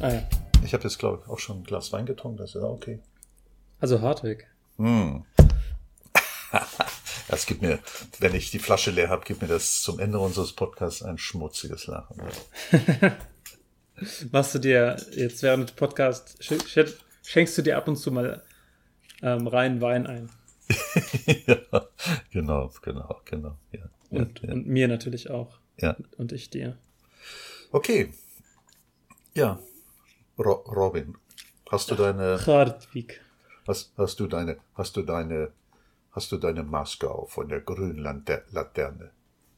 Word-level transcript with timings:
Ah 0.00 0.12
ja. 0.12 0.22
Ich 0.64 0.72
habe 0.72 0.84
jetzt, 0.84 0.98
glaube 0.98 1.22
ich, 1.22 1.30
auch 1.30 1.38
schon 1.38 1.58
ein 1.58 1.64
Glas 1.64 1.92
Wein 1.92 2.06
getrunken, 2.06 2.38
das 2.38 2.54
ist 2.54 2.62
ja 2.62 2.68
okay. 2.68 3.00
Also 3.80 4.00
Hartwig. 4.00 4.46
Hm. 4.76 5.24
Das 7.28 7.46
gibt 7.46 7.62
mir, 7.62 7.78
wenn 8.18 8.34
ich 8.34 8.50
die 8.50 8.58
Flasche 8.58 8.90
leer 8.90 9.08
habe, 9.08 9.24
gibt 9.24 9.40
mir 9.40 9.46
das 9.46 9.82
zum 9.82 10.00
Ende 10.00 10.18
unseres 10.18 10.52
Podcasts 10.52 11.00
ein 11.00 11.16
schmutziges 11.16 11.86
Lachen. 11.86 12.20
Machst 14.32 14.56
du 14.56 14.58
dir 14.58 14.96
jetzt 15.12 15.40
während 15.44 15.68
des 15.68 15.76
Podcasts, 15.76 16.36
schenkst 17.22 17.56
du 17.56 17.62
dir 17.62 17.76
ab 17.76 17.86
und 17.86 17.94
zu 17.94 18.10
mal 18.10 18.42
ähm, 19.22 19.46
rein 19.46 19.80
Wein 19.80 20.08
ein? 20.08 20.28
ja, 21.46 21.86
genau, 22.32 22.72
genau, 22.82 23.20
genau. 23.24 23.56
Ja, 23.70 23.88
und, 24.10 24.40
ja, 24.42 24.52
und 24.52 24.66
mir 24.66 24.88
natürlich 24.88 25.30
auch. 25.30 25.56
Ja. 25.76 25.96
Und 26.16 26.32
ich 26.32 26.50
dir. 26.50 26.76
Okay. 27.70 28.12
Ja. 29.34 29.60
Ro 30.40 30.64
Robin, 30.74 31.16
hast 31.70 31.90
du 31.90 31.94
deine. 31.94 32.38
Hartwig. 32.46 33.20
Hast, 33.68 33.92
hast 33.98 34.18
du 34.20 34.26
deine, 34.26 34.56
hast 34.74 34.96
du 34.96 35.02
deine, 35.02 35.52
hast 36.12 36.32
du 36.32 36.38
deine 36.38 36.62
Maske 36.62 37.10
auf 37.10 37.32
von 37.32 37.48
der 37.48 37.60
grünen 37.60 38.02
Laterne? 38.50 39.10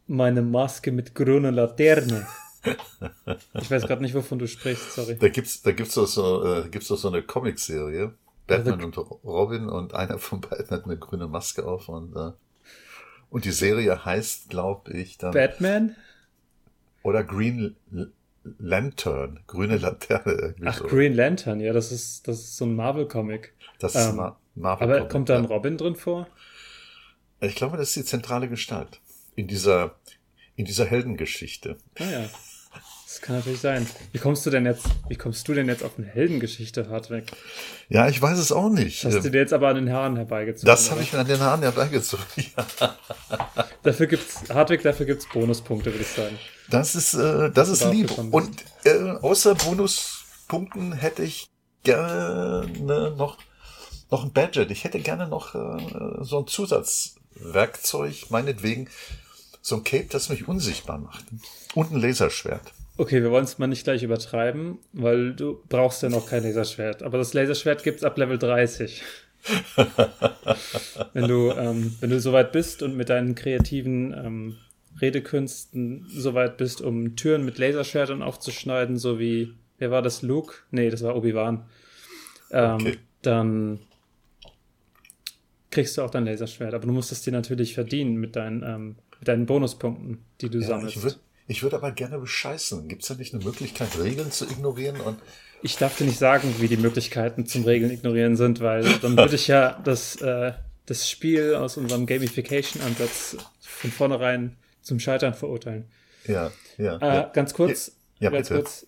Meine 0.09 0.43
Maske 0.43 0.91
mit 0.91 1.15
grüner 1.15 1.53
Laterne. 1.53 2.27
ich 3.55 3.71
weiß 3.71 3.87
gerade 3.87 4.03
nicht, 4.03 4.15
wovon 4.15 4.41
du 4.41 4.49
sprichst, 4.49 4.93
sorry. 4.93 5.17
Da 5.19 5.29
gibt's, 5.29 5.63
da 5.63 5.71
gibt's 5.71 5.95
doch 5.95 6.07
so, 6.07 6.45
äh, 6.45 6.69
gibt's 6.69 6.89
doch 6.89 6.99
so 6.99 7.09
eine 7.09 7.23
Comicserie. 7.23 8.15
Batman 8.49 8.85
also, 8.85 9.03
und 9.03 9.25
Robin 9.25 9.69
und 9.69 9.95
einer 9.95 10.19
von 10.19 10.41
beiden 10.41 10.71
hat 10.71 10.85
eine 10.85 10.99
grüne 10.99 11.29
Maske 11.29 11.65
auf 11.65 11.89
und, 11.89 12.17
äh, 12.17 12.33
und 13.31 13.45
die 13.45 13.53
Serie 13.53 14.05
heißt, 14.05 14.51
glaube 14.51 14.93
ich, 14.93 15.17
dann. 15.17 15.33
Batman? 15.33 15.95
Oder 17.05 17.23
Green 17.23 17.77
Lantern, 18.59 19.41
grüne 19.47 19.77
Laterne. 19.77 20.55
Ach, 20.65 20.79
so. 20.79 20.87
Green 20.87 21.15
Lantern, 21.15 21.61
ja, 21.61 21.73
das 21.73 21.93
ist, 21.93 22.27
das 22.27 22.41
ist 22.41 22.57
so 22.57 22.65
ein 22.65 22.75
Marvel-Comic. 22.75 23.55
Das 23.79 23.95
ist 23.95 24.09
ähm, 24.09 24.21
ein 24.21 24.33
Marvel 24.55 24.89
-Comic, 24.89 24.97
Aber 24.97 25.09
kommt 25.09 25.29
da 25.29 25.39
ein 25.39 25.45
Robin 25.45 25.77
drin 25.77 25.97
vor? 25.97 26.27
Ich 27.41 27.55
glaube, 27.55 27.77
das 27.77 27.89
ist 27.89 27.97
die 27.97 28.05
zentrale 28.05 28.49
Gestalt 28.49 29.01
in 29.35 29.49
dieser, 29.49 29.97
in 30.57 30.65
dieser 30.65 30.85
Heldengeschichte. 30.85 31.77
Ah 31.99 32.05
ja. 32.05 32.31
Das 33.13 33.21
kann 33.21 33.37
natürlich 33.37 33.61
sein. 33.61 33.87
Wie 34.13 34.19
kommst 34.19 34.47
du 34.47 34.49
denn 34.49 34.65
jetzt, 34.65 34.87
wie 35.07 35.17
kommst 35.17 35.47
du 35.47 35.53
denn 35.53 35.69
jetzt 35.69 35.85
auf 35.85 35.99
eine 35.99 36.07
Heldengeschichte, 36.07 36.89
Hartwig? 36.89 37.31
Ja, 37.91 38.09
ich 38.09 38.23
weiß 38.23 38.39
es 38.39 38.53
auch 38.53 38.71
nicht. 38.71 39.05
Hast 39.05 39.23
du 39.23 39.31
dir 39.31 39.39
jetzt 39.39 39.53
aber 39.53 39.69
an 39.69 39.77
den 39.77 39.93
Haaren 39.93 40.17
herbeigezogen? 40.17 40.67
Das 40.67 40.91
habe 40.91 41.03
ich 41.03 41.13
mir 41.13 41.19
an 41.19 41.27
den 41.27 41.41
Haaren 41.41 41.61
herbeigezogen. 41.61 42.25
Ja. 42.57 42.97
dafür 43.83 44.07
gibt's, 44.07 44.45
Hartwig, 44.49 44.83
dafür 44.83 45.05
gibt's 45.05 45.29
Bonuspunkte, 45.31 45.93
würde 45.93 46.01
ich 46.03 46.09
sagen. 46.09 46.39
Das 46.71 46.95
ist, 46.95 47.13
äh, 47.13 47.51
das 47.51 47.69
ist 47.69 47.85
lieb. 47.85 48.17
Und 48.17 48.65
äh, 48.85 49.11
außer 49.21 49.57
Bonuspunkten 49.57 50.95
hätte 50.95 51.23
ich 51.23 51.51
gerne 51.83 52.67
noch, 53.15 53.37
noch 54.11 54.25
ein 54.25 54.33
Badget. 54.33 54.71
Ich 54.71 54.85
hätte 54.85 55.01
gerne 55.01 55.29
noch 55.29 55.55
äh, 55.55 56.25
so 56.25 56.39
ein 56.39 56.47
Zusatzwerkzeug, 56.47 58.31
meinetwegen 58.31 58.89
so 59.61 59.77
ein 59.77 59.85
Cape, 59.85 60.07
das 60.09 60.31
mich 60.31 60.49
unsichtbar 60.49 60.97
macht. 60.97 61.27
Und 61.75 61.93
ein 61.93 62.01
Laserschwert. 62.01 62.73
Okay, 62.97 63.23
wir 63.23 63.31
wollen 63.31 63.45
es 63.45 63.59
mal 63.59 63.67
nicht 63.67 63.85
gleich 63.85 64.03
übertreiben, 64.03 64.79
weil 64.93 65.35
du 65.35 65.63
brauchst 65.69 66.03
ja 66.03 66.11
noch 66.11 66.29
kein 66.29 66.43
Laserschwert. 66.43 67.03
Aber 67.03 67.19
das 67.19 67.33
Laserschwert 67.33 67.83
gibt 67.83 67.99
es 67.99 68.05
ab 68.05 68.19
Level 68.19 68.39
30. 68.39 69.03
wenn 71.15 71.27
du, 71.27 71.51
ähm, 71.53 71.97
wenn 72.01 72.11
du 72.11 72.21
soweit 72.21 72.53
bist 72.53 72.83
und 72.83 72.97
mit 72.97 73.09
deinen 73.09 73.35
kreativen 73.35 74.13
ähm, 74.13 74.57
Redekünsten 75.01 76.07
soweit 76.09 76.59
bist, 76.59 76.81
um 76.81 77.17
Türen 77.17 77.45
mit 77.45 77.59
Laserschwertern 77.59 78.23
aufzuschneiden, 78.23 78.99
so 78.99 79.19
wie, 79.19 79.55
wer 79.79 79.91
war 79.91 80.03
das, 80.03 80.23
Luke? 80.23 80.55
Nee, 80.71 80.91
das 80.91 81.03
war 81.03 81.17
Obi-Wan. 81.17 81.65
Ähm, 82.51 82.75
okay. 82.75 82.99
Dann 83.23 83.81
kriegst 85.71 85.97
du 85.97 86.03
auch 86.03 86.11
dein 86.11 86.27
Laserschwert. 86.27 86.75
Aber 86.75 86.87
du 86.87 86.93
musst 86.93 87.11
es 87.11 87.23
dir 87.23 87.33
natürlich 87.33 87.75
verdienen 87.75 88.17
mit 88.17 88.37
deinen, 88.37 88.63
ähm, 88.63 88.97
mit 89.19 89.29
deinen 89.29 89.47
Bonuspunkten, 89.47 90.19
die 90.41 90.51
du 90.51 90.59
ja, 90.59 90.67
sammelst. 90.67 90.97
Ich 90.97 91.17
ich 91.47 91.63
würd 91.63 91.75
aber 91.75 91.93
gerne 91.93 92.19
bescheißen. 92.19 92.89
Gibt 92.89 93.03
es 93.03 93.09
da 93.09 93.15
nicht 93.15 93.35
eine 93.35 93.45
Möglichkeit, 93.45 93.99
Regeln 93.99 94.31
zu 94.31 94.45
ignorieren? 94.45 95.01
Und 95.01 95.19
ich 95.63 95.77
darf 95.77 95.97
dir 95.97 96.05
nicht 96.05 96.19
sagen, 96.19 96.55
wie 96.59 96.69
die 96.69 96.77
Möglichkeiten 96.77 97.47
zum 97.47 97.65
Regeln 97.65 97.91
ignorieren 97.91 98.37
sind, 98.37 98.61
weil 98.61 98.85
dann 99.01 99.17
würde 99.17 99.35
ich 99.35 99.49
ja 99.49 99.81
das, 99.85 100.17
äh, 100.17 100.53
das 100.87 101.09
Spiel 101.09 101.55
aus 101.55 101.77
unserem 101.77 102.07
Gamification-Ansatz 102.07 103.37
von 103.61 103.91
vornherein 103.91 104.57
zum 104.83 104.99
Scheitern 104.99 105.35
verurteilen. 105.35 105.87
Ja, 106.27 106.53
ja. 106.79 106.97
Äh, 106.97 107.07
ja. 107.07 107.31
Ganz 107.33 107.55
kurz, 107.55 107.93
ja, 108.19 108.31
ganz 108.31 108.49
bitte. 108.49 108.63
kurz. 108.63 108.87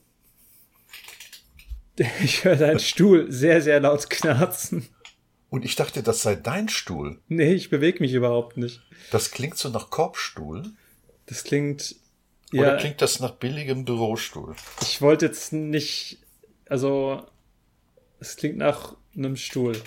Ich 2.25 2.45
höre 2.45 2.57
deinen 2.57 2.81
Stuhl 2.81 3.31
sehr, 3.31 3.63
sehr 3.63 3.79
laut 3.79 4.11
knarzen. 4.11 4.89
Und 5.49 5.65
ich 5.65 5.77
dachte, 5.77 6.03
das 6.03 6.23
sei 6.23 6.35
dein 6.35 6.69
Stuhl. 6.69 7.21
Nee, 7.29 7.53
ich 7.53 7.71
bewege 7.71 8.01
mich 8.01 8.13
überhaupt 8.13 8.57
nicht. 8.57 8.83
Das 9.13 9.31
klingt 9.31 9.57
so 9.57 9.69
nach 9.69 9.91
Korbstuhl. 9.91 10.65
Das 11.27 11.45
klingt. 11.45 11.95
Oder 12.55 12.75
ja, 12.75 12.77
klingt 12.77 13.03
das 13.03 13.21
nach 13.21 13.33
billigem 13.33 13.85
Bürostuhl? 13.85 14.55
Ich 14.81 15.03
wollte 15.03 15.27
jetzt 15.27 15.53
nicht. 15.53 16.19
Also. 16.69 17.27
Es 18.21 18.37
klingt 18.37 18.57
nach 18.57 18.97
einem 19.15 19.37
Stuhl. 19.37 19.81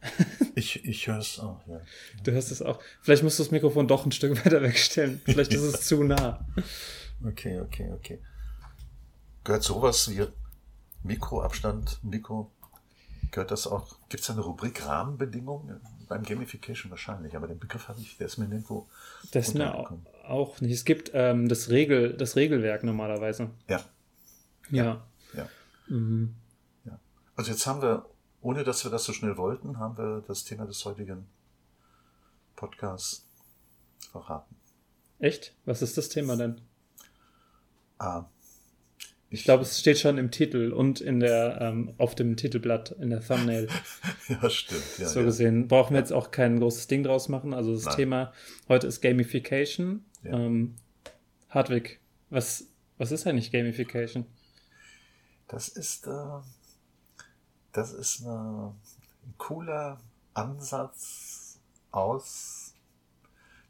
Ich, 0.54 0.82
ich 0.86 1.06
höre 1.06 1.18
es 1.18 1.38
auch, 1.38 1.60
ja. 1.66 1.82
Du 2.24 2.32
hörst 2.32 2.50
es 2.50 2.62
auch. 2.62 2.80
Vielleicht 3.02 3.22
musst 3.22 3.38
du 3.38 3.42
das 3.42 3.50
Mikrofon 3.50 3.88
doch 3.88 4.06
ein 4.06 4.12
Stück 4.12 4.32
weiter 4.46 4.62
wegstellen. 4.62 5.20
Vielleicht 5.24 5.52
ist 5.52 5.60
es 5.60 5.82
zu 5.82 6.02
nah. 6.02 6.46
Okay, 7.22 7.60
okay, 7.60 7.92
okay. 7.92 8.20
Gehört 9.44 9.62
sowas 9.62 10.08
wie 10.10 10.26
Mikroabstand, 11.02 11.98
Mikro, 12.02 12.52
gehört 13.30 13.50
das 13.50 13.66
auch, 13.66 13.96
gibt 14.08 14.22
es 14.22 14.30
eine 14.30 14.40
Rubrik 14.40 14.84
Rahmenbedingungen? 14.86 15.80
Beim 16.08 16.22
Gamification 16.22 16.90
wahrscheinlich, 16.90 17.36
aber 17.36 17.48
den 17.48 17.58
Begriff 17.58 17.88
habe 17.88 18.00
ich, 18.00 18.16
der 18.16 18.26
ist 18.28 18.38
mir 18.38 18.46
nirgendwo. 18.46 18.88
Das 19.32 19.48
ist 19.48 19.54
mir 19.54 19.74
auch 20.24 20.60
nicht. 20.60 20.72
Es 20.72 20.84
gibt 20.84 21.10
ähm, 21.14 21.48
das, 21.48 21.70
Regel, 21.70 22.16
das 22.16 22.36
Regelwerk 22.36 22.84
normalerweise. 22.84 23.50
Ja. 23.68 23.80
Ja. 24.70 25.04
Ja. 25.34 25.48
Mhm. 25.88 26.34
ja. 26.84 26.98
Also 27.34 27.50
jetzt 27.50 27.66
haben 27.66 27.82
wir 27.82 28.06
ohne 28.46 28.62
dass 28.62 28.84
wir 28.84 28.92
das 28.92 29.02
so 29.02 29.12
schnell 29.12 29.36
wollten, 29.36 29.80
haben 29.80 29.98
wir 29.98 30.22
das 30.28 30.44
Thema 30.44 30.66
des 30.66 30.84
heutigen 30.84 31.26
Podcasts 32.54 33.26
verraten. 34.12 34.54
Echt? 35.18 35.52
Was 35.64 35.82
ist 35.82 35.98
das 35.98 36.08
Thema 36.08 36.36
denn? 36.36 36.60
Ah, 37.98 38.26
ich, 39.30 39.44
glaube, 39.44 39.62
es 39.62 39.78
steht 39.78 39.98
schon 39.98 40.18
im 40.18 40.30
Titel 40.30 40.72
und 40.72 41.00
in 41.00 41.20
der, 41.20 41.58
ähm, 41.60 41.94
auf 41.98 42.14
dem 42.14 42.36
Titelblatt, 42.36 42.92
in 42.92 43.10
der 43.10 43.20
Thumbnail. 43.20 43.68
ja, 44.28 44.48
stimmt. 44.48 44.98
Ja, 44.98 45.08
so 45.08 45.20
ja. 45.20 45.26
gesehen. 45.26 45.68
Brauchen 45.68 45.94
wir 45.94 46.00
jetzt 46.00 46.12
auch 46.12 46.30
kein 46.30 46.60
großes 46.60 46.86
Ding 46.86 47.02
draus 47.02 47.28
machen. 47.28 47.52
Also 47.52 47.74
das 47.74 47.84
Nein. 47.86 47.96
Thema 47.96 48.32
heute 48.68 48.86
ist 48.86 49.00
Gamification. 49.00 50.04
Ja. 50.22 50.32
Ähm, 50.38 50.76
Hartwig, 51.48 52.00
was, 52.30 52.68
was 52.98 53.12
ist 53.12 53.26
eigentlich 53.26 53.52
Gamification? 53.52 54.26
Das 55.48 55.68
ist, 55.68 56.06
äh, 56.06 56.10
das 57.72 57.92
ist 57.92 58.24
eine, 58.24 58.74
ein 59.24 59.34
cooler 59.38 60.00
Ansatz 60.34 61.60
aus 61.90 62.74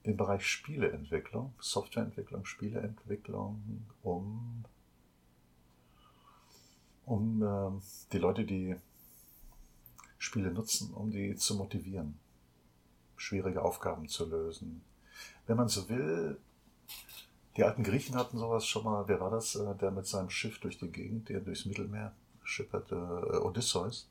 dem 0.07 0.17
Bereich 0.17 0.47
Spieleentwicklung, 0.47 1.55
Softwareentwicklung, 1.61 2.45
Spieleentwicklung, 2.45 3.87
um, 4.03 4.65
um 7.07 7.43
äh, 7.43 7.71
die 8.13 8.19
Leute, 8.19 8.45
die 8.45 8.77
Spiele 10.19 10.51
nutzen, 10.51 10.93
um 10.93 11.11
die 11.11 11.37
zu 11.37 11.55
motivieren, 11.55 12.19
schwierige 13.17 13.63
Aufgaben 13.63 14.09
zu 14.09 14.27
lösen. 14.27 14.83
Wenn 15.47 15.57
man 15.57 15.69
so 15.69 15.89
will, 15.89 16.39
die 17.57 17.65
alten 17.65 17.85
Griechen 17.85 18.17
hatten 18.17 18.39
sowas 18.39 18.67
schon 18.67 18.85
mal, 18.85 19.09
wer 19.09 19.21
war 19.21 19.31
das, 19.31 19.55
äh, 19.55 19.75
der 19.77 19.91
mit 19.91 20.07
seinem 20.07 20.29
Schiff 20.31 20.59
durch 20.59 20.79
die 20.79 20.91
Gegend, 20.91 21.31
der 21.31 21.41
durchs 21.41 21.65
Mittelmeer 21.65 22.13
schipperte 22.43 22.95
äh, 22.95 23.39
Odysseus. 23.39 24.09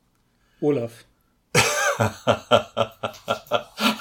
Olaf. 0.62 1.06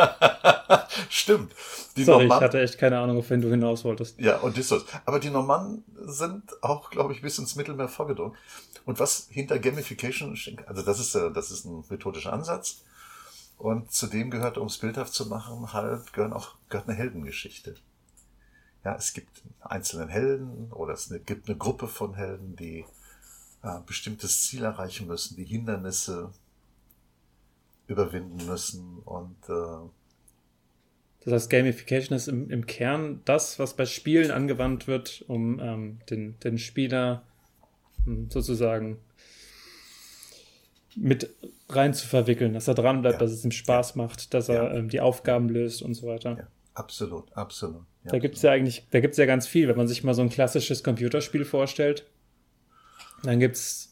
Stimmt. 1.08 1.52
Die 1.96 2.04
Sorry, 2.04 2.26
Normannen, 2.26 2.40
ich 2.40 2.44
hatte 2.44 2.60
echt 2.60 2.78
keine 2.78 2.98
Ahnung, 2.98 3.18
auf 3.18 3.30
wen 3.30 3.40
du 3.40 3.50
hinaus 3.50 3.84
wolltest. 3.84 4.18
Ja, 4.20 4.42
Odysseus. 4.42 4.84
Aber 5.04 5.18
die 5.18 5.30
Normannen 5.30 5.84
sind 6.06 6.62
auch, 6.62 6.90
glaube 6.90 7.12
ich, 7.12 7.22
bis 7.22 7.38
ins 7.38 7.56
Mittelmeer 7.56 7.88
vorgedrungen. 7.88 8.36
Und 8.84 8.98
was 8.98 9.26
hinter 9.30 9.58
Gamification 9.58 10.36
steckt, 10.36 10.66
also 10.68 10.82
das 10.82 11.00
ist, 11.00 11.14
äh, 11.14 11.30
das 11.32 11.50
ist 11.50 11.64
ein 11.64 11.84
methodischer 11.88 12.32
Ansatz. 12.32 12.82
Und 13.58 13.92
zudem 13.92 14.30
gehört, 14.30 14.56
um 14.56 14.68
es 14.68 14.78
bildhaft 14.78 15.12
zu 15.12 15.26
machen, 15.26 15.72
halt 15.72 16.12
gehören 16.12 16.32
auch, 16.32 16.54
gehört 16.70 16.88
eine 16.88 16.96
Heldengeschichte. 16.96 17.74
Ja, 18.84 18.94
es 18.94 19.12
gibt 19.12 19.42
einzelne 19.60 20.08
Helden 20.08 20.72
oder 20.72 20.94
es 20.94 21.12
gibt 21.26 21.48
eine 21.48 21.58
Gruppe 21.58 21.86
von 21.86 22.14
Helden, 22.14 22.56
die 22.56 22.86
äh, 23.62 23.78
bestimmtes 23.84 24.46
Ziel 24.46 24.64
erreichen 24.64 25.06
müssen, 25.06 25.36
die 25.36 25.44
Hindernisse 25.44 26.30
überwinden 27.90 28.46
müssen 28.46 28.98
und 29.04 29.36
äh, 29.48 29.88
Das 31.24 31.32
heißt, 31.32 31.50
Gamification 31.50 32.16
ist 32.16 32.28
im, 32.28 32.48
im 32.50 32.66
Kern 32.66 33.20
das, 33.24 33.58
was 33.58 33.74
bei 33.74 33.86
Spielen 33.86 34.30
angewandt 34.30 34.86
wird, 34.86 35.24
um 35.28 35.60
ähm, 35.60 35.98
den, 36.08 36.38
den 36.40 36.58
Spieler 36.58 37.24
hm, 38.04 38.30
sozusagen 38.30 38.98
mit 40.96 41.34
rein 41.68 41.94
zu 41.94 42.06
verwickeln, 42.06 42.52
dass 42.52 42.68
er 42.68 42.74
dran 42.74 43.02
bleibt, 43.02 43.20
ja. 43.20 43.26
dass 43.26 43.32
es 43.32 43.44
ihm 43.44 43.52
Spaß 43.52 43.94
macht, 43.94 44.34
dass 44.34 44.48
er 44.48 44.74
ähm, 44.74 44.88
die 44.88 45.00
Aufgaben 45.00 45.48
löst 45.48 45.82
und 45.82 45.94
so 45.94 46.06
weiter. 46.06 46.36
Ja, 46.36 46.46
absolut, 46.74 47.32
absolut. 47.36 47.82
Ja, 48.04 48.12
da 48.12 48.18
gibt 48.18 48.36
es 48.36 48.42
ja 48.42 48.50
eigentlich, 48.50 48.86
da 48.90 49.00
gibt 49.00 49.12
es 49.12 49.18
ja 49.18 49.26
ganz 49.26 49.46
viel, 49.46 49.68
wenn 49.68 49.76
man 49.76 49.88
sich 49.88 50.02
mal 50.04 50.14
so 50.14 50.22
ein 50.22 50.30
klassisches 50.30 50.82
Computerspiel 50.82 51.44
vorstellt. 51.44 52.06
Dann 53.22 53.38
gibt 53.38 53.56
es, 53.56 53.89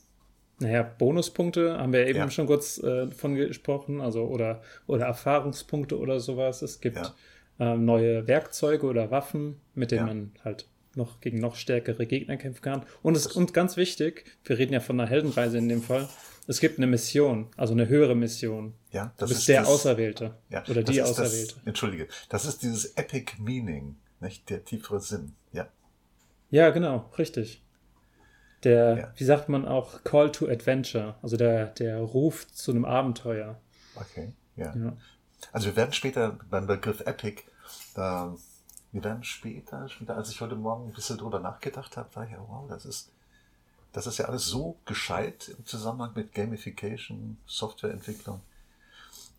naja, 0.61 0.83
Bonuspunkte, 0.83 1.79
haben 1.79 1.93
wir 1.93 2.07
eben 2.07 2.19
ja. 2.19 2.31
schon 2.31 2.47
kurz 2.47 2.79
äh, 2.79 3.11
von 3.11 3.35
gesprochen, 3.35 4.01
also 4.01 4.25
oder, 4.25 4.63
oder 4.87 5.07
Erfahrungspunkte 5.07 5.99
oder 5.99 6.21
sowas. 6.21 6.63
Es 6.63 6.81
gibt 6.81 7.13
ähm, 7.61 7.85
neue 7.85 8.27
Werkzeuge 8.27 8.87
oder 8.87 9.11
Waffen, 9.11 9.61
mit 9.75 9.91
denen 9.91 10.07
man 10.07 10.33
halt 10.45 10.67
noch 10.95 11.21
gegen 11.21 11.39
noch 11.39 11.57
stärkere 11.57 12.07
Gegner 12.07 12.37
kämpfen 12.37 12.63
kann. 12.63 12.83
Und, 13.03 13.17
es, 13.17 13.27
und 13.29 13.55
ganz 13.55 13.77
wichtig, 13.77 14.25
wir 14.45 14.59
reden 14.59 14.73
ja 14.73 14.81
von 14.81 14.99
einer 14.99 15.09
Heldenreise 15.09 15.59
in 15.59 15.69
dem 15.69 15.83
Fall, 15.83 16.09
es 16.49 16.61
gibt 16.61 16.79
eine 16.79 16.87
Mission, 16.87 17.49
also 17.57 17.75
eine 17.75 17.89
höhere 17.89 18.15
Mission. 18.15 18.75
Ja, 18.91 19.13
das 19.19 19.29
du 19.29 19.35
bist 19.35 19.41
ist 19.41 19.49
der 19.49 19.61
das, 19.61 19.69
Auserwählte. 19.69 20.35
Ja, 20.49 20.65
oder 20.67 20.83
die 20.83 21.03
Auserwählte. 21.03 21.55
Das, 21.55 21.67
entschuldige, 21.67 22.09
das 22.31 22.47
ist 22.47 22.63
dieses 22.63 22.97
Epic 22.97 23.35
Meaning, 23.39 23.97
nicht 24.21 24.49
der 24.49 24.65
tiefere 24.65 25.01
Sinn. 25.01 25.35
Ja. 25.53 25.69
Ja, 26.51 26.71
genau, 26.71 27.11
richtig. 27.19 27.63
Der, 28.65 28.99
ja. 28.99 29.13
wie 29.17 29.25
sagt 29.25 29.49
man 29.49 29.67
auch, 29.67 30.03
Call 30.03 30.33
to 30.33 30.49
Adventure, 30.49 31.15
also 31.23 31.37
der, 31.37 31.67
der 31.67 31.99
Ruf 32.01 32.47
zu 32.49 32.73
einem 32.73 32.85
Abenteuer. 32.85 33.61
Okay, 33.95 34.33
ja. 34.57 34.75
ja. 34.75 34.97
Also 35.53 35.67
wir 35.69 35.77
werden 35.77 35.93
später 35.93 36.39
beim 36.51 36.67
Begriff 36.67 37.01
Epic, 37.01 37.45
da, 37.95 38.35
wir 38.93 39.05
werden 39.05 39.23
später, 39.23 39.89
später, 39.89 40.17
als 40.17 40.31
ich 40.31 40.41
heute 40.41 40.57
Morgen 40.57 40.89
ein 40.89 40.93
bisschen 40.93 41.19
drüber 41.19 41.39
nachgedacht 41.39 41.97
habe, 41.97 42.15
war 42.17 42.25
ich 42.25 42.33
wow, 42.37 42.69
das 42.69 42.85
ist, 42.85 43.13
das 43.93 44.07
ist 44.07 44.19
ja 44.19 44.25
alles 44.27 44.47
so 44.47 44.77
gescheit 44.87 45.55
im 45.57 45.65
Zusammenhang 45.65 46.13
mit 46.15 46.35
Gamification, 46.35 47.39
Softwareentwicklung. 47.47 48.41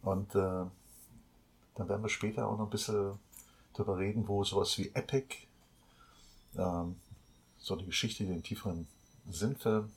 Und 0.01 0.33
äh, 0.35 0.65
dann 1.75 1.89
werden 1.89 2.01
wir 2.01 2.09
später 2.09 2.47
auch 2.47 2.57
noch 2.57 2.65
ein 2.67 2.69
bisschen 2.69 3.19
darüber 3.73 3.97
reden, 3.97 4.27
wo 4.27 4.43
sowas 4.43 4.77
wie 4.77 4.91
Epic, 4.93 5.35
ähm, 6.57 6.95
so 7.57 7.75
eine 7.75 7.85
Geschichte, 7.85 8.23
die 8.23 8.29
den 8.29 8.43
tieferen 8.43 8.87
Sinn 9.31 9.55
für, 9.55 9.89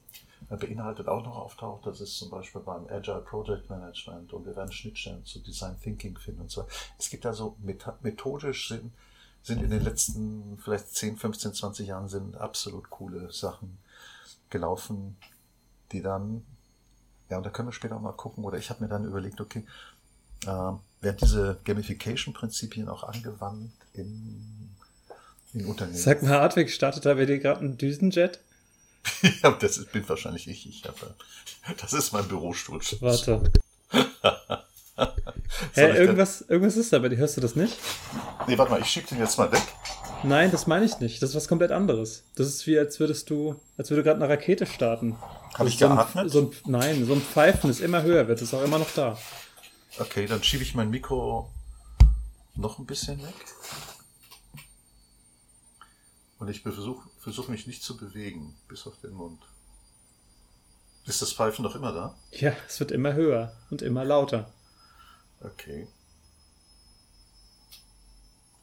äh, 0.51 0.57
beinhaltet, 0.57 1.09
auch 1.09 1.25
noch 1.25 1.37
auftaucht. 1.37 1.87
Das 1.87 2.01
ist 2.01 2.17
zum 2.19 2.31
Beispiel 2.31 2.61
beim 2.61 2.87
Agile 2.89 3.21
Project 3.21 3.71
Management 3.71 4.33
und 4.33 4.47
wir 4.47 4.57
werden 4.57 4.73
Schnittstellen 4.73 5.25
zu 5.25 5.41
Design 5.41 5.79
Thinking 5.81 6.17
finden 6.19 6.43
und 6.43 6.51
so. 6.51 6.67
Es 6.99 7.11
gibt 7.11 7.27
also 7.27 7.57
methodisch 8.03 8.69
sind, 8.69 8.93
sind 9.43 9.63
in 9.63 9.71
den 9.71 9.83
letzten 9.83 10.59
vielleicht 10.63 10.95
10, 10.95 11.17
15, 11.17 11.55
20 11.55 11.87
Jahren 11.89 12.09
sind 12.09 12.37
absolut 12.37 12.91
coole 12.91 13.33
Sachen 13.33 13.79
gelaufen, 14.51 15.17
die 15.91 16.03
dann, 16.03 16.45
ja, 17.29 17.39
und 17.39 17.47
da 17.47 17.51
können 17.51 17.69
wir 17.69 17.73
später 17.73 17.99
mal 17.99 18.13
gucken, 18.13 18.45
oder 18.45 18.59
ich 18.59 18.71
habe 18.71 18.85
mir 18.85 18.89
dann 18.89 19.05
überlegt, 19.05 19.41
okay, 19.41 19.65
äh, 20.45 20.73
werden 21.01 21.17
diese 21.21 21.59
Gamification-Prinzipien 21.65 22.89
auch 22.89 23.05
angewandt 23.05 23.73
in, 23.95 24.71
in 25.53 25.67
Unternehmen? 25.67 25.99
Sag 25.99 26.23
mal, 26.23 26.41
Hartwig, 26.41 26.73
startet 26.73 27.05
da 27.07 27.15
bei 27.15 27.27
dir 27.27 27.39
gerade 27.39 27.65
ein 27.65 27.79
Düsenjet? 27.79 28.41
ja, 29.43 29.51
das 29.53 29.79
ist, 29.79 29.93
bin 29.93 30.09
wahrscheinlich 30.09 30.49
ich. 30.49 30.69
ich 30.69 30.83
hab, 30.85 30.95
das 31.79 31.93
ist 31.93 32.13
mein 32.13 32.27
Bürostuhl. 32.29 32.81
Warte. 33.01 33.53
Hä, 35.75 35.81
hey, 35.81 35.97
irgendwas, 35.97 36.43
irgendwas 36.43 36.77
ist 36.77 36.93
da 36.93 36.99
bei 36.99 37.09
dir, 37.09 37.17
hörst 37.17 37.37
du 37.37 37.41
das 37.41 37.57
nicht? 37.57 37.77
Nee, 38.47 38.59
warte 38.59 38.73
mal, 38.73 38.81
ich 38.81 38.89
schieb 38.89 39.07
den 39.07 39.19
jetzt 39.19 39.39
mal 39.39 39.51
weg. 39.51 39.63
Nein, 40.23 40.51
das 40.51 40.67
meine 40.67 40.85
ich 40.85 40.99
nicht. 41.01 41.23
Das 41.23 41.31
ist 41.31 41.37
was 41.37 41.49
komplett 41.49 41.73
anderes. 41.73 42.25
Das 42.37 42.47
ist 42.47 42.67
wie, 42.67 42.79
als 42.79 43.01
würdest 43.01 43.29
du, 43.31 43.57
als 43.77 43.91
würde 43.91 44.03
gerade 44.03 44.23
eine 44.23 44.29
Rakete 44.33 44.67
starten. 44.67 45.17
Habe 45.55 45.69
ich 45.69 45.79
so 45.79 45.89
geatmet? 45.89 46.25
Ein, 46.25 46.29
so 46.31 46.41
ein, 46.43 46.51
nein, 46.67 47.05
so 47.05 47.15
ein 47.15 47.21
Pfeifen 47.21 47.71
ist 47.71 47.81
immer 47.81 48.03
höher, 48.03 48.29
wird 48.29 48.41
ist 48.41 48.55
auch 48.55 48.63
immer 48.63 48.79
noch 48.79 48.91
da. 48.95 49.19
Okay, 49.99 50.27
dann 50.27 50.43
schiebe 50.43 50.63
ich 50.63 50.75
mein 50.75 50.91
Mikro 50.91 51.51
noch 52.55 52.79
ein 52.79 52.87
bisschen 52.87 53.23
weg. 53.23 53.35
Und 56.39 56.49
ich 56.49 56.63
versuche 56.63 57.09
versuch 57.23 57.49
mich 57.49 57.67
nicht 57.67 57.83
zu 57.85 57.97
bewegen, 57.97 58.55
bis 58.69 58.87
auf 58.87 58.99
den 59.01 59.13
Mund. 59.13 59.41
Ist 61.07 61.23
das 61.23 61.33
Pfeifen 61.33 61.63
noch 61.63 61.77
immer 61.77 61.93
da? 61.93 62.17
Ja, 62.33 62.53
es 62.67 62.81
wird 62.81 62.91
immer 62.91 63.15
höher 63.15 63.57
und 63.71 63.81
immer 63.81 64.05
lauter. 64.05 64.53
Okay. 65.41 65.87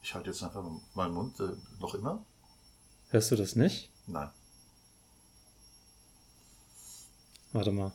Ich 0.02 0.14
halte 0.14 0.30
jetzt 0.30 0.42
einfach 0.42 0.64
meinen 0.94 1.14
Mund 1.14 1.40
äh, 1.40 1.48
noch 1.80 1.94
immer. 1.94 2.24
Hörst 3.10 3.30
du 3.30 3.36
das 3.36 3.56
nicht? 3.56 3.90
Nein. 4.06 4.30
Warte 7.52 7.72
mal. 7.72 7.92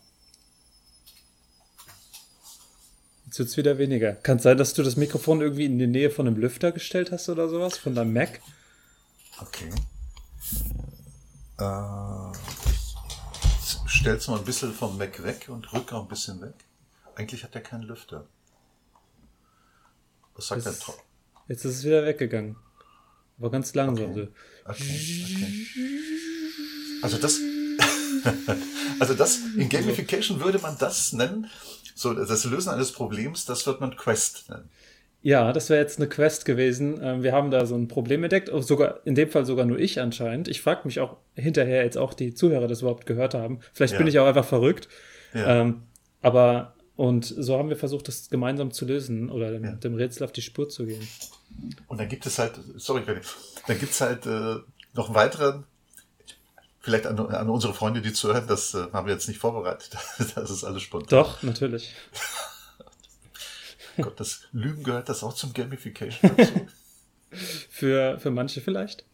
Jetzt 3.26 3.40
wird 3.40 3.50
es 3.50 3.58
wieder 3.58 3.78
weniger. 3.78 4.14
Kann 4.14 4.38
es 4.38 4.44
sein, 4.44 4.58
dass 4.58 4.74
du 4.74 4.84
das 4.84 4.96
Mikrofon 4.96 5.42
irgendwie 5.42 5.66
in 5.66 5.80
die 5.80 5.88
Nähe 5.88 6.12
von 6.12 6.28
einem 6.28 6.38
Lüfter 6.38 6.72
gestellt 6.72 7.12
hast 7.12 7.30
oder 7.30 7.50
sowas? 7.50 7.78
Von 7.78 7.96
deinem 7.96 8.14
Mac? 8.14 8.42
Okay. 9.42 9.72
Äh, 11.58 12.38
stell's 13.88 14.28
mal 14.28 14.40
ein 14.40 14.46
bisschen 14.46 14.74
vom 14.74 14.98
Mac 14.98 15.24
weg 15.24 15.48
und 15.50 15.72
rück 15.74 15.94
auch 15.94 16.04
ein 16.04 16.08
bisschen 16.08 16.42
weg. 16.42 16.54
Eigentlich 17.16 17.44
hat 17.44 17.56
er 17.56 17.62
keinen 17.62 17.84
Lüfter. 17.84 18.28
Was 20.36 20.48
sagt 20.48 20.66
der 20.66 20.78
Top? 20.78 21.02
Jetzt 21.48 21.64
ist 21.64 21.78
es 21.78 21.84
wieder 21.84 22.06
weggegangen. 22.06 22.58
Aber 23.38 23.52
ganz 23.52 23.74
langsam. 23.74 24.12
Okay. 24.12 24.28
okay, 24.66 25.26
okay. 25.36 25.66
Also 27.02 27.18
das, 27.18 27.40
also 29.00 29.14
das, 29.14 29.40
in 29.58 29.70
Gamification 29.70 30.40
würde 30.42 30.60
man 30.60 30.78
das 30.78 31.14
nennen, 31.14 31.50
so 31.94 32.14
das 32.14 32.44
Lösen 32.46 32.70
eines 32.70 32.92
Problems, 32.92 33.46
das 33.46 33.66
wird 33.66 33.80
man 33.80 33.96
Quest 33.96 34.50
nennen. 34.50 34.70
Ja, 35.26 35.54
das 35.54 35.72
wäre 35.72 35.82
jetzt 35.82 35.98
eine 35.98 36.08
Quest 36.08 36.46
gewesen. 36.46 37.00
Ähm, 37.02 37.24
wir 37.24 37.32
haben 37.32 37.50
da 37.50 37.66
so 37.66 37.74
ein 37.74 37.88
Problem 37.88 38.24
entdeckt, 38.24 38.52
sogar 38.60 39.00
in 39.06 39.16
dem 39.16 39.28
Fall 39.28 39.44
sogar 39.44 39.66
nur 39.66 39.80
ich 39.80 40.00
anscheinend. 40.00 40.48
Ich 40.48 40.62
frage 40.62 40.82
mich 40.86 41.00
auch 41.00 41.18
hinterher 41.34 41.84
jetzt 41.84 41.98
auch 41.98 42.14
die 42.14 42.36
Zuhörer 42.36 42.68
das 42.68 42.82
überhaupt 42.82 43.08
gehört 43.08 43.34
haben. 43.34 43.60
Vielleicht 43.74 43.94
ja. 43.94 43.98
bin 43.98 44.06
ich 44.06 44.20
auch 44.20 44.28
einfach 44.28 44.46
verrückt. 44.46 44.88
Ja. 45.34 45.62
Ähm, 45.62 45.82
aber 46.22 46.76
und 46.96 47.26
so 47.26 47.58
haben 47.58 47.70
wir 47.70 47.76
versucht, 47.76 48.08
das 48.08 48.30
gemeinsam 48.30 48.70
zu 48.70 48.86
lösen 48.86 49.32
oder 49.32 49.50
dem, 49.50 49.64
ja. 49.64 49.72
dem 49.72 49.96
Rätsel 49.96 50.26
auf 50.26 50.32
die 50.32 50.44
Spur 50.44 50.70
zu 50.70 50.86
gehen. 50.86 51.08
Und 51.88 52.00
dann 52.00 52.08
gibt 52.08 52.28
es 52.28 52.38
halt, 52.38 52.60
sorry, 52.76 53.02
dann 53.06 53.80
gibt 53.80 53.94
es 53.94 54.02
halt 54.02 54.28
äh, 54.28 54.58
noch 54.94 55.08
einen 55.08 55.16
weiteren, 55.16 55.64
vielleicht 56.82 57.08
an, 57.08 57.18
an, 57.18 57.50
unsere 57.50 57.74
Freunde, 57.74 58.04
die 58.04 58.14
zuhören, 58.14 58.46
das 58.48 58.76
äh, 58.76 58.92
haben 58.94 59.08
wir 59.08 59.14
jetzt 59.16 59.28
nicht 59.28 59.40
vorbereitet. 59.40 59.90
Das 60.36 60.52
ist 60.52 60.64
alles 60.64 60.84
spontan. 60.84 61.10
Doch, 61.10 61.42
natürlich. 61.42 61.96
Gott, 63.98 64.20
das 64.20 64.42
Lügen 64.52 64.84
gehört 64.84 65.10
das 65.10 65.24
auch 65.24 65.34
zum 65.34 65.54
Gamification 65.54 66.36
dazu. 66.36 66.68
für, 67.70 68.20
für 68.20 68.32
manche 68.32 68.62
vielleicht. 68.62 69.06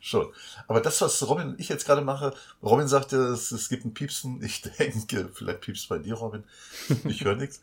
Schon. 0.00 0.32
Aber 0.66 0.80
das, 0.80 1.00
was 1.00 1.26
Robin 1.28 1.48
und 1.48 1.60
ich 1.60 1.68
jetzt 1.68 1.86
gerade 1.86 2.02
mache, 2.02 2.34
Robin 2.62 2.88
sagte, 2.88 3.16
es, 3.16 3.52
es 3.52 3.68
gibt 3.68 3.84
ein 3.84 3.94
Piepsen. 3.94 4.42
Ich 4.42 4.62
denke, 4.78 5.30
vielleicht 5.32 5.60
piepst 5.60 5.88
bei 5.88 5.98
dir, 5.98 6.14
Robin. 6.14 6.44
Ich 7.04 7.24
höre 7.24 7.36
nichts. 7.36 7.62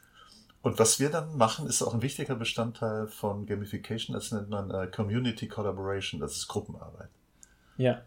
Und 0.61 0.79
was 0.79 0.99
wir 0.99 1.09
dann 1.09 1.37
machen, 1.37 1.67
ist 1.67 1.81
auch 1.81 1.93
ein 1.93 2.01
wichtiger 2.01 2.35
Bestandteil 2.35 3.07
von 3.07 3.45
Gamification. 3.45 4.13
Das 4.13 4.31
nennt 4.31 4.49
man 4.49 4.71
äh, 4.71 4.87
Community 4.87 5.47
Collaboration. 5.47 6.19
Das 6.19 6.35
ist 6.35 6.47
Gruppenarbeit. 6.47 7.09
Ja. 7.77 8.01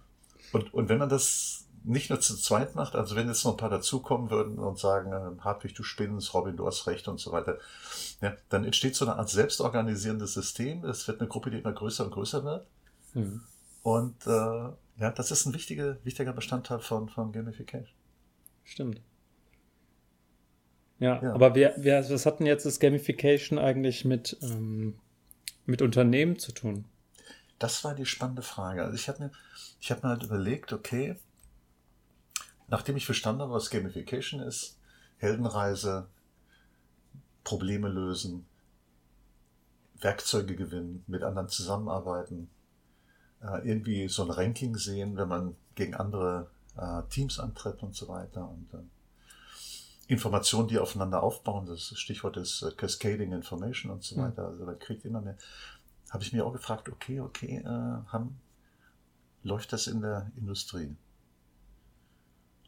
Und, 0.53 0.75
und 0.75 0.89
wenn 0.89 0.99
man 0.99 1.09
das 1.09 1.67
nicht 1.83 2.11
nur 2.11 2.21
zu 2.21 2.37
zweit 2.37 2.75
macht, 2.75 2.95
also 2.95 3.17
wenn 3.17 3.29
jetzt 3.29 3.45
noch 3.45 3.53
ein 3.53 3.57
paar 3.57 3.71
dazukommen 3.71 4.31
würden 4.31 4.59
und 4.59 4.79
sagen, 4.79 5.13
äh, 5.13 5.41
Hartwig, 5.41 5.75
du 5.75 5.83
spinnst, 5.83 6.35
Robin, 6.35 6.57
du 6.57 6.67
hast 6.67 6.87
recht 6.87 7.09
und 7.09 7.19
so 7.19 7.33
weiter, 7.33 7.59
ja, 8.21 8.35
dann 8.49 8.65
entsteht 8.65 8.97
so 8.97 9.07
eine 9.07 9.17
Art 9.17 9.31
selbstorganisierendes 9.31 10.35
System. 10.35 10.85
Es 10.85 11.09
wird 11.09 11.21
eine 11.21 11.29
Gruppe, 11.29 11.51
die 11.51 11.59
immer 11.59 11.73
größer 11.73 12.05
und 12.05 12.11
größer 12.11 12.45
wird. 12.45 12.67
Mhm. 13.15 13.43
Und 13.83 14.27
äh, 14.27 14.31
ja, 15.01 15.11
das 15.15 15.31
ist 15.31 15.47
ein 15.47 15.55
wichtiger, 15.55 15.97
wichtiger 16.05 16.33
Bestandteil 16.33 16.81
von, 16.81 17.09
von 17.09 17.33
Gamification. 17.33 17.97
Stimmt. 18.65 19.01
Ja, 20.99 21.23
ja. 21.23 21.33
aber 21.33 21.55
wir, 21.55 21.75
wir, 21.79 22.05
was 22.11 22.27
hatten 22.27 22.45
jetzt 22.45 22.67
das 22.67 22.79
Gamification 22.79 23.59
eigentlich 23.59 24.05
mit, 24.05 24.37
ähm, 24.43 24.99
mit 25.65 25.81
Unternehmen 25.81 26.39
zu 26.39 26.53
tun? 26.53 26.85
Das 27.59 27.85
war 27.85 27.95
die 27.95 28.05
spannende 28.05 28.43
Frage. 28.43 28.83
Also 28.85 28.95
ich 28.95 29.09
habe 29.09 29.25
mir, 29.25 29.31
ich 29.81 29.91
habe 29.91 30.03
mir 30.03 30.11
halt 30.11 30.23
überlegt, 30.23 30.75
okay, 30.75 31.17
nachdem 32.71 32.97
ich 32.97 33.05
verstanden 33.05 33.43
habe, 33.43 33.53
was 33.53 33.71
Gamification 33.71 34.41
ist, 34.41 34.79
Heldenreise, 35.19 36.09
Probleme 37.45 37.89
lösen, 37.89 38.47
Werkzeuge 40.01 40.57
gewinnen, 40.57 41.05
mit 41.07 41.23
anderen 41.23 41.49
zusammenarbeiten, 41.49 42.49
äh, 43.43 43.69
irgendwie 43.69 44.09
so 44.09 44.25
ein 44.25 44.31
Ranking 44.31 44.77
sehen, 44.77 45.17
wenn 45.17 45.29
man 45.29 45.57
gegen 45.75 45.95
andere 45.95 46.51
äh, 46.77 47.03
Teams 47.11 47.39
antritt 47.39 47.83
und 47.83 47.95
so 47.95 48.09
weiter 48.09 48.49
und 48.49 48.73
äh, 48.73 48.83
Informationen, 50.07 50.69
die 50.69 50.79
aufeinander 50.79 51.23
aufbauen, 51.23 51.67
das 51.67 51.97
Stichwort 51.99 52.37
ist 52.37 52.65
Cascading 52.77 53.33
Information 53.33 53.93
und 53.93 54.03
so 54.03 54.17
mhm. 54.17 54.23
weiter, 54.23 54.47
also 54.47 54.65
da 54.65 54.75
kriegt 54.75 55.05
immer 55.05 55.21
mehr. 55.21 55.37
habe 56.11 56.23
ich 56.23 56.33
mir 56.33 56.45
auch 56.45 56.53
gefragt, 56.53 56.89
okay, 56.89 57.21
okay, 57.21 57.59
äh, 57.59 57.65
haben, 57.65 58.41
läuft 59.43 59.73
das 59.73 59.87
in 59.87 60.01
der 60.01 60.31
Industrie? 60.37 60.97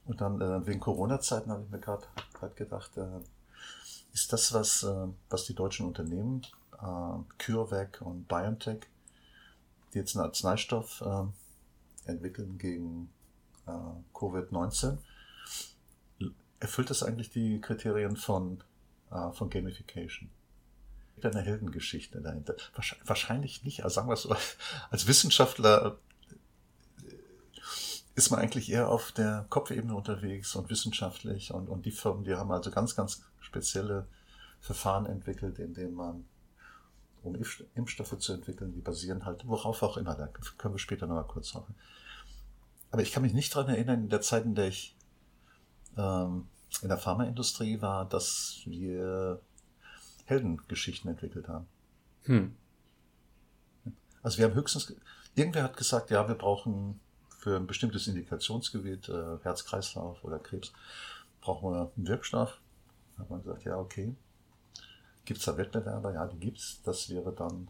Und 0.04 0.21
dann 0.21 0.40
äh, 0.40 0.66
wegen 0.66 0.80
Corona-Zeiten 0.80 1.50
habe 1.50 1.62
ich 1.62 1.71
mir 1.71 1.78
gerade 1.78 2.06
gedacht, 2.56 2.97
äh, 2.97 3.21
ist 4.12 4.32
das 4.32 4.52
was, 4.52 4.82
äh, 4.82 5.06
was 5.30 5.44
die 5.44 5.54
deutschen 5.54 5.87
Unternehmen, 5.87 6.42
äh, 6.75 7.44
CureVac 7.44 8.00
und 8.02 8.26
BioNTech, 8.28 8.80
die 9.92 9.99
jetzt 9.99 10.16
einen 10.16 10.26
Arzneistoff 10.26 11.02
äh, 11.02 12.11
entwickeln 12.11 12.59
gegen 12.59 13.11
äh, 13.66 13.71
Covid-19, 14.14 14.99
erfüllt 16.61 16.90
das 16.90 17.02
eigentlich 17.02 17.30
die 17.30 17.61
Kriterien 17.61 18.16
von, 18.16 18.62
äh, 19.11 19.32
von 19.32 19.50
Gamification? 19.50 20.30
Eine 21.23 21.42
Heldengeschichte 21.42 22.21
dahinter. 22.21 22.56
Wahrscheinlich 23.04 23.62
nicht. 23.62 23.85
Also 23.85 23.94
sagen 23.94 24.09
wir 24.09 24.14
es 24.14 24.23
so, 24.23 24.35
als 24.90 25.06
Wissenschaftler 25.06 25.99
ist 28.14 28.31
man 28.31 28.40
eigentlich 28.40 28.71
eher 28.71 28.88
auf 28.88 29.12
der 29.12 29.47
Kopfebene 29.49 29.95
unterwegs 29.95 30.54
und 30.54 30.69
wissenschaftlich 30.71 31.52
und, 31.52 31.69
und 31.69 31.87
die 31.87 31.90
Firmen, 31.90 32.25
die 32.25 32.35
haben 32.35 32.50
also 32.50 32.71
ganz, 32.71 32.95
ganz 32.95 33.23
spezielle 33.40 34.07
Verfahren 34.61 35.07
entwickelt, 35.07 35.59
in 35.59 35.75
denen 35.75 35.95
man, 35.95 36.25
um 37.23 37.37
Impfstoffe 37.75 38.19
zu 38.19 38.33
entwickeln, 38.33 38.73
die 38.73 38.81
basieren 38.81 39.25
halt, 39.25 39.47
worauf 39.47 39.83
auch 39.83 39.97
immer, 39.97 40.14
da 40.14 40.26
können 40.59 40.75
wir 40.75 40.78
später 40.78 41.07
nochmal 41.07 41.26
kurz 41.26 41.50
sagen. 41.50 41.75
Aber 42.90 43.02
ich 43.02 43.12
kann 43.12 43.23
mich 43.23 43.33
nicht 43.33 43.54
dran 43.54 43.69
erinnern, 43.69 44.02
in 44.02 44.09
der 44.11 44.21
Zeit, 44.21 44.45
in 44.45 44.54
der 44.54 44.69
ich 44.69 44.95
ähm, 45.97 46.49
in 46.81 46.88
der 46.88 46.99
Pharmaindustrie 46.99 47.81
war, 47.81 48.09
dass 48.09 48.62
wir 48.64 49.40
Heldengeschichten 50.25 51.11
entwickelt 51.11 51.49
haben. 51.49 51.66
Hm. 52.25 52.57
Also 54.23 54.38
wir 54.38 54.47
haben 54.47 54.54
höchstens, 54.54 54.95
irgendwer 55.35 55.64
hat 55.64 55.76
gesagt, 55.76 56.11
ja, 56.11 56.26
wir 56.28 56.35
brauchen 56.35 57.00
für 57.42 57.56
ein 57.56 57.66
bestimmtes 57.66 58.06
Indikationsgebiet, 58.06 59.08
äh, 59.08 59.38
Herz-Kreislauf 59.42 60.22
oder 60.22 60.38
Krebs, 60.38 60.72
brauchen 61.40 61.72
wir 61.72 61.90
einen 61.96 62.06
Wirkstoff. 62.06 62.61
Da 63.16 63.22
hat 63.22 63.30
man 63.30 63.42
gesagt, 63.42 63.64
ja, 63.64 63.76
okay. 63.78 64.14
Gibt 65.25 65.40
es 65.40 65.46
da 65.46 65.56
Wettbewerber? 65.56 66.14
Ja, 66.14 66.26
die 66.26 66.38
gibt's. 66.38 66.80
Das 66.84 67.11
wäre 67.11 67.32
dann, 67.32 67.66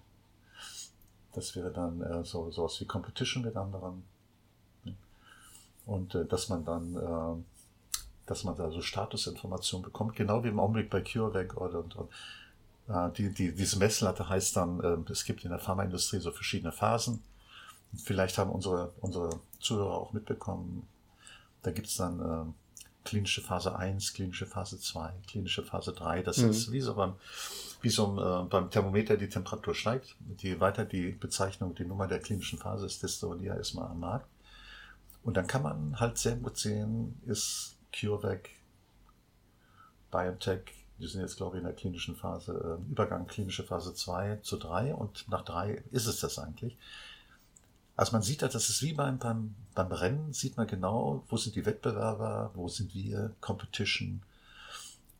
das 1.32 1.56
wäre 1.56 1.70
dann 1.70 2.02
äh, 2.02 2.22
so 2.22 2.50
sowas 2.50 2.78
wie 2.80 2.84
Competition 2.84 3.44
mit 3.44 3.56
anderen. 3.56 4.04
Und 5.86 6.14
äh, 6.14 6.26
dass 6.26 6.50
man 6.50 6.66
dann, 6.66 6.94
äh, 6.94 7.42
dass 8.26 8.44
man 8.44 8.54
da 8.56 8.70
so 8.70 8.82
Statusinformationen 8.82 9.84
bekommt, 9.84 10.16
genau 10.16 10.44
wie 10.44 10.48
im 10.48 10.60
Augenblick 10.60 10.90
bei 10.90 11.00
CureVac 11.00 11.56
oder 11.56 11.78
und, 11.78 11.96
und 11.96 12.10
äh, 12.88 13.10
die, 13.12 13.32
die, 13.32 13.54
diese 13.54 13.78
Messlatte 13.78 14.28
heißt 14.28 14.54
dann, 14.54 14.80
äh, 14.80 15.10
es 15.10 15.24
gibt 15.24 15.44
in 15.44 15.50
der 15.50 15.58
Pharmaindustrie 15.58 16.20
so 16.20 16.30
verschiedene 16.30 16.72
Phasen. 16.72 17.22
Vielleicht 17.94 18.38
haben 18.38 18.50
unsere, 18.50 18.92
unsere 19.00 19.40
Zuhörer 19.60 19.94
auch 19.94 20.12
mitbekommen, 20.12 20.86
da 21.62 21.70
gibt's 21.70 21.96
dann 21.96 22.20
äh, 22.20 22.52
klinische 23.04 23.42
Phase 23.42 23.76
1, 23.76 24.14
klinische 24.14 24.46
Phase 24.46 24.78
2, 24.78 25.12
klinische 25.28 25.62
Phase 25.62 25.92
3. 25.92 26.22
Das 26.22 26.38
mhm. 26.38 26.50
ist 26.50 26.72
wie 26.72 26.80
so 26.80 26.94
beim, 26.94 27.14
wie 27.80 27.90
so 27.90 28.18
äh, 28.18 28.44
beim 28.48 28.70
Thermometer 28.70 29.16
die 29.16 29.28
Temperatur 29.28 29.74
steigt. 29.74 30.16
Je 30.38 30.60
weiter 30.60 30.84
die 30.84 31.10
Bezeichnung, 31.10 31.74
die 31.74 31.84
Nummer 31.84 32.06
der 32.06 32.20
klinischen 32.20 32.58
Phase 32.58 32.86
ist, 32.86 33.02
desto 33.02 33.34
näher 33.34 33.56
ist 33.56 33.74
man 33.74 33.90
am 33.90 34.00
Markt. 34.00 34.28
Und 35.22 35.36
dann 35.36 35.46
kann 35.46 35.62
man 35.62 36.00
halt 36.00 36.18
sehr 36.18 36.36
gut 36.36 36.58
sehen, 36.58 37.20
ist 37.26 37.76
CureVac, 37.92 38.48
BioNTech, 40.10 40.62
die 40.98 41.06
sind 41.06 41.20
jetzt, 41.20 41.36
glaube 41.36 41.56
ich, 41.56 41.60
in 41.60 41.66
der 41.66 41.76
klinischen 41.76 42.16
Phase, 42.16 42.78
äh, 42.80 42.90
Übergang 42.90 43.26
klinische 43.26 43.64
Phase 43.64 43.94
2 43.94 44.36
zu 44.36 44.56
3 44.56 44.94
und 44.94 45.28
nach 45.28 45.44
3 45.44 45.82
ist 45.90 46.06
es 46.06 46.20
das 46.20 46.38
eigentlich. 46.38 46.76
Also 47.96 48.12
man 48.12 48.22
sieht 48.22 48.42
ja, 48.42 48.48
das 48.48 48.68
ist 48.68 48.82
wie 48.82 48.94
beim, 48.94 49.18
beim, 49.18 49.54
beim 49.74 49.92
Rennen, 49.92 50.32
sieht 50.32 50.56
man 50.56 50.66
genau, 50.66 51.24
wo 51.28 51.36
sind 51.36 51.54
die 51.54 51.66
Wettbewerber, 51.66 52.50
wo 52.54 52.68
sind 52.68 52.94
wir, 52.94 53.34
Competition. 53.40 54.22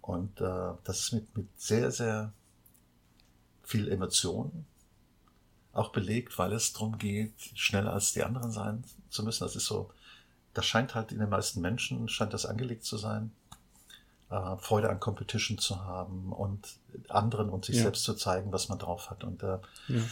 Und 0.00 0.40
äh, 0.40 0.72
das 0.84 1.00
ist 1.00 1.12
mit, 1.12 1.36
mit 1.36 1.48
sehr, 1.60 1.90
sehr 1.90 2.32
viel 3.62 3.88
Emotionen 3.88 4.66
auch 5.72 5.90
belegt, 5.90 6.38
weil 6.38 6.52
es 6.52 6.72
darum 6.72 6.98
geht, 6.98 7.32
schneller 7.54 7.92
als 7.92 8.12
die 8.12 8.22
anderen 8.22 8.50
sein 8.50 8.84
zu 9.10 9.22
müssen. 9.22 9.44
Das 9.44 9.56
ist 9.56 9.66
so, 9.66 9.90
das 10.54 10.66
scheint 10.66 10.94
halt 10.94 11.12
in 11.12 11.18
den 11.18 11.30
meisten 11.30 11.60
Menschen, 11.60 12.08
scheint 12.08 12.34
das 12.34 12.46
angelegt 12.46 12.84
zu 12.84 12.96
sein, 12.96 13.32
äh, 14.30 14.56
Freude 14.58 14.90
an 14.90 15.00
Competition 15.00 15.58
zu 15.58 15.84
haben 15.84 16.32
und 16.32 16.76
anderen 17.08 17.48
und 17.48 17.64
sich 17.64 17.76
ja. 17.76 17.82
selbst 17.82 18.04
zu 18.04 18.14
zeigen, 18.14 18.52
was 18.52 18.68
man 18.68 18.78
drauf 18.78 19.10
hat. 19.10 19.24
Und 19.24 19.42
äh, 19.42 19.58
ja. 19.88 20.02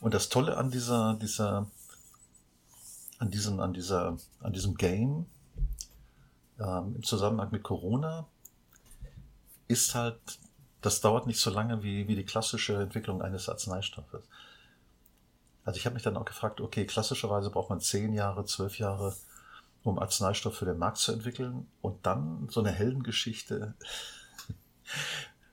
Und 0.00 0.14
das 0.14 0.28
Tolle 0.28 0.56
an 0.56 0.70
dieser, 0.70 1.14
dieser, 1.14 1.66
an 3.18 3.30
diesem, 3.30 3.60
an 3.60 3.72
dieser, 3.72 4.16
an 4.40 4.52
diesem 4.52 4.76
Game 4.76 5.26
ähm, 6.60 6.94
im 6.96 7.02
Zusammenhang 7.02 7.50
mit 7.50 7.62
Corona 7.62 8.26
ist 9.66 9.94
halt, 9.94 10.20
das 10.80 11.00
dauert 11.00 11.26
nicht 11.26 11.40
so 11.40 11.50
lange 11.50 11.82
wie, 11.82 12.08
wie 12.08 12.14
die 12.14 12.24
klassische 12.24 12.80
Entwicklung 12.80 13.22
eines 13.22 13.48
Arzneistoffes. 13.48 14.22
Also 15.64 15.78
ich 15.78 15.84
habe 15.84 15.94
mich 15.94 16.02
dann 16.02 16.16
auch 16.16 16.24
gefragt, 16.24 16.60
okay, 16.60 16.86
klassischerweise 16.86 17.50
braucht 17.50 17.68
man 17.68 17.80
zehn 17.80 18.14
Jahre, 18.14 18.44
zwölf 18.46 18.78
Jahre, 18.78 19.14
um 19.82 19.98
Arzneistoff 19.98 20.56
für 20.56 20.64
den 20.64 20.78
Markt 20.78 20.98
zu 20.98 21.12
entwickeln 21.12 21.66
und 21.82 22.06
dann 22.06 22.48
so 22.50 22.60
eine 22.60 22.70
Heldengeschichte 22.70 23.74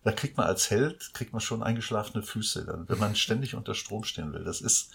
da 0.06 0.12
kriegt 0.12 0.38
man 0.38 0.46
als 0.46 0.70
Held, 0.70 1.16
kriegt 1.16 1.34
man 1.34 1.42
schon 1.42 1.64
eingeschlafene 1.64 2.24
Füße, 2.24 2.64
dann, 2.64 2.88
wenn 2.88 3.00
man 3.00 3.16
ständig 3.16 3.56
unter 3.56 3.74
Strom 3.74 4.04
stehen 4.04 4.34
will. 4.34 4.44
Das 4.44 4.62
ist, 4.62 4.92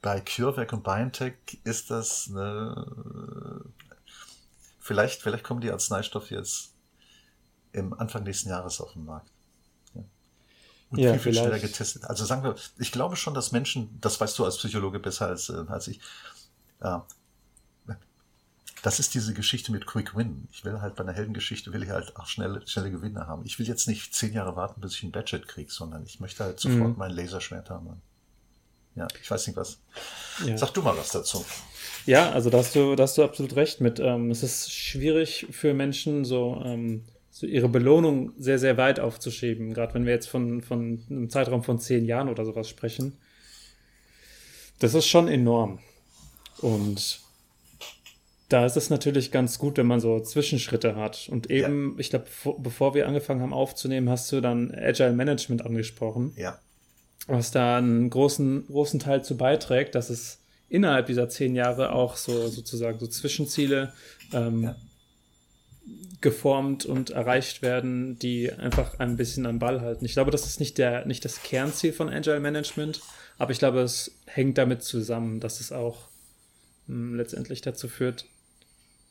bei 0.00 0.22
CureVac 0.22 0.72
und 0.72 0.82
BioNTech 0.82 1.34
ist 1.64 1.90
das 1.90 2.28
eine, 2.30 3.66
vielleicht, 4.80 5.20
vielleicht 5.20 5.44
kommen 5.44 5.60
die 5.60 5.70
Arzneistoffe 5.70 6.34
jetzt 6.34 6.72
im 7.72 7.92
Anfang 7.92 8.22
nächsten 8.22 8.48
Jahres 8.48 8.80
auf 8.80 8.94
den 8.94 9.04
Markt. 9.04 9.30
Ja. 9.94 10.04
Und 10.88 10.98
ja, 10.98 11.12
viel, 11.12 11.20
viel 11.20 11.34
schneller 11.34 11.58
getestet. 11.58 12.06
Also 12.06 12.24
sagen 12.24 12.44
wir, 12.44 12.54
ich 12.78 12.90
glaube 12.90 13.16
schon, 13.16 13.34
dass 13.34 13.52
Menschen, 13.52 14.00
das 14.00 14.18
weißt 14.18 14.38
du 14.38 14.46
als 14.46 14.56
Psychologe 14.56 14.98
besser 14.98 15.26
als, 15.26 15.50
äh, 15.50 15.66
als 15.68 15.88
ich, 15.88 16.00
das 18.82 19.00
ist 19.00 19.14
diese 19.14 19.34
Geschichte 19.34 19.72
mit 19.72 19.86
Quick 19.86 20.16
Win. 20.16 20.48
Ich 20.52 20.64
will 20.64 20.80
halt 20.80 20.94
bei 20.94 21.02
einer 21.02 21.12
Heldengeschichte 21.12 21.72
will 21.72 21.82
ich 21.82 21.90
halt 21.90 22.16
auch 22.16 22.26
schnelle, 22.26 22.66
schnelle 22.66 22.90
Gewinne 22.90 23.26
haben. 23.26 23.44
Ich 23.44 23.58
will 23.58 23.66
jetzt 23.66 23.88
nicht 23.88 24.14
zehn 24.14 24.32
Jahre 24.32 24.56
warten, 24.56 24.80
bis 24.80 24.94
ich 24.94 25.02
ein 25.02 25.12
Badget 25.12 25.48
kriege, 25.48 25.70
sondern 25.70 26.04
ich 26.04 26.20
möchte 26.20 26.44
halt 26.44 26.60
sofort 26.60 26.92
mhm. 26.92 26.98
mein 26.98 27.10
Laserschwert 27.10 27.70
haben. 27.70 28.00
Ja, 28.94 29.06
ich 29.22 29.30
weiß 29.30 29.46
nicht 29.46 29.56
was. 29.56 29.78
Ja. 30.44 30.56
Sag 30.56 30.74
du 30.74 30.82
mal 30.82 30.96
was 30.96 31.10
dazu. 31.10 31.44
Ja, 32.06 32.30
also 32.30 32.50
da 32.50 32.58
hast 32.58 32.74
du, 32.74 32.96
da 32.96 33.04
hast 33.04 33.16
du 33.16 33.22
absolut 33.22 33.54
recht 33.54 33.80
mit. 33.80 34.00
Ähm, 34.00 34.30
es 34.30 34.42
ist 34.42 34.72
schwierig 34.72 35.46
für 35.50 35.72
Menschen, 35.72 36.24
so, 36.24 36.60
ähm, 36.64 37.04
so 37.30 37.46
ihre 37.46 37.68
Belohnung 37.68 38.32
sehr, 38.38 38.58
sehr 38.58 38.76
weit 38.76 38.98
aufzuschieben. 38.98 39.72
Gerade 39.72 39.94
wenn 39.94 40.04
wir 40.04 40.12
jetzt 40.12 40.28
von, 40.28 40.62
von 40.62 41.04
einem 41.08 41.30
Zeitraum 41.30 41.62
von 41.62 41.78
zehn 41.78 42.04
Jahren 42.04 42.28
oder 42.28 42.44
sowas 42.44 42.68
sprechen. 42.68 43.18
Das 44.80 44.94
ist 44.94 45.06
schon 45.06 45.28
enorm. 45.28 45.80
Und 46.60 47.20
da 48.48 48.64
ist 48.64 48.76
es 48.76 48.88
natürlich 48.88 49.30
ganz 49.30 49.58
gut, 49.58 49.76
wenn 49.76 49.86
man 49.86 50.00
so 50.00 50.20
Zwischenschritte 50.20 50.96
hat. 50.96 51.28
Und 51.30 51.50
eben, 51.50 51.92
ja. 51.92 51.98
ich 51.98 52.10
glaube, 52.10 52.26
bevor 52.58 52.94
wir 52.94 53.06
angefangen 53.06 53.42
haben 53.42 53.52
aufzunehmen, 53.52 54.08
hast 54.08 54.32
du 54.32 54.40
dann 54.40 54.74
Agile 54.74 55.12
Management 55.12 55.64
angesprochen. 55.64 56.32
Ja. 56.36 56.58
Was 57.26 57.50
da 57.50 57.76
einen 57.76 58.08
großen, 58.08 58.66
großen 58.68 59.00
Teil 59.00 59.22
zu 59.22 59.36
beiträgt, 59.36 59.94
dass 59.94 60.08
es 60.08 60.40
innerhalb 60.70 61.06
dieser 61.06 61.28
zehn 61.28 61.54
Jahre 61.54 61.92
auch 61.92 62.16
so 62.16 62.48
sozusagen 62.48 62.98
so 62.98 63.06
Zwischenziele 63.06 63.92
ähm, 64.32 64.62
ja. 64.62 64.76
geformt 66.22 66.86
und 66.86 67.10
erreicht 67.10 67.60
werden, 67.60 68.18
die 68.18 68.50
einfach 68.50 68.98
ein 68.98 69.18
bisschen 69.18 69.44
am 69.44 69.58
Ball 69.58 69.82
halten. 69.82 70.06
Ich 70.06 70.14
glaube, 70.14 70.30
das 70.30 70.46
ist 70.46 70.58
nicht 70.58 70.78
der, 70.78 71.04
nicht 71.04 71.22
das 71.26 71.42
Kernziel 71.42 71.92
von 71.92 72.08
Agile 72.08 72.40
Management, 72.40 73.02
aber 73.36 73.52
ich 73.52 73.58
glaube, 73.58 73.80
es 73.80 74.10
hängt 74.24 74.56
damit 74.56 74.82
zusammen, 74.82 75.38
dass 75.38 75.60
es 75.60 75.70
auch 75.70 76.08
mh, 76.86 76.94
hm, 76.94 77.14
letztendlich 77.14 77.60
dazu 77.60 77.88
führt, 77.88 78.24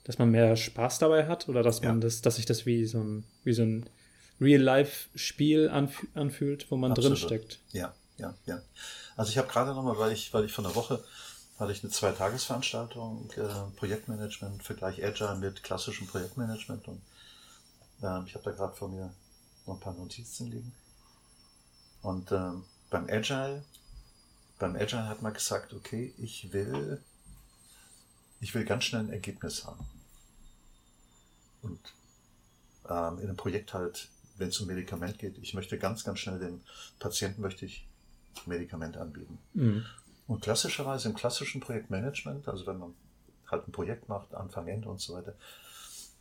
dass 0.08 0.18
man 0.18 0.32
mehr 0.32 0.56
Spaß 0.56 1.00
dabei 1.00 1.28
hat 1.28 1.50
oder 1.50 1.62
dass 1.64 1.82
man 1.82 1.96
ja. 1.96 2.08
das, 2.08 2.22
dass 2.22 2.38
sich 2.38 2.46
das 2.46 2.66
wie 2.66 2.86
so 2.86 3.00
ein, 3.00 3.26
wie 3.44 3.52
so 3.52 3.64
ein 3.64 3.86
Real-Life-Spiel 4.40 5.70
anf 5.70 6.08
anfühlt, 6.14 6.72
wo 6.72 6.78
man 6.78 6.92
Absolut. 6.92 7.20
drin 7.20 7.28
steckt. 7.28 7.60
Ja, 7.74 7.94
ja, 8.18 8.34
ja. 8.46 8.62
Also 9.18 9.32
ich 9.32 9.38
habe 9.38 9.50
gerade 9.50 9.74
nochmal, 9.74 9.98
weil 9.98 10.14
ich, 10.14 10.34
weil 10.34 10.46
ich 10.46 10.54
von 10.54 10.64
der 10.64 10.76
Woche 10.76 11.04
hatte 11.60 11.74
ich 11.74 11.84
eine 11.84 11.92
Zweitagesveranstaltung, 11.92 13.30
äh, 13.36 13.76
Projektmanagement, 13.76 14.64
Vergleich 14.64 15.04
Agile 15.04 15.36
mit 15.36 15.62
klassischem 15.62 16.08
Projektmanagement 16.08 16.88
und 16.88 17.02
äh, 18.02 18.24
ich 18.26 18.36
habe 18.36 18.46
da 18.46 18.52
gerade 18.52 18.76
vor 18.76 18.88
mir 18.88 19.14
noch 19.66 19.74
ein 19.74 19.80
paar 19.82 19.94
Notizen 19.94 20.52
liegen. 20.52 20.72
Und 22.02 22.32
äh, 22.32 22.52
beim 22.90 23.10
Agile, 23.10 23.62
beim 24.58 24.78
Agile 24.78 25.10
hat 25.10 25.22
man 25.22 25.34
gesagt, 25.34 25.74
okay, 25.74 26.14
ich 26.18 26.54
will, 26.54 27.04
ich 28.40 28.56
will 28.56 28.64
ganz 28.64 28.86
schnell 28.86 29.02
ein 29.02 29.12
Ergebnis 29.12 29.66
haben. 29.66 29.86
Und 31.62 31.80
ähm, 32.90 33.20
in 33.20 33.26
einem 33.26 33.38
Projekt 33.38 33.74
halt, 33.74 34.10
wenn 34.38 34.50
es 34.50 34.60
um 34.60 34.68
Medikament 34.68 35.20
geht, 35.20 35.38
ich 35.40 35.54
möchte 35.54 35.78
ganz, 35.78 36.04
ganz 36.04 36.20
schnell 36.20 36.40
den 36.40 36.62
Patienten 37.00 37.42
möchte 37.42 37.66
ich 37.66 37.88
Medikament 38.46 38.98
anbieten. 38.98 39.40
Mhm. 39.54 39.86
Und 40.28 40.42
klassischerweise 40.42 41.10
im 41.10 41.16
klassischen 41.16 41.62
Projektmanagement, 41.62 42.48
also 42.48 42.68
wenn 42.68 42.78
man 42.78 42.94
halt 43.50 43.68
ein 43.68 43.72
Projekt 43.72 44.10
macht, 44.10 44.36
Anfang, 44.36 44.68
Ende 44.68 44.90
und 44.90 45.00
so 45.00 45.14
weiter, 45.14 45.34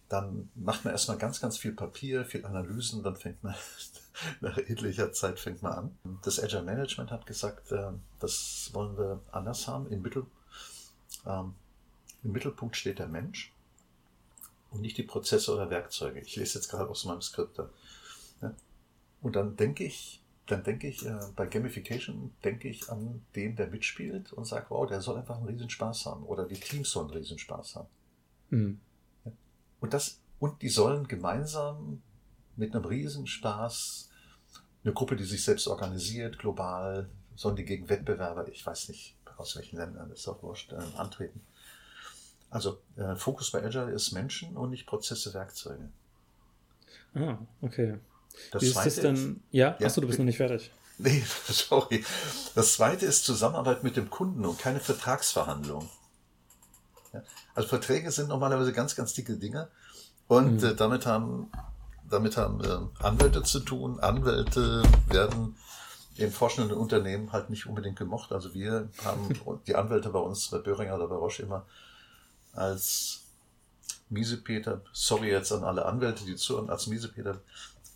dann 0.09 0.49
macht 0.55 0.85
man 0.85 0.93
erstmal 0.93 1.19
ganz, 1.19 1.40
ganz 1.40 1.59
viel 1.59 1.73
Papier, 1.73 2.25
viel 2.25 2.47
Analysen, 2.47 3.02
dann 3.02 3.16
fängt 3.16 3.43
man 3.43 3.57
nach 4.40 4.57
etlicher 4.57 5.12
Zeit 5.12 5.40
fängt 5.40 5.62
man 5.62 5.73
an. 5.73 5.99
Das 6.23 6.40
Agile 6.40 6.62
Management 6.62 7.11
hat 7.11 7.26
gesagt, 7.26 7.73
äh, 7.73 7.90
das 8.21 8.71
wollen 8.73 8.97
wir 8.97 9.21
anders 9.33 9.66
haben. 9.66 9.90
Im, 9.90 10.02
Mittel, 10.02 10.26
ähm, 11.26 11.55
Im 12.23 12.33
Mittelpunkt 12.33 12.76
steht 12.76 13.00
der 13.00 13.09
Mensch 13.09 13.52
und 14.76 14.83
nicht 14.83 14.99
die 14.99 15.02
Prozesse 15.02 15.52
oder 15.52 15.71
Werkzeuge. 15.71 16.21
Ich 16.21 16.37
lese 16.37 16.59
jetzt 16.59 16.68
gerade 16.68 16.88
aus 16.88 17.04
meinem 17.04 17.23
Skript. 17.23 17.59
Ja. 18.42 18.54
Und 19.23 19.37
dann 19.37 19.56
denke 19.56 19.85
ich, 19.85 20.23
dann 20.47 20.62
denke 20.62 20.87
ich, 20.87 21.04
äh, 21.04 21.18
bei 21.35 21.47
Gamification 21.47 22.33
denke 22.45 22.68
ich 22.68 22.88
an 22.90 23.25
den, 23.35 23.56
der 23.56 23.68
mitspielt 23.68 24.33
und 24.33 24.45
sage, 24.45 24.66
wow, 24.68 24.87
der 24.87 25.00
soll 25.00 25.16
einfach 25.16 25.37
einen 25.37 25.47
Riesenspaß 25.47 26.06
haben. 26.06 26.25
Oder 26.25 26.45
die 26.47 26.61
Teams 26.61 26.90
sollen 26.90 27.11
einen 27.11 27.18
Riesenspaß 27.18 27.76
haben. 27.76 27.88
Mhm. 28.50 28.80
Ja. 29.25 29.33
Und 29.80 29.95
das, 29.95 30.21
und 30.38 30.62
die 30.62 30.68
sollen 30.68 31.09
gemeinsam 31.09 32.02
mit 32.54 32.75
einem 32.75 32.85
Riesenspaß 32.85 34.11
eine 34.85 34.95
Gruppe, 34.95 35.16
die 35.16 35.25
sich 35.25 35.42
selbst 35.42 35.66
organisiert, 35.66 36.38
global, 36.38 37.09
sollen 37.35 37.56
die 37.56 37.64
gegen 37.64 37.88
Wettbewerber, 37.88 38.47
ich 38.49 38.64
weiß 38.64 38.88
nicht, 38.88 39.16
aus 39.37 39.56
welchen 39.56 39.78
Ländern, 39.78 40.11
ist 40.11 40.28
auch 40.28 40.42
wurscht, 40.42 40.73
äh, 40.73 40.76
antreten. 40.97 41.40
Also 42.50 42.79
äh, 42.97 43.17
Fokus 43.17 43.50
bei 43.50 43.62
Agile 43.62 43.91
ist 43.91 44.12
Menschen 44.12 44.57
und 44.57 44.71
nicht 44.71 44.87
Prozesse, 44.87 45.35
Werkzeuge. 45.35 45.88
Ah, 47.15 47.38
okay. 47.61 47.99
Das 48.50 48.62
Wie 48.62 48.67
ist 48.67 48.76
das? 48.76 48.99
Ist, 48.99 49.29
ja, 49.50 49.76
ja 49.79 49.87
achso, 49.87 50.00
du 50.00 50.07
bist 50.07 50.19
noch 50.19 50.26
nicht 50.26 50.37
fertig. 50.37 50.71
Nee, 50.99 51.23
sorry. 51.49 52.05
Das 52.55 52.75
zweite 52.75 53.07
ist 53.07 53.25
Zusammenarbeit 53.25 53.83
mit 53.83 53.97
dem 53.97 54.11
Kunden 54.11 54.45
und 54.45 54.59
keine 54.59 54.81
Vertragsverhandlung. 54.81 55.88
Ja, 57.12 57.23
also 57.55 57.69
Verträge 57.69 58.11
sind 58.11 58.29
normalerweise 58.29 58.73
ganz, 58.73 58.95
ganz 58.95 59.15
dicke 59.15 59.37
Dinge 59.37 59.69
und 60.29 60.62
mhm. 60.62 60.69
äh, 60.69 60.75
damit 60.75 61.07
haben, 61.07 61.50
damit 62.09 62.37
haben 62.37 62.62
äh, 62.62 63.03
Anwälte 63.05 63.43
zu 63.43 63.61
tun. 63.61 64.00
Anwälte 64.00 64.83
werden 65.09 65.57
in 66.17 66.31
forschenden 66.31 66.76
Unternehmen 66.76 67.33
halt 67.33 67.50
nicht 67.50 67.67
unbedingt 67.67 67.99
gemocht. 67.99 68.33
Also 68.33 68.55
wir 68.55 68.88
haben 69.05 69.29
die 69.67 69.75
Anwälte 69.75 70.11
bei 70.11 70.19
uns, 70.19 70.49
bei 70.49 70.59
Böhringer 70.59 70.95
oder 70.95 71.09
bei 71.09 71.17
Roche 71.17 71.43
immer 71.43 71.67
als 72.56 73.22
Miesepeter, 74.08 74.82
sorry 74.92 75.30
jetzt 75.30 75.52
an 75.52 75.64
alle 75.64 75.86
Anwälte, 75.86 76.25
die 76.25 76.36
zuhören, 76.36 76.70
als 76.70 76.86
Miesepeter 76.86 77.40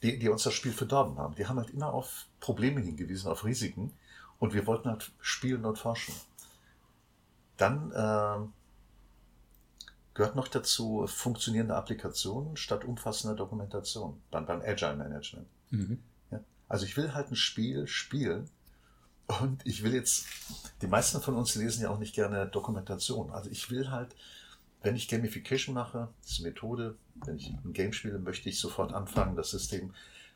die, 0.03 0.19
die 0.19 0.29
uns 0.29 0.43
das 0.43 0.55
Spiel 0.55 0.73
verdorben 0.73 1.19
haben. 1.19 1.35
Die 1.35 1.47
haben 1.47 1.59
halt 1.59 1.71
immer 1.71 1.93
auf 1.93 2.27
Probleme 2.41 2.81
hingewiesen, 2.81 3.31
auf 3.31 3.45
Risiken. 3.45 3.93
Und 4.39 4.55
wir 4.55 4.67
wollten 4.67 4.89
halt 4.89 5.11
spielen 5.21 5.65
und 5.67 5.79
forschen. 5.79 6.15
Dann 7.59 7.93
äh, 7.93 8.47
gehört 10.15 10.37
noch 10.37 10.49
dazu 10.49 11.07
funktionierende 11.07 11.77
Applikationen 11.77 12.57
statt 12.57 12.85
umfassender 12.85 13.37
Dokumentation 13.37 14.21
beim, 14.31 14.47
beim 14.47 14.63
Agile 14.63 14.97
Management. 14.97 15.47
Mhm. 15.71 16.03
Ja? 16.31 16.41
Also 16.69 16.87
ich 16.87 16.97
will 16.97 17.13
halt 17.13 17.31
ein 17.31 17.37
Spiel 17.37 17.87
spielen 17.87 18.49
und 19.41 19.61
ich 19.67 19.83
will 19.83 19.93
jetzt, 19.93 20.25
die 20.81 20.87
meisten 20.87 21.21
von 21.21 21.37
uns 21.37 21.55
lesen 21.55 21.83
ja 21.83 21.91
auch 21.91 21.99
nicht 21.99 22.15
gerne 22.15 22.47
Dokumentation. 22.47 23.31
Also 23.31 23.51
ich 23.51 23.71
will 23.71 23.91
halt 23.91 24.17
wenn 24.83 24.97
ich 24.97 25.09
Gamification 25.09 25.75
mache, 25.75 26.09
das 26.23 26.33
ist 26.33 26.41
eine 26.41 26.49
Methode, 26.49 26.97
wenn 27.27 27.37
ich 27.37 27.49
ein 27.49 27.73
Game 27.73 27.93
spiele, 27.93 28.19
möchte 28.19 28.49
ich 28.49 28.59
sofort 28.59 28.93
anfangen. 28.93 29.37
Das 29.37 29.51
System 29.51 29.93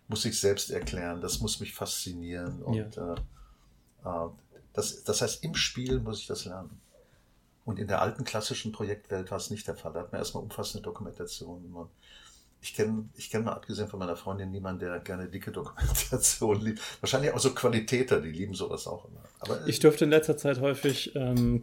muss 0.08 0.24
ich 0.24 0.38
selbst 0.38 0.70
erklären, 0.70 1.20
das 1.20 1.40
muss 1.40 1.60
mich 1.60 1.74
faszinieren. 1.74 2.62
Und 2.62 2.96
ja. 2.96 3.14
äh, 3.14 4.26
äh 4.26 4.28
das, 4.74 5.04
das 5.04 5.22
heißt, 5.22 5.44
im 5.44 5.54
Spiel 5.54 6.00
muss 6.00 6.18
ich 6.18 6.26
das 6.26 6.44
lernen. 6.46 6.80
Und 7.64 7.78
in 7.78 7.86
der 7.86 8.02
alten 8.02 8.24
klassischen 8.24 8.72
Projektwelt 8.72 9.30
war 9.30 9.38
es 9.38 9.50
nicht 9.50 9.66
der 9.66 9.76
Fall. 9.76 9.92
Da 9.92 10.00
hat 10.00 10.12
man 10.12 10.20
erstmal 10.20 10.42
umfassende 10.42 10.82
Dokumentation. 10.82 11.88
Ich 12.60 12.74
kenne, 12.74 13.08
ich 13.14 13.30
kenne 13.30 13.44
mal 13.44 13.52
abgesehen 13.52 13.88
von 13.88 14.00
meiner 14.00 14.16
Freundin 14.16 14.50
niemanden, 14.50 14.80
der 14.80 14.98
gerne 14.98 15.28
dicke 15.28 15.52
Dokumentation 15.52 16.60
liebt. 16.60 16.80
Wahrscheinlich 17.00 17.32
auch 17.32 17.38
so 17.38 17.54
Qualitäter, 17.54 18.20
die 18.20 18.32
lieben 18.32 18.54
sowas 18.54 18.86
auch 18.86 19.06
immer. 19.06 19.22
Aber, 19.38 19.66
ich 19.66 19.78
durfte 19.78 20.04
in 20.04 20.10
letzter 20.10 20.36
Zeit 20.36 20.60
häufig 20.60 21.14
ähm, 21.14 21.62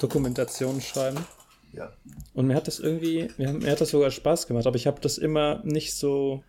Dokumentationen 0.00 0.82
schreiben. 0.82 1.24
Ja. 1.72 1.92
Und 2.34 2.46
mir 2.46 2.54
hat 2.54 2.66
das 2.66 2.78
irgendwie, 2.80 3.28
mir, 3.36 3.52
mir 3.52 3.70
hat 3.70 3.80
das 3.80 3.90
sogar 3.90 4.10
Spaß 4.10 4.46
gemacht, 4.46 4.66
aber 4.66 4.76
ich 4.76 4.86
habe 4.86 5.00
das 5.00 5.18
immer 5.18 5.62
nicht 5.64 5.94
so 5.94 6.42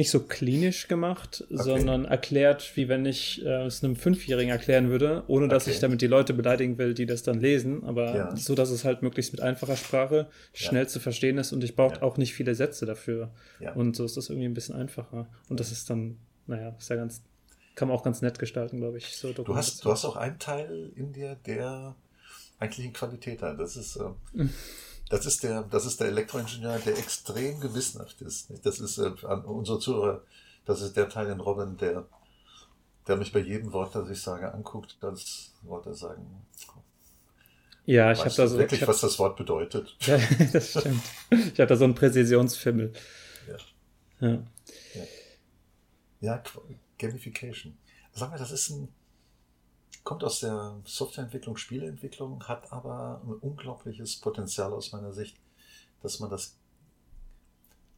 nicht 0.00 0.10
so 0.10 0.20
klinisch 0.20 0.88
gemacht, 0.88 1.44
okay. 1.50 1.62
sondern 1.62 2.06
erklärt, 2.06 2.72
wie 2.74 2.88
wenn 2.88 3.04
ich 3.04 3.44
äh, 3.44 3.66
es 3.66 3.84
einem 3.84 3.96
Fünfjährigen 3.96 4.50
erklären 4.50 4.88
würde, 4.88 5.24
ohne 5.26 5.46
dass 5.46 5.64
okay. 5.64 5.72
ich 5.72 5.80
damit 5.80 6.00
die 6.00 6.06
Leute 6.06 6.32
beleidigen 6.32 6.78
will, 6.78 6.94
die 6.94 7.04
das 7.04 7.22
dann 7.22 7.38
lesen, 7.38 7.84
aber 7.84 8.16
ja. 8.16 8.36
so, 8.36 8.54
dass 8.54 8.70
es 8.70 8.86
halt 8.86 9.02
möglichst 9.02 9.32
mit 9.32 9.42
einfacher 9.42 9.76
Sprache 9.76 10.28
schnell 10.54 10.84
ja. 10.84 10.88
zu 10.88 11.00
verstehen 11.00 11.36
ist 11.36 11.52
und 11.52 11.62
ich 11.64 11.76
brauche 11.76 11.96
ja. 11.96 12.02
auch 12.02 12.16
nicht 12.16 12.32
viele 12.32 12.54
Sätze 12.54 12.86
dafür. 12.86 13.30
Und 13.74 13.94
so 13.94 14.06
ist 14.06 14.16
das 14.16 14.30
irgendwie 14.30 14.48
ein 14.48 14.54
bisschen 14.54 14.74
einfacher. 14.74 15.28
Und 15.50 15.60
das 15.60 15.70
ist 15.70 15.90
dann, 15.90 16.16
naja, 16.46 16.74
ist 16.78 16.88
ja 16.88 16.96
ganz, 16.96 17.22
kann 17.74 17.88
man 17.88 17.96
auch 17.96 18.02
ganz 18.02 18.22
nett 18.22 18.38
gestalten, 18.38 18.78
glaube 18.78 18.96
ich. 18.96 19.14
So 19.16 19.34
du, 19.34 19.54
hast, 19.54 19.84
du 19.84 19.90
hast 19.90 20.06
auch 20.06 20.16
einen 20.16 20.38
Teil 20.38 20.92
in 20.94 21.12
dir, 21.12 21.36
der 21.44 21.94
eigentlich 22.60 22.86
ein. 23.42 23.58
Das 23.58 23.76
ist, 23.76 23.96
äh, 23.96 24.10
das 25.08 25.26
ist 25.26 25.42
der, 25.42 25.62
das 25.62 25.86
ist 25.86 26.00
der 26.00 26.08
Elektroingenieur, 26.08 26.78
der 26.78 26.98
extrem 26.98 27.58
gewissenhaft 27.60 28.20
ist. 28.20 28.52
Das 28.64 28.78
ist 28.78 28.98
äh, 28.98 29.12
an 29.26 29.44
unsere 29.44 29.80
Zuhörer, 29.80 30.22
das 30.66 30.82
ist 30.82 30.96
der 30.96 31.08
Teil 31.08 31.28
in 31.30 31.40
Robin, 31.40 31.76
der, 31.78 32.06
der 33.08 33.16
mich 33.16 33.32
bei 33.32 33.40
jedem 33.40 33.72
Wort, 33.72 33.94
das 33.94 34.08
ich 34.08 34.20
sage, 34.20 34.52
anguckt, 34.52 34.96
als 35.00 35.52
Worte 35.62 35.94
sagen. 35.94 36.46
Ja, 37.86 38.12
ich 38.12 38.20
habe 38.20 38.30
da 38.30 38.46
so 38.46 38.58
wirklich, 38.58 38.82
hab, 38.82 38.88
was 38.88 39.00
das 39.00 39.18
Wort 39.18 39.36
bedeutet. 39.36 39.96
Ja, 40.06 40.18
das 40.52 40.70
stimmt. 40.70 41.02
Ich 41.30 41.58
habe 41.58 41.66
da 41.66 41.76
so 41.76 41.84
einen 41.84 41.94
Präzisionsfimmel. 41.94 42.92
Ja. 43.48 44.28
Ja. 44.28 44.42
ja. 44.94 45.02
ja 46.20 46.42
Gamification. 46.98 47.76
Sag 48.12 48.30
mal, 48.30 48.38
das 48.38 48.52
ist 48.52 48.70
ein 48.70 48.88
kommt 50.04 50.24
aus 50.24 50.40
der 50.40 50.76
Softwareentwicklung, 50.84 51.56
Spieleentwicklung, 51.56 52.42
hat 52.48 52.72
aber 52.72 53.20
ein 53.24 53.32
unglaubliches 53.34 54.16
Potenzial 54.16 54.72
aus 54.72 54.92
meiner 54.92 55.12
Sicht, 55.12 55.36
dass 56.02 56.20
man 56.20 56.30
das 56.30 56.56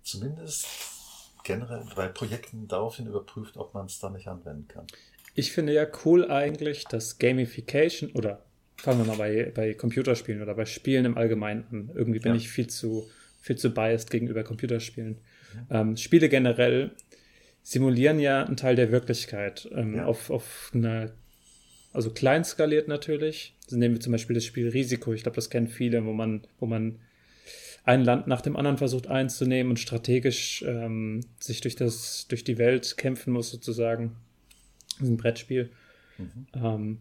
zumindest 0.03 0.67
generell 1.45 1.85
bei 1.95 2.09
Projekten 2.09 2.69
daraufhin 2.69 3.07
überprüft, 3.07 3.57
ob 3.57 3.75
man 3.75 3.87
es 3.87 3.99
da 3.99 4.11
nicht 4.11 4.29
anwenden 4.29 4.69
kann. 4.69 4.87
Ich 5.35 5.53
finde 5.53 5.73
ja 5.73 5.87
cool 6.05 6.31
eigentlich, 6.31 6.85
dass 6.85 7.19
Gamification 7.19 8.11
oder 8.13 8.45
fangen 8.77 8.99
wir 8.99 9.07
mal 9.07 9.17
bei, 9.17 9.53
bei 9.55 9.75
Computerspielen 9.75 10.43
oder 10.43 10.55
bei 10.55 10.67
Spielen 10.67 11.05
im 11.05 11.17
Allgemeinen 11.17 11.65
an. 11.71 11.91
Irgendwie 11.95 12.19
bin 12.19 12.33
ja. 12.33 12.39
ich 12.39 12.49
viel 12.49 12.67
zu, 12.67 13.09
viel 13.41 13.57
zu 13.57 13.73
biased 13.73 14.11
gegenüber 14.11 14.45
Computerspielen. 14.45 15.13
Mhm. 15.55 15.67
Ähm, 15.71 15.97
Spiele 15.97 16.29
generell 16.29 16.91
simulieren 17.63 18.19
ja 18.19 18.45
einen 18.45 18.57
Teil 18.57 18.77
der 18.77 18.91
Wirklichkeit 18.91 19.69
ähm, 19.73 19.97
ja. 19.97 20.07
auf, 20.07 20.31
auf 20.31 20.71
einer 20.75 21.13
also 21.93 22.11
klein 22.11 22.45
skaliert 22.45 22.89
natürlich. 22.89 23.55
Also 23.65 23.77
nehmen 23.77 23.95
wir 23.95 24.01
zum 24.01 24.13
Beispiel 24.13 24.35
das 24.35 24.45
Spiel 24.45 24.69
Risiko. 24.69 25.13
Ich 25.13 25.23
glaube, 25.23 25.37
das 25.37 25.51
kennen 25.51 25.69
viele, 25.69 26.05
wo 26.05 26.13
man, 26.13 26.43
wo 26.59 26.67
man 26.67 26.99
ein 27.85 28.05
Land 28.05 28.27
nach 28.27 28.41
dem 28.41 28.57
anderen 28.57 28.79
versucht 28.79 29.09
einzunehmen 29.09 29.71
und 29.71 29.79
strategisch 29.79 30.65
ähm, 30.67 31.21
sich 31.41 31.61
durch, 31.61 31.75
das, 31.75 32.27
durch 32.29 32.45
die 32.45 32.59
Welt 32.59 32.97
kämpfen 32.97 33.33
muss, 33.33 33.51
sozusagen. 33.51 34.17
Das 34.99 35.09
ist 35.09 35.09
ein 35.09 35.17
Brettspiel. 35.17 35.71
Mhm. 36.19 36.47
Ähm, 36.55 36.99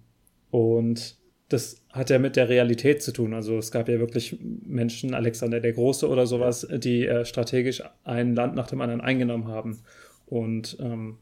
und 0.50 1.16
das 1.50 1.82
hat 1.90 2.10
ja 2.10 2.18
mit 2.18 2.36
der 2.36 2.50
Realität 2.50 3.04
zu 3.04 3.12
tun. 3.12 3.34
Also 3.34 3.58
es 3.58 3.72
gab 3.72 3.90
ja 3.90 4.00
wirklich 4.00 4.38
Menschen, 4.42 5.14
Alexander 5.14 5.60
der 5.60 5.74
Große 5.74 6.08
oder 6.08 6.26
sowas, 6.26 6.68
die 6.72 7.06
äh, 7.06 7.26
strategisch 7.26 7.84
ein 8.04 8.36
Land 8.36 8.56
nach 8.56 8.68
dem 8.68 8.82
anderen 8.82 9.02
eingenommen 9.02 9.48
haben. 9.48 9.80
Und 10.26 10.78
ähm, 10.80 11.18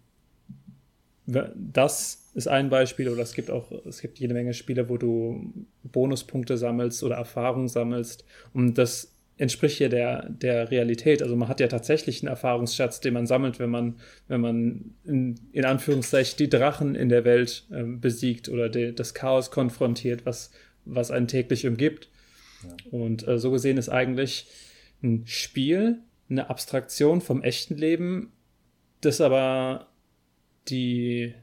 das 1.55 2.29
ist 2.33 2.47
ein 2.47 2.69
Beispiel 2.69 3.09
oder 3.09 3.21
es 3.21 3.33
gibt 3.33 3.51
auch, 3.51 3.71
es 3.85 4.01
gibt 4.01 4.19
jede 4.19 4.33
Menge 4.33 4.53
Spiele, 4.53 4.89
wo 4.89 4.97
du 4.97 5.53
Bonuspunkte 5.83 6.57
sammelst 6.57 7.03
oder 7.03 7.15
Erfahrung 7.15 7.67
sammelst 7.67 8.25
und 8.53 8.77
das 8.77 9.15
entspricht 9.37 9.77
hier 9.77 9.89
der, 9.89 10.29
der 10.29 10.69
Realität. 10.69 11.23
Also 11.23 11.35
man 11.37 11.47
hat 11.47 11.61
ja 11.61 11.67
tatsächlich 11.67 12.21
einen 12.21 12.27
Erfahrungsschatz, 12.27 12.99
den 12.99 13.13
man 13.13 13.25
sammelt, 13.25 13.57
wenn 13.57 13.69
man, 13.69 13.95
wenn 14.27 14.41
man 14.41 14.95
in, 15.05 15.39
in 15.53 15.65
Anführungszeichen 15.65 16.37
die 16.37 16.49
Drachen 16.49 16.93
in 16.93 17.07
der 17.07 17.23
Welt 17.23 17.65
äh, 17.71 17.83
besiegt 17.83 18.49
oder 18.49 18.67
de, 18.67 18.91
das 18.91 19.13
Chaos 19.13 19.49
konfrontiert, 19.49 20.25
was, 20.25 20.51
was 20.83 21.09
einen 21.09 21.29
täglich 21.29 21.65
umgibt. 21.65 22.09
Ja. 22.63 22.75
Und 22.91 23.27
äh, 23.27 23.37
so 23.39 23.51
gesehen 23.51 23.77
ist 23.77 23.87
eigentlich 23.87 24.47
ein 25.01 25.23
Spiel 25.25 25.99
eine 26.29 26.49
Abstraktion 26.49 27.21
vom 27.21 27.41
echten 27.41 27.75
Leben, 27.75 28.33
das 29.01 29.21
aber 29.21 29.88
die, 30.67 31.33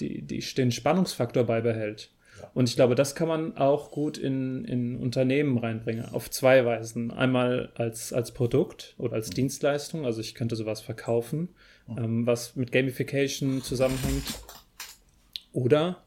die, 0.00 0.22
die, 0.22 0.40
den 0.40 0.72
Spannungsfaktor 0.72 1.44
beibehält. 1.44 2.10
Ja. 2.40 2.50
Und 2.54 2.68
ich 2.68 2.76
glaube, 2.76 2.94
das 2.94 3.14
kann 3.14 3.28
man 3.28 3.56
auch 3.56 3.90
gut 3.90 4.18
in, 4.18 4.64
in 4.64 4.96
Unternehmen 4.96 5.58
reinbringen, 5.58 6.06
auf 6.06 6.30
zwei 6.30 6.64
Weisen. 6.64 7.10
Einmal 7.10 7.72
als, 7.74 8.12
als 8.12 8.32
Produkt 8.32 8.94
oder 8.98 9.14
als 9.14 9.30
mhm. 9.30 9.34
Dienstleistung, 9.34 10.04
also 10.04 10.20
ich 10.20 10.34
könnte 10.34 10.56
sowas 10.56 10.80
verkaufen, 10.80 11.50
mhm. 11.86 11.98
ähm, 11.98 12.26
was 12.26 12.56
mit 12.56 12.72
Gamification 12.72 13.62
zusammenhängt. 13.62 14.24
oder 15.52 16.02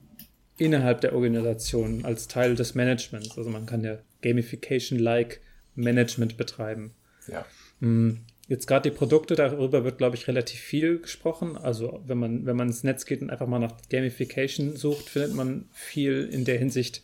innerhalb 0.57 1.01
der 1.01 1.13
Organisation 1.13 2.05
als 2.05 2.27
Teil 2.27 2.55
des 2.55 2.75
Managements. 2.75 3.37
Also 3.37 3.49
man 3.49 3.65
kann 3.65 3.83
ja 3.83 3.97
Gamification-like 4.21 5.41
Management 5.75 6.37
betreiben. 6.37 6.93
Ja. 7.27 7.45
Hm, 7.79 8.21
jetzt 8.47 8.67
gerade 8.67 8.89
die 8.89 8.95
Produkte, 8.95 9.35
darüber 9.35 9.83
wird, 9.83 9.97
glaube 9.97 10.15
ich, 10.15 10.27
relativ 10.27 10.59
viel 10.59 10.99
gesprochen. 10.99 11.57
Also 11.57 12.01
wenn 12.05 12.17
man, 12.17 12.45
wenn 12.45 12.55
man 12.55 12.67
ins 12.67 12.83
Netz 12.83 13.05
geht 13.05 13.21
und 13.21 13.29
einfach 13.29 13.47
mal 13.47 13.59
nach 13.59 13.73
Gamification 13.89 14.75
sucht, 14.75 15.09
findet 15.09 15.33
man 15.33 15.65
viel 15.71 16.29
in 16.31 16.45
der 16.45 16.57
Hinsicht, 16.57 17.01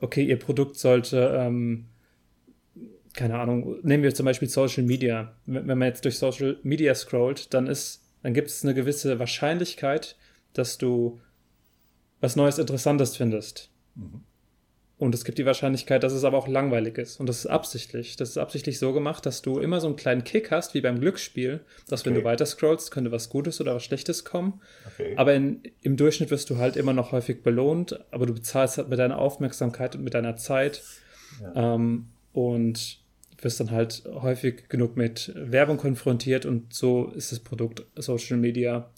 okay, 0.00 0.24
ihr 0.24 0.38
Produkt 0.38 0.76
sollte, 0.76 1.34
ähm, 1.38 1.86
keine 3.14 3.38
Ahnung, 3.38 3.76
nehmen 3.82 4.02
wir 4.02 4.14
zum 4.14 4.24
Beispiel 4.24 4.48
Social 4.48 4.82
Media. 4.82 5.34
Wenn 5.46 5.78
man 5.78 5.88
jetzt 5.88 6.04
durch 6.04 6.18
Social 6.18 6.58
Media 6.62 6.94
scrollt, 6.94 7.52
dann 7.54 7.66
ist, 7.66 8.02
dann 8.22 8.34
gibt 8.34 8.48
es 8.48 8.64
eine 8.64 8.74
gewisse 8.74 9.18
Wahrscheinlichkeit, 9.18 10.16
dass 10.54 10.78
du 10.78 11.20
was 12.20 12.36
Neues, 12.36 12.58
Interessantes 12.58 13.16
findest. 13.16 13.70
Mhm. 13.94 14.22
Und 15.02 15.16
es 15.16 15.24
gibt 15.24 15.38
die 15.38 15.46
Wahrscheinlichkeit, 15.46 16.04
dass 16.04 16.12
es 16.12 16.22
aber 16.22 16.38
auch 16.38 16.46
langweilig 16.46 16.96
ist. 16.96 17.18
Und 17.18 17.28
das 17.28 17.40
ist 17.40 17.46
absichtlich. 17.46 18.14
Das 18.14 18.28
ist 18.28 18.38
absichtlich 18.38 18.78
so 18.78 18.92
gemacht, 18.92 19.26
dass 19.26 19.42
du 19.42 19.58
immer 19.58 19.80
so 19.80 19.88
einen 19.88 19.96
kleinen 19.96 20.22
Kick 20.22 20.52
hast, 20.52 20.74
wie 20.74 20.80
beim 20.80 21.00
Glücksspiel, 21.00 21.58
dass 21.88 22.02
okay. 22.02 22.10
wenn 22.10 22.14
du 22.14 22.24
weiter 22.24 22.46
scrollst, 22.46 22.92
könnte 22.92 23.10
was 23.10 23.28
Gutes 23.28 23.60
oder 23.60 23.74
was 23.74 23.82
Schlechtes 23.82 24.24
kommen. 24.24 24.60
Okay. 24.86 25.14
Aber 25.16 25.34
in, 25.34 25.60
im 25.80 25.96
Durchschnitt 25.96 26.30
wirst 26.30 26.50
du 26.50 26.58
halt 26.58 26.76
immer 26.76 26.92
noch 26.92 27.10
häufig 27.10 27.42
belohnt, 27.42 27.98
aber 28.12 28.26
du 28.26 28.34
bezahlst 28.34 28.78
halt 28.78 28.90
mit 28.90 29.00
deiner 29.00 29.18
Aufmerksamkeit 29.18 29.96
und 29.96 30.04
mit 30.04 30.14
deiner 30.14 30.36
Zeit. 30.36 30.84
Ja. 31.40 31.74
Ähm, 31.74 32.06
und 32.32 33.00
wirst 33.40 33.58
dann 33.58 33.72
halt 33.72 34.04
häufig 34.06 34.68
genug 34.68 34.96
mit 34.96 35.32
Werbung 35.34 35.78
konfrontiert 35.78 36.46
und 36.46 36.72
so 36.72 37.08
ist 37.08 37.32
das 37.32 37.40
Produkt 37.40 37.84
Social 37.96 38.36
Media. 38.36 38.88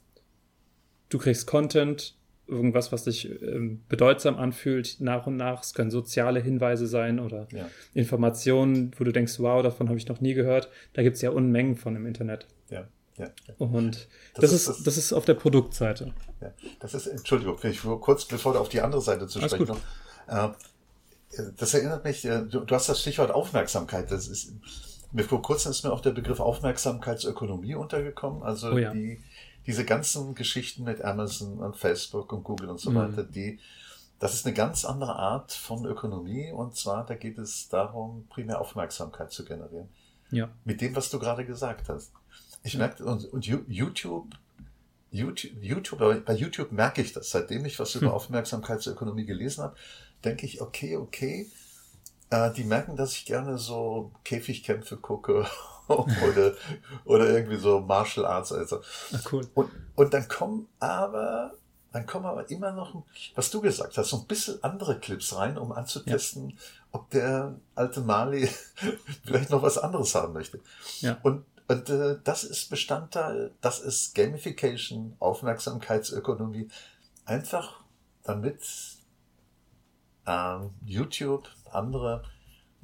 Du 1.08 1.16
kriegst 1.16 1.46
Content, 1.46 2.14
irgendwas, 2.46 2.92
was 2.92 3.04
sich 3.04 3.30
ähm, 3.42 3.82
bedeutsam 3.88 4.36
anfühlt, 4.36 4.96
nach 5.00 5.26
und 5.26 5.36
nach. 5.36 5.62
Es 5.62 5.74
können 5.74 5.90
soziale 5.90 6.40
Hinweise 6.40 6.86
sein 6.86 7.20
oder 7.20 7.48
ja. 7.52 7.68
Informationen, 7.94 8.92
wo 8.98 9.04
du 9.04 9.12
denkst, 9.12 9.38
wow, 9.38 9.62
davon 9.62 9.88
habe 9.88 9.98
ich 9.98 10.08
noch 10.08 10.20
nie 10.20 10.34
gehört. 10.34 10.68
Da 10.92 11.02
gibt 11.02 11.16
es 11.16 11.22
ja 11.22 11.30
Unmengen 11.30 11.76
von 11.76 11.96
im 11.96 12.06
Internet. 12.06 12.46
Ja. 12.70 12.86
Ja. 13.16 13.28
Und 13.58 14.08
das, 14.34 14.50
das 14.50 14.52
ist, 14.52 14.68
das, 14.68 14.82
das, 14.82 14.96
ist 14.96 15.12
auf 15.12 15.24
der 15.24 15.34
Produktseite. 15.34 16.12
Ja, 16.40 16.52
das 16.80 16.94
ist, 16.94 17.06
Entschuldigung, 17.06 17.56
ich 17.62 17.80
kurz 18.00 18.24
bevor 18.24 18.54
du 18.54 18.58
auf 18.58 18.68
die 18.68 18.80
andere 18.80 19.00
Seite 19.00 19.28
zu 19.28 19.40
sprechen 19.40 19.66
kommst. 19.66 19.82
Äh, 20.26 20.48
das 21.56 21.74
erinnert 21.74 22.04
mich, 22.04 22.24
äh, 22.24 22.42
du, 22.42 22.60
du, 22.60 22.74
hast 22.74 22.88
das 22.88 23.00
Stichwort 23.00 23.30
Aufmerksamkeit. 23.30 24.10
Das 24.10 24.26
ist, 24.26 24.52
mir 25.12 25.22
vor 25.22 25.42
kurzem 25.42 25.70
ist 25.70 25.84
mir 25.84 25.92
auch 25.92 26.00
der 26.00 26.10
Begriff 26.10 26.40
Aufmerksamkeitsökonomie 26.40 27.76
untergekommen. 27.76 28.42
Also 28.42 28.72
oh 28.72 28.78
ja. 28.78 28.92
die, 28.92 29.20
diese 29.66 29.84
ganzen 29.84 30.34
Geschichten 30.34 30.84
mit 30.84 31.02
Amazon 31.02 31.58
und 31.58 31.76
Facebook 31.76 32.32
und 32.32 32.44
Google 32.44 32.70
und 32.70 32.80
so 32.80 32.90
mhm. 32.90 32.96
weiter, 32.96 33.24
die, 33.24 33.58
das 34.18 34.34
ist 34.34 34.46
eine 34.46 34.54
ganz 34.54 34.84
andere 34.84 35.16
Art 35.16 35.52
von 35.52 35.84
Ökonomie 35.86 36.52
und 36.52 36.76
zwar, 36.76 37.06
da 37.06 37.14
geht 37.14 37.38
es 37.38 37.68
darum, 37.68 38.26
primär 38.28 38.60
Aufmerksamkeit 38.60 39.32
zu 39.32 39.44
generieren. 39.44 39.88
Ja. 40.30 40.48
Mit 40.64 40.80
dem, 40.80 40.94
was 40.96 41.10
du 41.10 41.18
gerade 41.18 41.44
gesagt 41.44 41.88
hast. 41.88 42.12
Ich 42.62 42.76
merke, 42.76 43.04
und, 43.04 43.24
und 43.26 43.46
YouTube, 43.46 44.34
YouTube, 45.10 45.44
YouTube, 45.60 46.24
bei 46.24 46.34
YouTube 46.34 46.72
merke 46.72 47.02
ich 47.02 47.12
das, 47.12 47.30
seitdem 47.30 47.64
ich 47.64 47.78
was 47.78 47.94
über 47.94 48.06
hm. 48.06 48.14
Aufmerksamkeitsökonomie 48.14 49.26
gelesen 49.26 49.62
habe, 49.62 49.76
denke 50.24 50.46
ich, 50.46 50.60
okay, 50.60 50.96
okay, 50.96 51.50
äh, 52.30 52.52
die 52.52 52.64
merken, 52.64 52.96
dass 52.96 53.12
ich 53.12 53.24
gerne 53.24 53.58
so 53.58 54.10
Käfigkämpfe 54.24 54.96
gucke 54.96 55.46
oder, 55.88 56.54
oder 57.04 57.30
irgendwie 57.30 57.56
so 57.56 57.80
Martial 57.80 58.26
Arts. 58.26 58.52
Also. 58.52 58.80
Ach, 59.12 59.32
cool. 59.32 59.46
Und, 59.54 59.70
und 59.94 60.14
dann 60.14 60.28
kommen 60.28 60.68
aber, 60.80 61.54
dann 61.92 62.06
kommen 62.06 62.26
aber 62.26 62.50
immer 62.50 62.72
noch, 62.72 63.04
was 63.34 63.50
du 63.50 63.60
gesagt 63.60 63.96
hast, 63.98 64.10
so 64.10 64.18
ein 64.18 64.26
bisschen 64.26 64.62
andere 64.62 64.98
Clips 64.98 65.34
rein, 65.36 65.58
um 65.58 65.72
anzutesten, 65.72 66.50
ja. 66.50 66.56
ob 66.92 67.10
der 67.10 67.54
alte 67.74 68.00
Mali 68.00 68.48
vielleicht 69.24 69.50
noch 69.50 69.62
was 69.62 69.78
anderes 69.78 70.14
haben 70.14 70.32
möchte. 70.32 70.60
Ja. 71.00 71.18
Und, 71.22 71.44
und 71.68 71.88
äh, 71.90 72.18
das 72.24 72.44
ist 72.44 72.70
Bestandteil, 72.70 73.52
das 73.60 73.80
ist 73.80 74.14
Gamification, 74.14 75.16
Aufmerksamkeitsökonomie. 75.18 76.68
Einfach 77.26 77.80
damit 78.22 78.62
ähm, 80.26 80.70
YouTube, 80.84 81.48
andere 81.70 82.22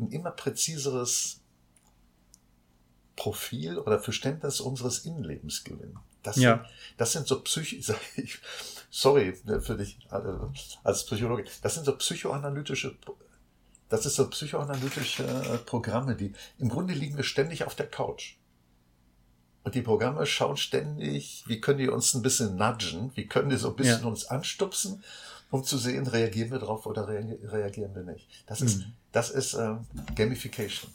ein 0.00 0.10
immer 0.10 0.30
präziseres 0.30 1.39
Profil 3.20 3.78
oder 3.78 4.00
Verständnis 4.00 4.60
unseres 4.60 5.00
Innenlebens 5.00 5.62
gewinnen. 5.62 5.98
Das, 6.22 6.36
ja. 6.36 6.56
sind, 6.56 6.66
das 6.96 7.12
sind 7.12 7.26
so 7.26 7.42
Psych 7.42 7.84
sorry 8.90 9.38
ne, 9.44 9.60
für 9.60 9.76
dich 9.76 9.98
als 10.82 11.04
Psychologe, 11.04 11.44
das 11.60 11.74
sind 11.74 11.84
so 11.84 11.94
psychoanalytische, 11.98 12.96
das 13.90 14.06
ist 14.06 14.14
so 14.14 14.26
psychoanalytische 14.30 15.24
äh, 15.24 15.58
Programme, 15.58 16.16
die 16.16 16.32
im 16.58 16.70
Grunde 16.70 16.94
liegen 16.94 17.18
wir 17.18 17.24
ständig 17.24 17.64
auf 17.64 17.74
der 17.74 17.88
Couch. 17.88 18.36
Und 19.64 19.74
die 19.74 19.82
Programme 19.82 20.24
schauen 20.24 20.56
ständig, 20.56 21.44
wie 21.46 21.60
können 21.60 21.78
die 21.78 21.90
uns 21.90 22.14
ein 22.14 22.22
bisschen 22.22 22.56
nudgen, 22.56 23.12
wie 23.16 23.26
können 23.26 23.50
die 23.50 23.56
so 23.56 23.68
ein 23.68 23.76
bisschen 23.76 24.00
ja. 24.00 24.08
uns 24.08 24.24
anstupsen, 24.24 25.04
um 25.50 25.62
zu 25.62 25.76
sehen, 25.76 26.06
reagieren 26.06 26.50
wir 26.50 26.58
drauf 26.58 26.86
oder 26.86 27.06
reagieren 27.06 27.94
wir 27.94 28.02
nicht. 28.02 28.26
Das 28.46 28.62
ist, 28.62 28.78
mhm. 28.78 28.92
das 29.12 29.28
ist 29.28 29.52
äh, 29.52 29.74
Gamification. 30.14 30.90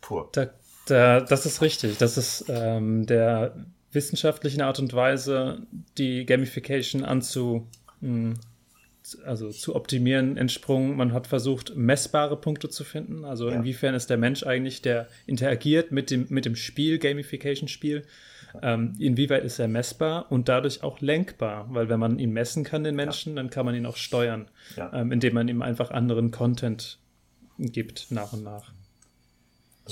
Pur. 0.00 0.28
Da 0.32 0.50
da, 0.86 1.20
das 1.20 1.46
ist 1.46 1.62
richtig. 1.62 1.98
Das 1.98 2.16
ist 2.16 2.46
ähm, 2.48 3.06
der 3.06 3.54
wissenschaftlichen 3.92 4.62
Art 4.62 4.78
und 4.78 4.92
Weise, 4.94 5.66
die 5.98 6.24
Gamification 6.24 7.04
anzu, 7.04 7.66
mh, 8.00 8.08
hm, 8.08 8.34
also 9.24 9.50
zu 9.50 9.74
optimieren, 9.74 10.36
entsprungen. 10.36 10.96
Man 10.96 11.12
hat 11.12 11.26
versucht, 11.26 11.74
messbare 11.76 12.36
Punkte 12.40 12.68
zu 12.68 12.84
finden. 12.84 13.24
Also 13.24 13.48
ja. 13.48 13.56
inwiefern 13.56 13.94
ist 13.94 14.10
der 14.10 14.16
Mensch 14.16 14.44
eigentlich, 14.44 14.80
der 14.80 15.08
interagiert 15.26 15.90
mit 15.90 16.10
dem, 16.10 16.26
mit 16.28 16.44
dem 16.44 16.56
Spiel, 16.56 16.98
Gamification-Spiel, 16.98 18.04
ähm, 18.62 18.94
inwieweit 18.98 19.44
ist 19.44 19.58
er 19.58 19.68
messbar 19.68 20.30
und 20.30 20.48
dadurch 20.48 20.82
auch 20.82 21.00
lenkbar? 21.00 21.66
Weil 21.70 21.88
wenn 21.88 21.98
man 21.98 22.18
ihn 22.18 22.32
messen 22.32 22.64
kann, 22.64 22.84
den 22.84 22.94
Menschen, 22.94 23.30
ja. 23.30 23.36
dann 23.36 23.50
kann 23.50 23.64
man 23.66 23.74
ihn 23.74 23.86
auch 23.86 23.96
steuern, 23.96 24.48
ja. 24.76 24.92
ähm, 24.92 25.10
indem 25.10 25.34
man 25.34 25.48
ihm 25.48 25.62
einfach 25.62 25.90
anderen 25.90 26.30
Content 26.30 26.98
gibt, 27.58 28.10
nach 28.10 28.32
und 28.32 28.44
nach. 28.44 28.72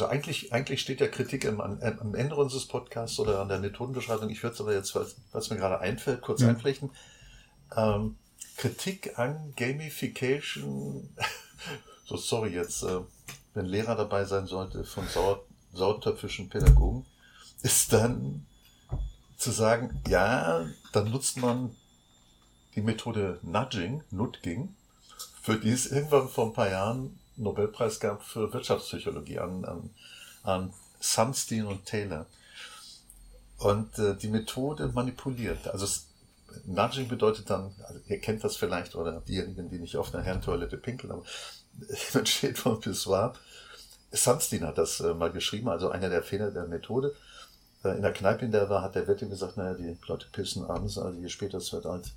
Also 0.01 0.11
eigentlich, 0.11 0.51
eigentlich 0.51 0.81
steht 0.81 1.03
ja 1.03 1.09
Kritik 1.09 1.47
am, 1.47 1.61
am 1.61 2.15
Ende 2.15 2.35
unseres 2.35 2.67
Podcasts 2.67 3.19
oder 3.19 3.43
an 3.43 3.51
der 3.51 3.59
Methodenbeschreibung. 3.59 4.31
Ich 4.31 4.43
würde 4.43 4.55
es 4.55 4.61
aber 4.63 4.73
jetzt, 4.73 4.95
was, 4.95 5.51
mir 5.51 5.57
gerade 5.57 5.79
einfällt, 5.79 6.23
kurz 6.23 6.41
ja. 6.41 6.49
einflechten. 6.49 6.89
Ähm, 7.77 8.17
Kritik 8.57 9.19
an 9.19 9.53
Gamification. 9.57 11.15
so, 12.07 12.17
sorry 12.17 12.49
jetzt, 12.55 12.83
äh, 12.83 13.01
wenn 13.53 13.67
Lehrer 13.67 13.95
dabei 13.95 14.25
sein 14.25 14.47
sollte 14.47 14.85
von 14.85 15.07
sauer, 15.07 15.45
sauertöpfischen 15.75 16.49
Pädagogen, 16.49 17.05
ist 17.61 17.93
dann 17.93 18.47
zu 19.37 19.51
sagen, 19.51 20.03
ja, 20.09 20.65
dann 20.93 21.11
nutzt 21.11 21.37
man 21.37 21.77
die 22.75 22.81
Methode 22.81 23.39
Nudging, 23.43 24.03
Nudging, 24.11 24.75
für 25.43 25.59
die 25.59 25.73
es 25.73 25.93
irgendwann 25.93 26.31
vor 26.31 26.47
ein 26.47 26.55
paar 26.55 26.71
Jahren 26.71 27.19
Nobelpreis 27.37 28.01
gab 28.01 28.23
für 28.23 28.53
Wirtschaftspsychologie 28.53 29.39
an, 29.39 29.65
an, 29.65 29.91
an 30.43 30.73
Sunstein 31.01 31.67
und 31.67 31.87
Taylor. 31.87 32.27
Und 33.59 33.99
äh, 33.99 34.17
die 34.17 34.29
Methode 34.29 34.89
manipuliert. 34.89 35.69
Also 35.69 35.87
Nudging 36.67 37.09
bedeutet 37.09 37.51
dann, 37.51 37.75
also 37.87 38.01
ihr 38.09 38.21
kennt 38.21 38.43
das 38.43 38.57
vielleicht, 38.57 38.95
oder 38.97 39.21
diejenigen, 39.21 39.69
die 39.71 39.79
nicht 39.79 39.97
auf 39.97 40.15
einer 40.15 40.25
Herrentoilette 40.25 40.77
pinkeln, 40.77 41.13
aber 41.13 41.25
man 42.15 42.27
steht 42.27 42.59
vor 42.59 42.75
dem 42.75 42.81
Pissoir. 42.81 43.35
Sunstein 44.13 44.67
hat 44.67 44.79
das 44.79 45.01
äh, 45.01 45.15
mal 45.15 45.31
geschrieben, 45.31 45.69
also 45.69 45.91
einer 45.91 46.09
der 46.09 46.23
Fehler 46.23 46.51
der 46.51 46.67
Methode. 46.67 47.15
Äh, 47.85 47.91
in 47.97 48.03
der 48.03 48.13
Kneipe, 48.13 48.45
in 48.45 48.53
der 48.53 48.63
er 48.63 48.71
war, 48.71 48.83
hat 48.83 48.95
der 48.95 49.07
Wette 49.07 49.29
gesagt, 49.29 49.57
naja, 49.57 49.75
die 49.75 49.97
Leute 50.07 50.27
pissen 50.33 50.65
abends, 50.65 50.99
also 50.99 51.19
je 51.19 51.29
später 51.29 51.59
es 51.59 51.73
wird, 51.73 51.85
halt 51.85 52.13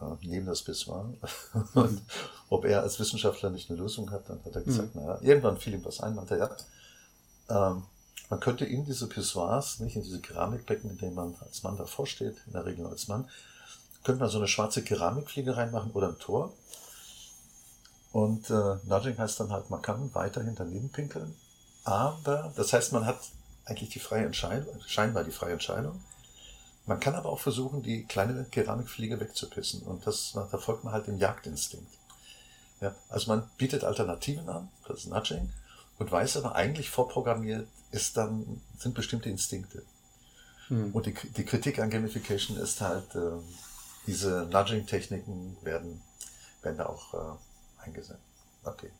äh, 0.00 0.16
neben 0.22 0.46
das 0.46 0.62
Pissoir. 0.62 1.12
Und 1.74 2.02
ob 2.48 2.64
er 2.64 2.82
als 2.82 2.98
Wissenschaftler 2.98 3.50
nicht 3.50 3.70
eine 3.70 3.78
Lösung 3.78 4.10
hat, 4.10 4.28
dann 4.28 4.44
hat 4.44 4.54
er 4.54 4.62
gesagt, 4.62 4.94
mhm. 4.94 5.02
naja, 5.02 5.18
irgendwann 5.22 5.58
fiel 5.58 5.74
ihm 5.74 5.84
was 5.84 6.00
ein, 6.00 6.14
meinte 6.14 6.38
er, 6.38 6.56
ja, 7.48 7.70
ähm, 7.70 7.84
man 8.30 8.40
könnte 8.40 8.64
in 8.64 8.84
diese 8.84 9.06
Pissoirs, 9.06 9.80
nicht 9.80 9.96
in 9.96 10.02
diese 10.02 10.20
Keramikbecken, 10.20 10.90
in 10.90 10.98
denen 10.98 11.14
man 11.14 11.34
als 11.40 11.62
Mann 11.62 11.76
davor 11.76 12.06
steht, 12.06 12.36
in 12.46 12.52
der 12.52 12.64
Regel 12.64 12.86
als 12.86 13.06
Mann, 13.08 13.28
könnte 14.02 14.20
man 14.20 14.30
so 14.30 14.38
eine 14.38 14.48
schwarze 14.48 14.82
Keramikfliege 14.82 15.56
reinmachen 15.56 15.92
oder 15.92 16.08
ein 16.08 16.18
Tor. 16.18 16.52
Und 18.12 18.48
äh, 18.50 18.76
Nudging 18.84 19.18
heißt 19.18 19.40
dann 19.40 19.50
halt, 19.50 19.70
man 19.70 19.82
kann 19.82 20.14
weiterhin 20.14 20.54
daneben 20.54 20.90
pinkeln, 20.90 21.34
aber 21.84 22.52
das 22.56 22.72
heißt, 22.72 22.92
man 22.92 23.06
hat 23.06 23.18
eigentlich 23.64 23.90
die 23.90 23.98
freie 23.98 24.24
Entscheidung, 24.24 24.80
scheinbar 24.86 25.24
die 25.24 25.30
freie 25.30 25.52
Entscheidung. 25.52 26.00
Man 26.86 27.00
kann 27.00 27.14
aber 27.14 27.30
auch 27.30 27.40
versuchen, 27.40 27.82
die 27.82 28.04
kleine 28.04 28.44
Keramikfliege 28.44 29.18
wegzupissen. 29.18 29.82
Und 29.82 30.06
das, 30.06 30.32
da 30.34 30.58
folgt 30.58 30.84
man 30.84 30.92
halt 30.92 31.06
dem 31.06 31.18
Jagdinstinkt. 31.18 31.92
Ja, 32.80 32.94
also 33.08 33.30
man 33.30 33.48
bietet 33.56 33.84
Alternativen 33.84 34.48
an, 34.48 34.68
das 34.86 35.00
ist 35.00 35.06
Nudging, 35.06 35.50
und 35.98 36.12
weiß 36.12 36.36
aber 36.36 36.54
eigentlich 36.54 36.90
vorprogrammiert 36.90 37.66
ist 37.92 38.16
dann, 38.16 38.60
sind 38.76 38.94
bestimmte 38.94 39.30
Instinkte. 39.30 39.82
Hm. 40.68 40.92
Und 40.92 41.06
die, 41.06 41.14
die 41.14 41.44
Kritik 41.44 41.78
an 41.78 41.90
Gamification 41.90 42.58
ist 42.58 42.80
halt, 42.80 43.14
äh, 43.14 43.38
diese 44.06 44.46
Nudging-Techniken 44.50 45.56
werden, 45.62 46.02
werden 46.62 46.78
da 46.78 46.86
auch 46.86 47.14
äh, 47.14 47.84
eingesetzt. 47.84 48.20
Okay. 48.64 48.90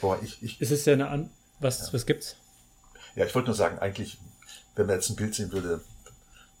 Boah, 0.00 0.18
ich, 0.22 0.42
ich, 0.42 0.60
ist 0.60 0.70
es 0.70 0.84
ja 0.84 0.92
eine 0.92 1.08
An 1.08 1.30
was, 1.60 1.86
ja. 1.86 1.92
was 1.92 2.06
gibt's? 2.06 2.36
Ja, 3.16 3.24
ich 3.24 3.34
wollte 3.34 3.48
nur 3.48 3.56
sagen, 3.56 3.78
eigentlich, 3.78 4.18
wenn 4.74 4.86
man 4.86 4.96
jetzt 4.96 5.10
ein 5.10 5.16
Bild 5.16 5.34
sehen 5.34 5.52
würde, 5.52 5.80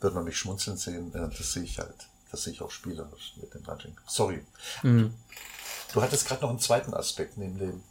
würde 0.04 0.14
man 0.14 0.24
mich 0.24 0.38
schmunzeln 0.38 0.76
sehen. 0.76 1.10
Das 1.12 1.52
sehe 1.52 1.64
ich 1.64 1.78
halt. 1.78 2.06
Das 2.30 2.44
sehe 2.44 2.52
ich 2.52 2.62
auch 2.62 2.70
spielerisch 2.70 3.34
mit 3.40 3.52
dem 3.54 3.62
Nudging. 3.62 3.96
Sorry. 4.06 4.40
Mhm. 4.82 5.14
Du 5.92 6.02
hattest 6.02 6.28
gerade 6.28 6.42
noch 6.42 6.50
einen 6.50 6.58
zweiten 6.58 6.94
Aspekt 6.94 7.38
neben 7.38 7.58
dem. 7.58 7.82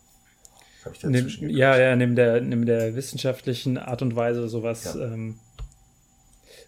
Neben, 1.03 1.49
ja, 1.49 1.77
ja, 1.77 1.95
neben 1.95 2.15
der, 2.15 2.41
neben 2.41 2.65
der 2.65 2.93
wissenschaftlichen 2.95 3.77
Art 3.77 4.01
und 4.01 4.17
Weise 4.17 4.49
sowas. 4.49 4.83
Ja. 4.83 4.95
Ähm, 4.95 5.39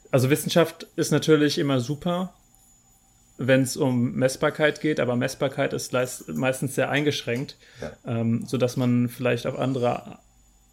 also 0.10 0.29
Wissenschaft 0.29 0.88
ist 0.95 1.12
natürlich 1.12 1.58
immer 1.58 1.81
super, 1.81 2.34
wenn 3.38 3.63
es 3.63 3.75
um 3.75 4.13
Messbarkeit 4.13 4.79
geht, 4.79 5.01
aber 5.01 5.17
Messbarkeit 5.17 5.73
ist 5.73 5.91
meistens 6.29 6.75
sehr 6.75 6.89
eingeschränkt, 6.89 7.58
ja. 7.81 7.91
ähm, 8.05 8.45
sodass 8.47 8.77
man 8.77 9.10
vielleicht 9.10 9.45
auf 9.45 9.60
andere, 9.60 10.19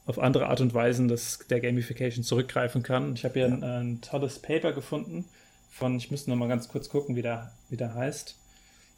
auf 0.07 0.19
andere 0.19 0.49
Art 0.49 0.61
und 0.61 0.75
Weisen 0.75 1.09
des, 1.09 1.41
der 1.49 1.61
Gamification 1.61 2.25
zurückgreifen 2.25 2.83
kann. 2.83 3.15
Ich 3.15 3.25
habe 3.25 3.35
hier 3.35 3.49
ja. 3.49 3.55
ein, 3.55 3.65
ein, 3.65 4.01
tolles 4.01 4.39
Paper 4.39 4.73
gefunden 4.73 5.25
von, 5.71 5.97
ich 5.97 6.11
müsste 6.11 6.31
noch 6.31 6.37
mal 6.37 6.49
ganz 6.49 6.69
kurz 6.69 6.89
gucken, 6.89 7.17
wie 7.17 7.23
der, 7.23 7.53
wie 7.71 7.77
der 7.77 7.95
heißt. 7.95 8.37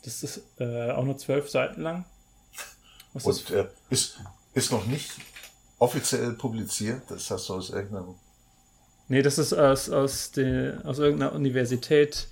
Das 0.05 0.23
ist 0.23 0.43
äh, 0.59 0.91
auch 0.91 1.05
nur 1.05 1.17
zwölf 1.19 1.51
Seiten 1.51 1.83
lang. 1.83 2.05
Was 3.13 3.27
und 3.27 3.51
äh, 3.51 3.67
ist, 3.91 4.21
ist 4.55 4.73
noch 4.73 4.87
nicht 4.87 5.13
offiziell 5.79 6.33
publiziert, 6.33 7.03
das 7.09 7.31
hast 7.31 7.49
du 7.49 7.55
aus 7.55 7.71
irgendeinem. 7.71 8.15
Nee, 9.09 9.23
das 9.23 9.39
ist 9.39 9.53
aus, 9.53 9.91
aus, 9.91 10.31
de, 10.33 10.79
aus 10.83 10.99
irgendeiner 10.99 11.33
Universität 11.33 12.29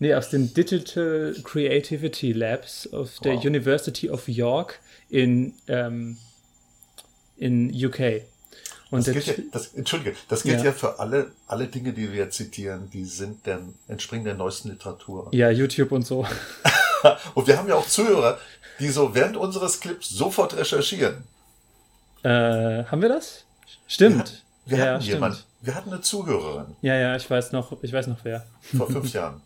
Nee, 0.00 0.14
aus 0.14 0.28
den 0.28 0.52
Digital 0.52 1.34
Creativity 1.44 2.32
Labs 2.32 2.92
of 2.92 3.20
der 3.20 3.36
wow. 3.36 3.44
University 3.44 4.10
of 4.10 4.28
York 4.28 4.80
in, 5.08 5.54
ähm, 5.68 6.18
in 7.36 7.70
UK. 7.72 8.22
Und 8.90 9.06
das 9.06 9.12
gilt 9.12 9.26
ja, 9.26 9.34
das, 9.50 9.74
Entschuldige, 9.74 10.16
das 10.28 10.42
gilt 10.44 10.58
ja. 10.58 10.66
ja, 10.66 10.72
für 10.72 11.00
alle, 11.00 11.32
alle 11.48 11.66
Dinge, 11.66 11.92
die 11.92 12.12
wir 12.12 12.30
zitieren, 12.30 12.90
die 12.90 13.04
sind 13.04 13.44
der, 13.44 13.60
entspringen 13.88 14.24
der 14.24 14.34
neuesten 14.34 14.70
Literatur. 14.70 15.28
Ja, 15.32 15.50
YouTube 15.50 15.90
und 15.90 16.06
so. 16.06 16.24
und 17.34 17.46
wir 17.46 17.58
haben 17.58 17.68
ja 17.68 17.74
auch 17.74 17.88
Zuhörer, 17.88 18.38
die 18.78 18.88
so 18.88 19.14
während 19.14 19.36
unseres 19.36 19.80
Clips 19.80 20.10
sofort 20.10 20.56
recherchieren. 20.56 21.24
Äh, 22.22 22.84
haben 22.84 23.02
wir 23.02 23.08
das? 23.08 23.44
Stimmt. 23.88 24.44
Wir, 24.64 24.78
wir 24.78 24.84
ja, 24.84 24.92
hatten 24.92 25.02
stimmt. 25.02 25.14
jemanden. 25.14 25.38
Wir 25.60 25.74
hatten 25.74 25.92
eine 25.92 26.00
Zuhörerin. 26.00 26.76
Ja, 26.82 26.94
ja, 26.94 27.16
ich 27.16 27.28
weiß 27.28 27.52
noch, 27.52 27.82
ich 27.82 27.92
weiß 27.92 28.06
noch 28.06 28.18
wer. 28.22 28.46
Vor 28.76 28.86
fünf 28.86 29.12
Jahren. 29.12 29.40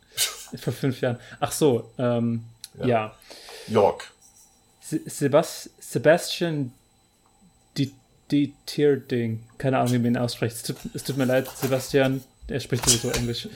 Vor 0.60 0.72
fünf 0.72 1.00
Jahren. 1.00 1.18
Ach 1.40 1.52
so, 1.52 1.90
ähm, 1.96 2.44
ja. 2.80 2.86
ja. 2.86 3.14
York. 3.68 4.10
Sebast 4.80 5.70
Sebastian 5.80 6.72
Detierding. 8.30 9.42
Keine 9.58 9.78
Ahnung, 9.78 9.92
wie 9.92 9.98
man 9.98 10.06
ihn 10.06 10.16
ausspricht. 10.16 10.56
Es 10.56 10.62
tut, 10.62 10.76
es 10.94 11.04
tut, 11.04 11.16
mir 11.16 11.24
leid, 11.24 11.48
Sebastian. 11.48 12.22
Er 12.46 12.60
spricht 12.60 12.88
sowieso 12.88 13.10
Englisch. 13.10 13.48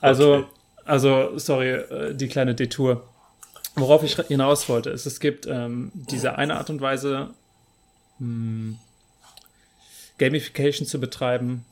Also, 0.00 0.34
okay. 0.34 0.46
also, 0.84 1.38
sorry, 1.38 1.70
äh, 1.70 2.14
die 2.14 2.28
kleine 2.28 2.54
Detour. 2.54 3.06
Worauf 3.76 4.02
ich 4.02 4.16
hinaus 4.16 4.68
wollte, 4.68 4.90
ist, 4.90 5.06
es 5.06 5.20
gibt 5.20 5.46
ähm, 5.46 5.92
diese 5.94 6.36
eine 6.36 6.56
Art 6.56 6.70
und 6.70 6.80
Weise, 6.80 7.30
mh, 8.18 8.26
hm, 8.26 8.78
Gamification 10.18 10.86
zu 10.86 11.00
betreiben, 11.00 11.64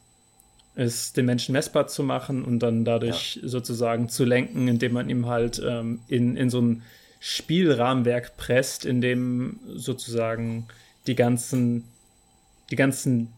es 0.74 1.12
den 1.12 1.26
Menschen 1.26 1.52
messbar 1.52 1.88
zu 1.88 2.02
machen 2.02 2.44
und 2.44 2.60
dann 2.60 2.84
dadurch 2.84 3.38
ja. 3.42 3.48
sozusagen 3.48 4.08
zu 4.08 4.24
lenken, 4.24 4.68
indem 4.68 4.92
man 4.92 5.10
ihm 5.10 5.26
halt 5.26 5.60
ähm, 5.62 6.00
in, 6.08 6.36
in 6.36 6.48
so 6.48 6.60
ein 6.60 6.82
Spielrahmenwerk 7.20 8.36
presst, 8.36 8.84
in 8.86 9.00
dem 9.00 9.58
sozusagen 9.66 10.68
die 11.08 11.16
ganzen, 11.16 11.84
die 12.70 12.76
ganzen 12.76 13.32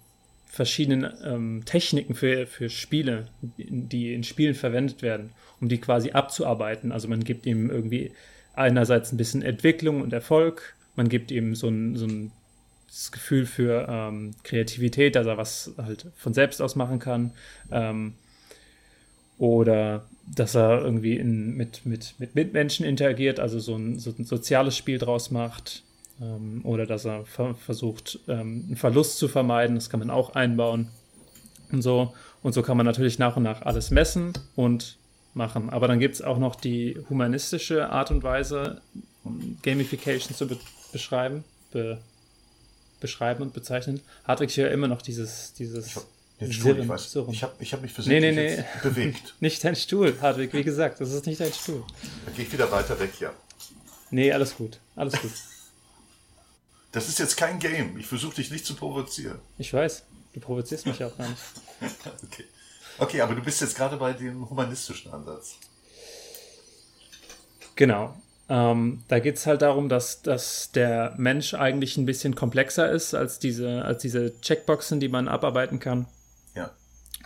verschiedenen 0.46 1.12
ähm, 1.24 1.62
Techniken 1.64 2.14
für, 2.14 2.46
für 2.46 2.68
Spiele, 2.68 3.28
die 3.56 4.12
in 4.12 4.24
Spielen 4.24 4.54
verwendet 4.54 5.00
werden, 5.00 5.30
um 5.60 5.68
die 5.68 5.78
quasi 5.78 6.10
abzuarbeiten. 6.10 6.90
Also 6.90 7.06
man 7.08 7.22
gibt 7.22 7.46
ihm 7.46 7.70
irgendwie 7.70 8.12
einerseits 8.54 9.12
ein 9.12 9.16
bisschen 9.16 9.42
Entwicklung 9.42 10.02
und 10.02 10.12
Erfolg, 10.12 10.74
man 10.96 11.08
gibt 11.08 11.30
ihm 11.30 11.54
so 11.54 11.68
ein, 11.68 11.96
so 11.96 12.06
ein 12.06 12.32
Gefühl 13.12 13.46
für 13.46 13.86
ähm, 13.88 14.32
Kreativität, 14.42 15.14
dass 15.14 15.26
er 15.26 15.38
was 15.38 15.72
halt 15.78 16.06
von 16.16 16.34
selbst 16.34 16.60
aus 16.60 16.74
machen 16.74 16.98
kann. 16.98 17.32
Ähm, 17.70 18.14
oder 19.38 20.04
dass 20.26 20.54
er 20.54 20.82
irgendwie 20.82 21.16
in, 21.16 21.56
mit, 21.56 21.86
mit, 21.86 22.14
mit 22.18 22.34
Mitmenschen 22.34 22.84
interagiert, 22.84 23.40
also 23.40 23.58
so 23.58 23.76
ein, 23.76 23.98
so 23.98 24.12
ein 24.16 24.24
soziales 24.24 24.76
Spiel 24.76 24.98
draus 24.98 25.30
macht. 25.30 25.82
Ähm, 26.20 26.60
oder 26.64 26.86
dass 26.86 27.04
er 27.04 27.24
ver 27.24 27.54
versucht, 27.54 28.20
ähm, 28.28 28.64
einen 28.66 28.76
Verlust 28.76 29.18
zu 29.18 29.28
vermeiden. 29.28 29.76
Das 29.76 29.90
kann 29.90 30.00
man 30.00 30.10
auch 30.10 30.34
einbauen. 30.34 30.88
Und 31.72 31.82
so. 31.82 32.14
Und 32.42 32.52
so 32.52 32.62
kann 32.62 32.76
man 32.76 32.86
natürlich 32.86 33.18
nach 33.18 33.36
und 33.36 33.42
nach 33.42 33.62
alles 33.62 33.90
messen 33.90 34.32
und 34.56 34.96
machen. 35.34 35.70
Aber 35.70 35.88
dann 35.88 36.00
gibt 36.00 36.14
es 36.14 36.22
auch 36.22 36.38
noch 36.38 36.56
die 36.56 36.98
humanistische 37.08 37.90
Art 37.90 38.10
und 38.10 38.22
Weise, 38.22 38.80
Gamification 39.62 40.34
zu 40.34 40.48
be 40.48 40.58
beschreiben, 40.92 41.44
be 41.70 42.00
beschreiben 42.98 43.42
und 43.42 43.54
bezeichnen, 43.54 44.00
hatte 44.24 44.44
ich 44.44 44.56
ja 44.56 44.68
immer 44.68 44.86
noch 44.86 45.00
dieses, 45.00 45.54
dieses 45.54 46.06
den 46.40 46.52
Stuhl, 46.52 46.78
ich 46.78 46.88
weiß. 46.88 47.12
So 47.12 47.28
ich 47.30 47.42
habe 47.42 47.54
ich 47.58 47.72
hab 47.72 47.80
mich 47.80 47.92
versehentlich 47.92 48.34
nee, 48.34 48.56
nee, 48.56 48.56
nee. 48.56 48.64
bewegt. 48.82 49.34
nicht 49.40 49.62
dein 49.64 49.76
Stuhl, 49.76 50.14
Hartwig, 50.20 50.52
wie 50.52 50.64
gesagt, 50.64 51.00
das 51.00 51.12
ist 51.12 51.26
nicht 51.26 51.40
dein 51.40 51.52
Stuhl. 51.52 51.82
Dann 52.24 52.34
gehe 52.34 52.44
ich 52.44 52.52
wieder 52.52 52.70
weiter 52.70 52.98
weg, 52.98 53.12
ja. 53.20 53.32
Nee, 54.10 54.32
alles 54.32 54.56
gut, 54.56 54.80
alles 54.96 55.20
gut. 55.20 55.32
Das 56.92 57.08
ist 57.08 57.18
jetzt 57.18 57.36
kein 57.36 57.58
Game. 57.58 57.96
Ich 57.98 58.06
versuche 58.06 58.34
dich 58.36 58.50
nicht 58.50 58.66
zu 58.66 58.74
provozieren. 58.74 59.38
Ich 59.58 59.72
weiß, 59.72 60.04
du 60.32 60.40
provozierst 60.40 60.86
mich 60.86 61.02
auch 61.04 61.16
gar 61.16 61.28
nicht. 61.28 61.42
okay. 62.24 62.44
okay, 62.98 63.20
aber 63.20 63.34
du 63.34 63.42
bist 63.42 63.60
jetzt 63.60 63.76
gerade 63.76 63.96
bei 63.96 64.12
dem 64.12 64.48
humanistischen 64.48 65.12
Ansatz. 65.12 65.56
Genau. 67.76 68.14
Ähm, 68.48 69.04
da 69.06 69.20
geht 69.20 69.36
es 69.36 69.46
halt 69.46 69.62
darum, 69.62 69.88
dass, 69.88 70.22
dass 70.22 70.72
der 70.72 71.14
Mensch 71.16 71.54
eigentlich 71.54 71.96
ein 71.96 72.06
bisschen 72.06 72.34
komplexer 72.34 72.90
ist 72.90 73.14
als 73.14 73.38
diese, 73.38 73.84
als 73.84 74.02
diese 74.02 74.40
Checkboxen, 74.40 74.98
die 74.98 75.08
man 75.08 75.28
abarbeiten 75.28 75.78
kann. 75.78 76.06
Ja. 76.56 76.72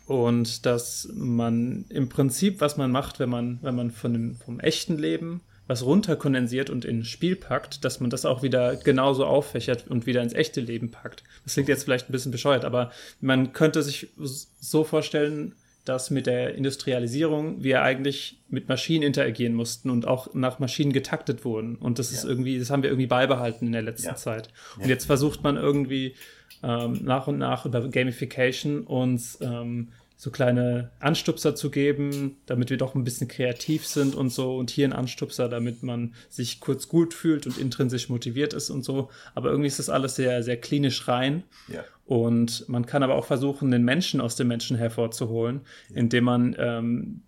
Und 0.07 0.67
dass 0.67 1.09
man 1.15 1.87
im 1.89 2.11
Prinzip, 2.11 2.61
was 2.61 2.77
man 2.77 2.91
macht, 2.91 3.21
wenn 3.21 3.31
man, 3.31 3.59
wenn 3.63 3.75
man 3.75 3.91
von 3.91 4.13
dem, 4.13 4.37
vom 4.37 4.61
echten 4.61 4.99
Leben 4.99 5.41
was 5.67 5.85
runterkondensiert 5.85 6.69
und 6.69 6.85
in 6.85 7.05
Spiel 7.05 7.37
packt, 7.37 7.85
dass 7.85 8.01
man 8.01 8.11
das 8.11 8.25
auch 8.25 8.43
wieder 8.43 8.77
genauso 8.77 9.25
auffächert 9.25 9.87
und 9.89 10.07
wieder 10.07 10.23
ins 10.23 10.35
echte 10.35 10.61
Leben 10.61 10.91
packt. 10.91 11.25
Das 11.45 11.55
klingt 11.55 11.69
jetzt 11.69 11.85
vielleicht 11.85 12.09
ein 12.09 12.13
bisschen 12.13 12.33
bescheuert, 12.33 12.65
aber 12.65 12.91
man 13.21 13.53
könnte 13.53 13.83
sich 13.83 14.09
so 14.17 14.85
vorstellen, 14.85 15.55
dass 15.85 16.11
mit 16.11 16.27
der 16.27 16.55
Industrialisierung 16.55 17.63
wir 17.63 17.83
eigentlich 17.83 18.39
mit 18.49 18.69
Maschinen 18.69 19.03
interagieren 19.03 19.55
mussten 19.55 19.91
und 19.91 20.07
auch 20.07 20.33
nach 20.35 20.59
Maschinen 20.59 20.93
getaktet 20.93 21.45
wurden. 21.45 21.77
Und 21.77 21.99
das 21.99 22.11
ja. 22.11 22.19
ist 22.19 22.25
irgendwie, 22.25 22.59
das 22.59 22.71
haben 22.71 22.83
wir 22.83 22.91
irgendwie 22.91 23.07
beibehalten 23.07 23.67
in 23.67 23.73
der 23.73 23.83
letzten 23.83 24.09
ja. 24.09 24.15
Zeit. 24.17 24.49
Und 24.77 24.85
ja. 24.85 24.89
jetzt 24.89 25.05
versucht 25.05 25.43
man 25.43 25.57
irgendwie 25.57 26.15
ähm, 26.63 27.01
nach 27.03 27.27
und 27.27 27.39
nach 27.39 27.67
über 27.67 27.87
Gamification 27.87 28.85
uns 28.85 29.39
ähm, 29.43 29.89
so 30.17 30.31
kleine 30.31 30.91
Anstupser 31.01 31.55
zu 31.55 31.71
geben, 31.71 32.37
damit 32.47 32.71
wir 32.71 32.77
doch 32.77 32.95
ein 32.95 33.05
bisschen 33.05 33.29
kreativ 33.29 33.87
sind 33.87 34.15
und 34.15 34.31
so. 34.31 34.57
Und 34.57 34.71
hier 34.71 34.87
ein 34.87 34.93
Anstupser, 34.93 35.49
damit 35.49 35.83
man 35.83 36.15
sich 36.29 36.61
kurz 36.61 36.89
gut 36.89 37.15
fühlt 37.15 37.47
und 37.47 37.59
intrinsisch 37.59 38.09
motiviert 38.09 38.55
ist 38.55 38.71
und 38.71 38.85
so. 38.85 39.11
Aber 39.35 39.51
irgendwie 39.51 39.67
ist 39.67 39.79
das 39.79 39.91
alles 39.91 40.15
sehr, 40.15 40.43
sehr 40.43 40.57
klinisch 40.57 41.09
rein. 41.09 41.43
Ja. 41.69 41.85
Und 42.07 42.69
man 42.69 42.87
kann 42.87 43.03
aber 43.03 43.15
auch 43.17 43.25
versuchen, 43.25 43.71
den 43.71 43.85
Menschen 43.85 44.21
aus 44.21 44.37
dem 44.37 44.49
Menschen 44.49 44.77
hervorzuholen, 44.77 45.63
ja. 45.91 45.97
indem 45.97 46.25
man 46.25 46.57
ähm, 46.59 47.23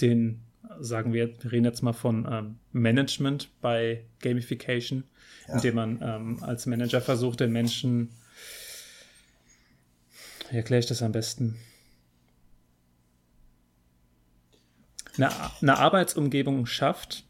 den, 0.00 0.42
sagen 0.80 1.12
wir, 1.12 1.30
wir 1.42 1.52
reden 1.52 1.64
jetzt 1.64 1.82
mal 1.82 1.92
von 1.92 2.26
ähm, 2.30 2.58
Management 2.72 3.48
bei 3.60 4.04
Gamification, 4.20 5.04
ja. 5.48 5.54
indem 5.54 5.74
man 5.74 5.98
ähm, 6.02 6.38
als 6.42 6.66
Manager 6.66 7.00
versucht, 7.00 7.40
den 7.40 7.52
Menschen, 7.52 8.10
wie 10.50 10.56
erkläre 10.56 10.80
ich 10.80 10.86
das 10.86 11.02
am 11.02 11.12
besten? 11.12 11.58
Eine, 15.16 15.30
eine 15.60 15.78
Arbeitsumgebung 15.78 16.66
schafft, 16.66 17.24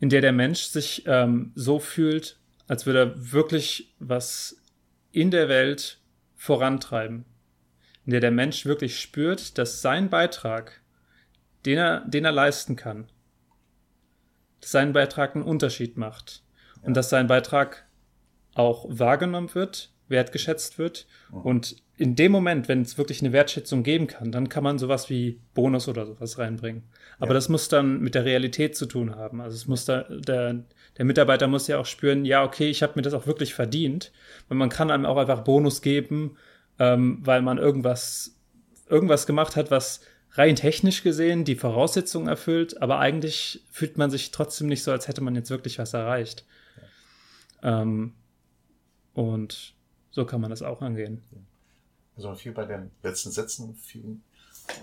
in 0.00 0.10
der 0.10 0.20
der 0.20 0.32
Mensch 0.32 0.62
sich 0.64 1.04
ähm, 1.06 1.52
so 1.54 1.78
fühlt, 1.78 2.38
als 2.68 2.84
würde 2.84 2.98
er 2.98 3.32
wirklich 3.32 3.94
was 3.98 4.60
in 5.12 5.30
der 5.30 5.48
Welt 5.48 6.00
vorantreiben, 6.34 7.24
in 8.04 8.10
der 8.10 8.20
der 8.20 8.30
Mensch 8.32 8.66
wirklich 8.66 9.00
spürt, 9.00 9.56
dass 9.56 9.80
sein 9.80 10.10
Beitrag, 10.10 10.82
den 11.64 11.78
er, 11.78 12.00
den 12.00 12.24
er 12.24 12.32
leisten 12.32 12.76
kann, 12.76 13.08
dass 14.60 14.72
sein 14.72 14.92
Beitrag 14.92 15.34
einen 15.34 15.44
Unterschied 15.44 15.96
macht. 15.96 16.42
Und 16.82 16.94
dass 16.94 17.10
sein 17.10 17.26
Beitrag 17.26 17.88
auch 18.54 18.86
wahrgenommen 18.88 19.52
wird 19.54 19.90
wertgeschätzt 20.08 20.78
wird. 20.78 21.06
Mhm. 21.30 21.40
Und 21.40 21.76
in 21.96 22.14
dem 22.14 22.30
Moment, 22.32 22.68
wenn 22.68 22.82
es 22.82 22.98
wirklich 22.98 23.22
eine 23.22 23.32
Wertschätzung 23.32 23.82
geben 23.82 24.06
kann, 24.06 24.30
dann 24.30 24.48
kann 24.48 24.62
man 24.62 24.78
sowas 24.78 25.08
wie 25.08 25.40
Bonus 25.54 25.88
oder 25.88 26.06
sowas 26.06 26.38
reinbringen. 26.38 26.82
Aber 27.18 27.28
ja. 27.28 27.34
das 27.34 27.48
muss 27.48 27.68
dann 27.68 28.00
mit 28.00 28.14
der 28.14 28.24
Realität 28.24 28.76
zu 28.76 28.86
tun 28.86 29.16
haben. 29.16 29.40
Also 29.40 29.56
es 29.56 29.66
muss 29.66 29.86
da, 29.86 30.02
der, 30.02 30.64
der 30.98 31.04
Mitarbeiter 31.04 31.46
muss 31.46 31.68
ja 31.68 31.78
auch 31.78 31.86
spüren, 31.86 32.24
ja, 32.24 32.44
okay, 32.44 32.68
ich 32.68 32.82
habe 32.82 32.92
mir 32.96 33.02
das 33.02 33.14
auch 33.14 33.26
wirklich 33.26 33.54
verdient. 33.54 34.12
Und 34.48 34.58
man 34.58 34.68
kann 34.68 34.90
einem 34.90 35.06
auch 35.06 35.16
einfach 35.16 35.42
Bonus 35.42 35.80
geben, 35.80 36.36
ähm, 36.78 37.18
weil 37.22 37.40
man 37.40 37.56
irgendwas, 37.56 38.36
irgendwas 38.88 39.26
gemacht 39.26 39.56
hat, 39.56 39.70
was 39.70 40.00
rein 40.32 40.56
technisch 40.56 41.02
gesehen 41.02 41.44
die 41.44 41.56
Voraussetzungen 41.56 42.28
erfüllt, 42.28 42.82
aber 42.82 42.98
eigentlich 42.98 43.62
fühlt 43.70 43.96
man 43.96 44.10
sich 44.10 44.32
trotzdem 44.32 44.66
nicht 44.66 44.82
so, 44.82 44.92
als 44.92 45.08
hätte 45.08 45.22
man 45.22 45.34
jetzt 45.34 45.48
wirklich 45.48 45.78
was 45.78 45.94
erreicht. 45.94 46.44
Ja. 47.62 47.80
Ähm, 47.82 48.12
und 49.14 49.75
so 50.16 50.24
kann 50.24 50.40
man 50.40 50.48
das 50.48 50.62
auch 50.62 50.80
angehen. 50.80 51.22
Also 52.16 52.34
viel 52.36 52.52
bei 52.52 52.64
den 52.64 52.90
letzten 53.02 53.30
Sätzen 53.30 53.74
viel, 53.74 54.18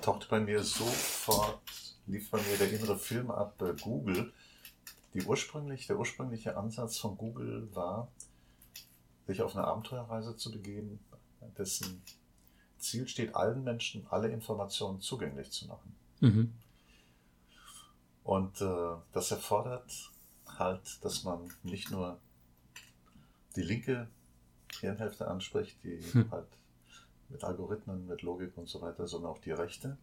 tauchte 0.03 0.27
bei 0.29 0.39
mir 0.39 0.61
sofort, 0.61 1.59
lief 2.05 2.29
bei 2.29 2.37
mir 2.37 2.55
der 2.59 2.71
innere 2.71 2.99
Film 2.99 3.31
ab, 3.31 3.59
äh, 3.63 3.73
Google. 3.81 4.31
Die 5.15 5.23
ursprünglich, 5.23 5.87
der 5.87 5.97
ursprüngliche 5.97 6.55
Ansatz 6.55 6.99
von 6.99 7.17
Google 7.17 7.67
war, 7.73 8.09
sich 9.25 9.41
auf 9.41 9.55
eine 9.55 9.65
Abenteuerreise 9.65 10.37
zu 10.37 10.51
begeben, 10.51 10.99
dessen 11.57 12.03
Ziel 12.77 13.07
steht, 13.07 13.33
allen 13.33 13.63
Menschen 13.63 14.05
alle 14.11 14.27
Informationen 14.27 15.01
zugänglich 15.01 15.49
zu 15.49 15.65
machen. 15.65 15.95
Mhm. 16.19 16.53
Und 18.23 18.61
äh, 18.61 18.97
das 19.13 19.31
erfordert 19.31 20.11
halt, 20.59 21.03
dass 21.03 21.23
man 21.23 21.51
nicht 21.63 21.89
nur 21.89 22.19
die 23.55 23.63
linke 23.63 24.07
Hirnhälfte 24.79 25.27
anspricht, 25.27 25.77
die 25.83 25.99
hm. 26.11 26.31
halt 26.31 26.47
mit 27.29 27.43
Algorithmen, 27.43 28.07
mit 28.07 28.21
Logik 28.21 28.57
und 28.57 28.69
so 28.69 28.81
weiter, 28.81 29.07
sondern 29.07 29.31
auch 29.31 29.39
die 29.39 29.51
Rechte. 29.51 29.97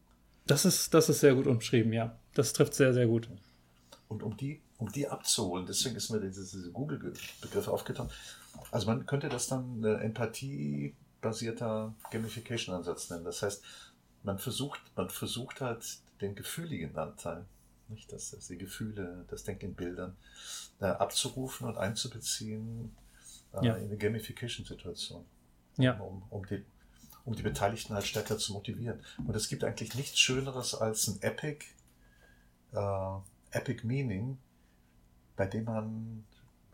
Das 0.46 0.64
ist, 0.64 0.92
das 0.94 1.08
ist 1.08 1.20
sehr 1.20 1.34
gut 1.34 1.46
umschrieben, 1.46 1.92
ja. 1.92 2.16
Das 2.34 2.52
trifft 2.52 2.74
sehr, 2.74 2.92
sehr 2.92 3.06
gut. 3.06 3.28
Und 4.08 4.22
um 4.22 4.36
die, 4.36 4.60
um 4.78 4.90
die 4.90 5.06
abzuholen, 5.06 5.66
deswegen 5.66 5.94
ist 5.96 6.10
mir 6.10 6.20
dieser 6.20 6.42
diese 6.42 6.72
Google-Begriff 6.72 7.68
aufgetaucht. 7.68 8.10
Also 8.72 8.86
man 8.86 9.06
könnte 9.06 9.28
das 9.28 9.46
dann 9.46 9.84
äh, 9.84 9.94
empathiebasierter 9.98 11.94
Gamification-Ansatz 12.10 13.10
nennen. 13.10 13.24
Das 13.24 13.42
heißt, 13.42 13.62
man 14.24 14.38
versucht, 14.38 14.80
man 14.96 15.08
versucht 15.08 15.60
halt 15.60 15.98
den 16.20 16.34
gefühligen 16.34 16.96
Anteil, 16.96 17.44
nicht 17.88 18.12
das, 18.12 18.30
das 18.32 18.48
die 18.48 18.58
Gefühle, 18.58 19.24
das 19.28 19.44
Denken 19.44 19.66
in 19.66 19.74
Bildern, 19.74 20.16
äh, 20.80 20.86
abzurufen 20.86 21.68
und 21.68 21.78
einzubeziehen 21.78 22.96
äh, 23.54 23.66
ja. 23.66 23.74
in 23.74 23.86
eine 23.86 23.96
Gamification-Situation. 23.96 25.24
Ja. 25.76 25.98
Um, 26.00 26.22
um, 26.30 26.46
die, 26.46 26.64
um 27.24 27.34
die 27.34 27.42
Beteiligten 27.42 27.94
halt 27.94 28.06
stärker 28.06 28.38
zu 28.38 28.52
motivieren. 28.52 29.00
Und 29.26 29.34
es 29.34 29.48
gibt 29.48 29.64
eigentlich 29.64 29.94
nichts 29.94 30.18
Schöneres 30.18 30.74
als 30.74 31.08
ein 31.08 31.22
Epic, 31.22 31.64
äh, 32.72 33.16
Epic 33.52 33.86
Meaning, 33.86 34.38
bei 35.36 35.46
dem 35.46 35.64
man 35.64 36.24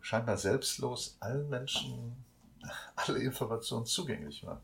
scheinbar 0.00 0.38
selbstlos 0.38 1.16
allen 1.20 1.48
Menschen 1.48 2.24
alle 2.96 3.18
Informationen 3.18 3.86
zugänglich 3.86 4.42
macht. 4.42 4.62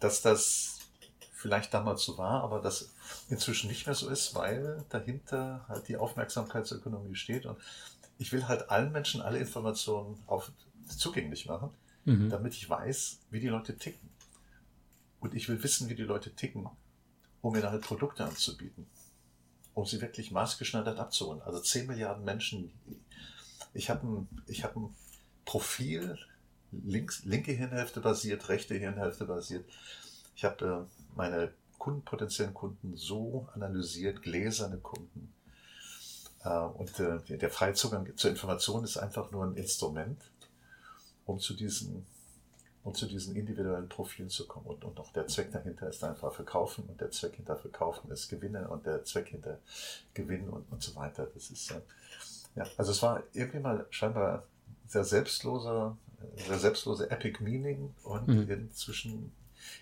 Dass 0.00 0.22
das 0.22 0.78
vielleicht 1.32 1.74
damals 1.74 2.04
so 2.04 2.18
war, 2.18 2.42
aber 2.44 2.60
das 2.60 2.90
inzwischen 3.28 3.68
nicht 3.68 3.86
mehr 3.86 3.96
so 3.96 4.08
ist, 4.08 4.34
weil 4.36 4.84
dahinter 4.90 5.64
halt 5.68 5.88
die 5.88 5.96
Aufmerksamkeitsökonomie 5.96 7.16
steht 7.16 7.46
und 7.46 7.58
ich 8.18 8.32
will 8.32 8.46
halt 8.46 8.70
allen 8.70 8.92
Menschen 8.92 9.20
alle 9.20 9.38
Informationen 9.38 10.22
auf, 10.28 10.52
zugänglich 10.98 11.46
machen, 11.46 11.70
mhm. 12.04 12.30
damit 12.30 12.54
ich 12.54 12.68
weiß, 12.68 13.18
wie 13.30 13.40
die 13.40 13.48
Leute 13.48 13.76
ticken. 13.76 14.08
Und 15.20 15.34
ich 15.34 15.48
will 15.48 15.62
wissen, 15.62 15.88
wie 15.88 15.94
die 15.94 16.02
Leute 16.02 16.34
ticken, 16.34 16.68
um 17.42 17.52
mir 17.52 17.62
halt 17.70 17.82
Produkte 17.82 18.24
anzubieten, 18.24 18.86
um 19.74 19.86
sie 19.86 20.00
wirklich 20.00 20.30
maßgeschneidert 20.32 20.98
abzuholen. 20.98 21.42
Also 21.42 21.60
10 21.60 21.86
Milliarden 21.86 22.24
Menschen. 22.24 22.72
Ich 23.72 23.88
habe 23.88 24.06
ein, 24.06 24.28
ich 24.46 24.64
hab 24.64 24.76
ein 24.76 24.94
Profil, 25.44 26.18
links, 26.72 27.24
linke 27.24 27.52
Hirnhälfte 27.52 28.00
basiert, 28.00 28.48
rechte 28.48 28.74
Hirnhälfte 28.74 29.24
basiert. 29.24 29.64
Ich 30.34 30.44
habe 30.44 30.88
äh, 30.88 31.16
meine 31.16 31.52
Kunden, 31.78 32.02
potenziellen 32.02 32.54
Kunden 32.54 32.96
so 32.96 33.48
analysiert, 33.54 34.22
gläserne 34.22 34.78
Kunden. 34.78 35.32
Äh, 36.44 36.48
und 36.48 36.98
äh, 37.00 37.38
der 37.38 37.50
freie 37.50 37.74
Zugang 37.74 38.16
zur 38.16 38.30
Information 38.30 38.84
ist 38.84 38.96
einfach 38.96 39.30
nur 39.30 39.44
ein 39.44 39.54
Instrument 39.54 40.31
um 41.26 41.38
zu 41.38 41.54
diesen, 41.54 42.06
um 42.84 42.94
zu 42.94 43.06
diesen 43.06 43.36
individuellen 43.36 43.88
Profilen 43.88 44.28
zu 44.28 44.46
kommen. 44.46 44.66
Und, 44.66 44.84
und 44.84 44.98
auch 44.98 45.12
der 45.12 45.26
Zweck 45.26 45.52
dahinter 45.52 45.88
ist 45.88 46.02
einfach 46.04 46.32
Verkaufen 46.32 46.84
und 46.88 47.00
der 47.00 47.10
Zweck 47.10 47.36
hinter 47.36 47.56
Verkaufen 47.56 48.10
ist 48.10 48.28
Gewinne 48.28 48.68
und 48.68 48.86
der 48.86 49.04
Zweck 49.04 49.28
hinter 49.28 49.58
Gewinnen 50.14 50.48
und, 50.48 50.70
und 50.70 50.82
so 50.82 50.94
weiter. 50.96 51.26
Das 51.34 51.50
ist, 51.50 51.70
äh, 51.70 51.80
ja, 52.56 52.66
also 52.76 52.92
es 52.92 53.02
war 53.02 53.22
irgendwie 53.32 53.60
mal 53.60 53.86
scheinbar 53.90 54.44
sehr 54.86 55.04
selbstloser, 55.04 55.96
sehr 56.36 56.58
selbstlose 56.58 57.10
Epic 57.10 57.42
Meaning 57.42 57.94
und 58.04 58.28
mhm. 58.28 58.50
inzwischen 58.50 59.32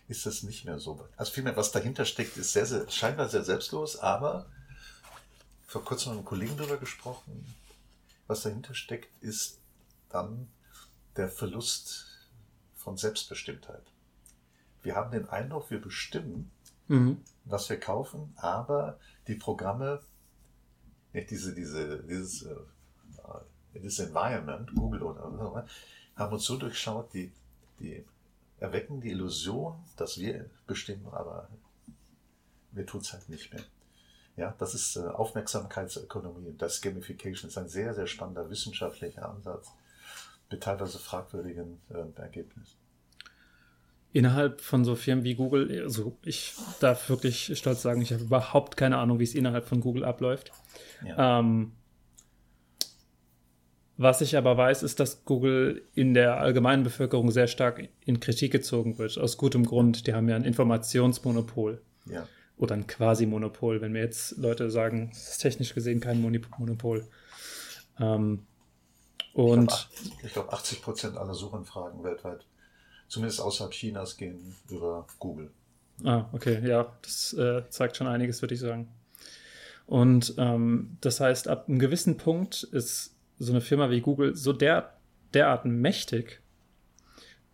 ist 0.09 0.26
das 0.26 0.42
nicht 0.42 0.64
mehr 0.64 0.79
so. 0.79 1.00
Also 1.16 1.33
vielmehr, 1.33 1.57
was 1.57 1.72
dahinter 1.72 2.05
steckt, 2.05 2.37
ist 2.37 2.53
sehr, 2.53 2.66
sehr, 2.66 2.88
scheinbar 2.90 3.29
sehr 3.29 3.42
selbstlos, 3.42 3.96
aber 3.96 4.46
vor 5.66 5.85
kurzem 5.85 6.12
mit 6.12 6.18
einem 6.18 6.26
Kollegen 6.26 6.57
darüber 6.57 6.76
gesprochen, 6.76 7.46
was 8.26 8.42
dahinter 8.42 8.74
steckt, 8.74 9.09
ist 9.22 9.59
dann 10.11 10.48
der 11.20 11.28
Verlust 11.28 12.06
von 12.74 12.96
Selbstbestimmtheit. 12.96 13.83
Wir 14.83 14.96
haben 14.96 15.11
den 15.11 15.28
Eindruck, 15.28 15.70
wir 15.70 15.78
bestimmen, 15.78 16.50
mhm. 16.88 17.18
was 17.44 17.68
wir 17.68 17.78
kaufen, 17.78 18.33
aber 18.37 18.98
die 19.26 19.35
Programme, 19.35 20.00
nicht 21.12 21.30
diese, 21.30 21.54
diese, 21.54 22.02
dieses, 22.04 22.44
äh, 22.44 22.56
dieses 23.74 23.98
Environment, 23.98 24.74
Google 24.74 25.02
oder 25.02 25.30
so, 25.30 25.62
haben 26.16 26.33
uns 26.33 26.44
so 26.44 26.56
durchschaut, 26.56 27.12
die, 27.12 27.30
die 27.78 28.02
erwecken 28.59 29.02
die 29.02 29.11
Illusion, 29.11 29.74
dass 29.98 30.18
wir 30.18 30.48
bestimmen, 30.66 31.06
aber 31.12 31.50
wir 32.72 32.87
tun 32.87 33.02
es 33.02 33.12
halt 33.12 33.28
nicht 33.28 33.52
mehr. 33.52 33.64
Ja, 34.38 34.54
das 34.59 34.72
ist 34.72 34.96
äh, 34.96 35.00
Aufmerksamkeitsökonomie 35.00 36.54
das 36.56 36.80
Gamification 36.80 37.50
ist 37.50 37.59
ein 37.59 37.68
sehr, 37.68 37.92
sehr 37.92 38.06
spannender 38.06 38.48
wissenschaftlicher 38.48 39.28
Ansatz 39.28 39.70
mit 40.51 40.63
teilweise 40.63 40.99
fragwürdigen 40.99 41.81
äh, 41.91 42.21
Ergebnissen. 42.21 42.77
Innerhalb 44.13 44.61
von 44.61 44.85
so 44.85 44.97
Firmen 44.97 45.25
wie 45.25 45.37
Google, 45.37 45.83
also 45.85 46.19
ich 46.25 46.55
darf 46.81 47.09
wirklich 47.09 47.57
stolz 47.57 47.81
sagen, 47.83 48.03
ich 48.03 48.13
habe 48.13 48.25
überhaupt 48.25 48.77
keine 48.77 48.99
Ahnung, 48.99 49.21
wie 49.21 49.25
es 49.25 49.37
innerhalb 49.37 49.67
von 49.67 49.81
Google 49.81 50.05
abläuft. 50.05 50.51
Ja. 51.07 51.39
Ähm, 51.39 51.73
was 53.97 54.23
ich 54.23 54.37
aber 54.37 54.57
weiß, 54.57 54.83
ist, 54.83 54.99
dass 54.99 55.27
Google 55.27 55.83
in 55.95 56.15
der 56.15 56.39
allgemeinen 56.39 56.83
Bevölkerung 56.83 57.31
sehr 57.31 57.47
stark 57.47 57.87
in 58.05 58.19
Kritik 58.19 58.51
gezogen 58.51 58.97
wird. 58.99 59.19
Aus 59.19 59.37
gutem 59.37 59.67
Grund. 59.67 60.07
Die 60.07 60.15
haben 60.15 60.27
ja 60.27 60.37
ein 60.37 60.45
Informationsmonopol. 60.45 61.83
Ja. 62.07 62.27
Oder 62.57 62.77
ein 62.77 62.87
Quasi-Monopol, 62.87 63.83
wenn 63.83 63.93
mir 63.93 64.01
jetzt 64.01 64.39
Leute 64.39 64.71
sagen, 64.71 65.11
es 65.13 65.33
ist 65.33 65.39
technisch 65.39 65.75
gesehen 65.75 66.01
kein 66.01 66.23
Monopol. 66.23 67.07
Ähm, 67.99 68.47
und 69.33 69.88
ich 69.93 70.19
glaube, 70.19 70.49
glaub, 70.49 70.53
80 70.53 70.83
Prozent 70.83 71.16
aller 71.16 71.35
Suchanfragen 71.35 72.03
weltweit, 72.03 72.45
zumindest 73.09 73.40
außerhalb 73.40 73.73
Chinas, 73.73 74.16
gehen 74.16 74.57
über 74.69 75.07
Google. 75.19 75.51
Ah, 76.05 76.27
okay, 76.33 76.66
ja, 76.66 76.93
das 77.03 77.33
äh, 77.35 77.62
zeigt 77.69 77.97
schon 77.97 78.07
einiges, 78.07 78.43
würde 78.43 78.55
ich 78.55 78.61
sagen. 78.61 78.88
Und 79.87 80.35
ähm, 80.38 80.97
das 81.01 81.21
heißt, 81.21 81.49
ab 81.49 81.69
einem 81.69 81.79
gewissen 81.79 82.16
Punkt 82.16 82.62
ist 82.62 83.14
so 83.38 83.53
eine 83.53 83.61
Firma 83.61 83.90
wie 83.90 84.01
Google 84.01 84.37
so 84.37 84.53
der, 84.53 84.95
derart 85.35 85.64
mächtig, 85.64 86.40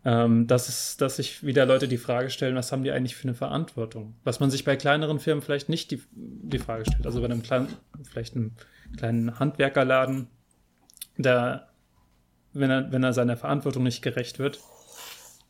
ähm, 0.05 0.47
dass, 0.47 0.69
es, 0.69 0.97
dass 0.97 1.17
sich 1.17 1.43
wieder 1.43 1.65
Leute 1.65 1.87
die 1.87 1.97
Frage 1.97 2.29
stellen, 2.29 2.55
was 2.55 2.71
haben 2.71 2.83
die 2.83 2.91
eigentlich 2.91 3.15
für 3.15 3.23
eine 3.23 3.33
Verantwortung? 3.33 4.15
Was 4.23 4.39
man 4.39 4.51
sich 4.51 4.63
bei 4.63 4.75
kleineren 4.75 5.19
Firmen 5.19 5.41
vielleicht 5.41 5.67
nicht 5.67 5.91
die, 5.91 6.01
die 6.11 6.59
Frage 6.59 6.85
stellt. 6.85 7.05
Also 7.05 7.19
bei 7.19 7.25
einem 7.25 7.41
kleinen, 7.41 7.75
vielleicht 8.03 8.35
einem 8.35 8.51
kleinen 8.95 9.39
Handwerkerladen, 9.39 10.27
da, 11.17 11.66
wenn 12.53 12.69
er, 12.69 12.91
wenn 12.91 13.03
er 13.03 13.13
seiner 13.13 13.37
Verantwortung 13.37 13.83
nicht 13.83 14.01
gerecht 14.01 14.39
wird, 14.39 14.59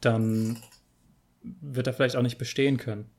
dann 0.01 0.57
wird 1.43 1.87
er 1.87 1.93
vielleicht 1.93 2.15
auch 2.15 2.21
nicht 2.21 2.37
bestehen 2.37 2.77
können. 2.77 3.09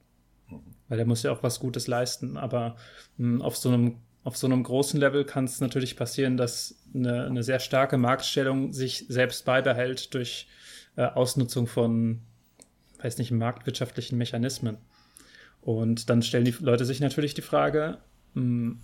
Weil 0.88 0.98
er 0.98 1.06
muss 1.06 1.22
ja 1.22 1.32
auch 1.32 1.42
was 1.42 1.60
Gutes 1.60 1.86
leisten. 1.86 2.36
Aber 2.36 2.76
mh, 3.16 3.36
hm, 3.36 3.42
auf, 3.42 3.56
so 3.56 3.68
einem, 3.68 3.96
auf 4.24 4.36
so 4.36 4.46
einem 4.46 4.62
großen 4.62 4.98
Level 4.98 5.24
kann 5.24 5.44
es 5.44 5.60
natürlich 5.60 5.96
passieren, 5.96 6.36
dass 6.36 6.82
eine, 6.94 7.26
eine, 7.26 7.42
sehr 7.42 7.60
starke 7.60 7.98
Marktstellung 7.98 8.72
sich 8.72 9.06
selbst 9.08 9.44
beibehält 9.44 10.14
durch 10.14 10.48
äh, 10.96 11.04
Ausnutzung 11.04 11.66
von, 11.66 12.22
weiß 13.02 13.18
nicht, 13.18 13.30
marktwirtschaftlichen 13.30 14.16
Mechanismen. 14.16 14.78
Und 15.60 16.08
dann 16.08 16.22
stellen 16.22 16.44
die 16.44 16.54
Leute 16.60 16.84
sich 16.84 17.00
natürlich 17.00 17.34
die 17.34 17.42
Frage, 17.42 17.98
mh, 18.34 18.42
hm, 18.42 18.80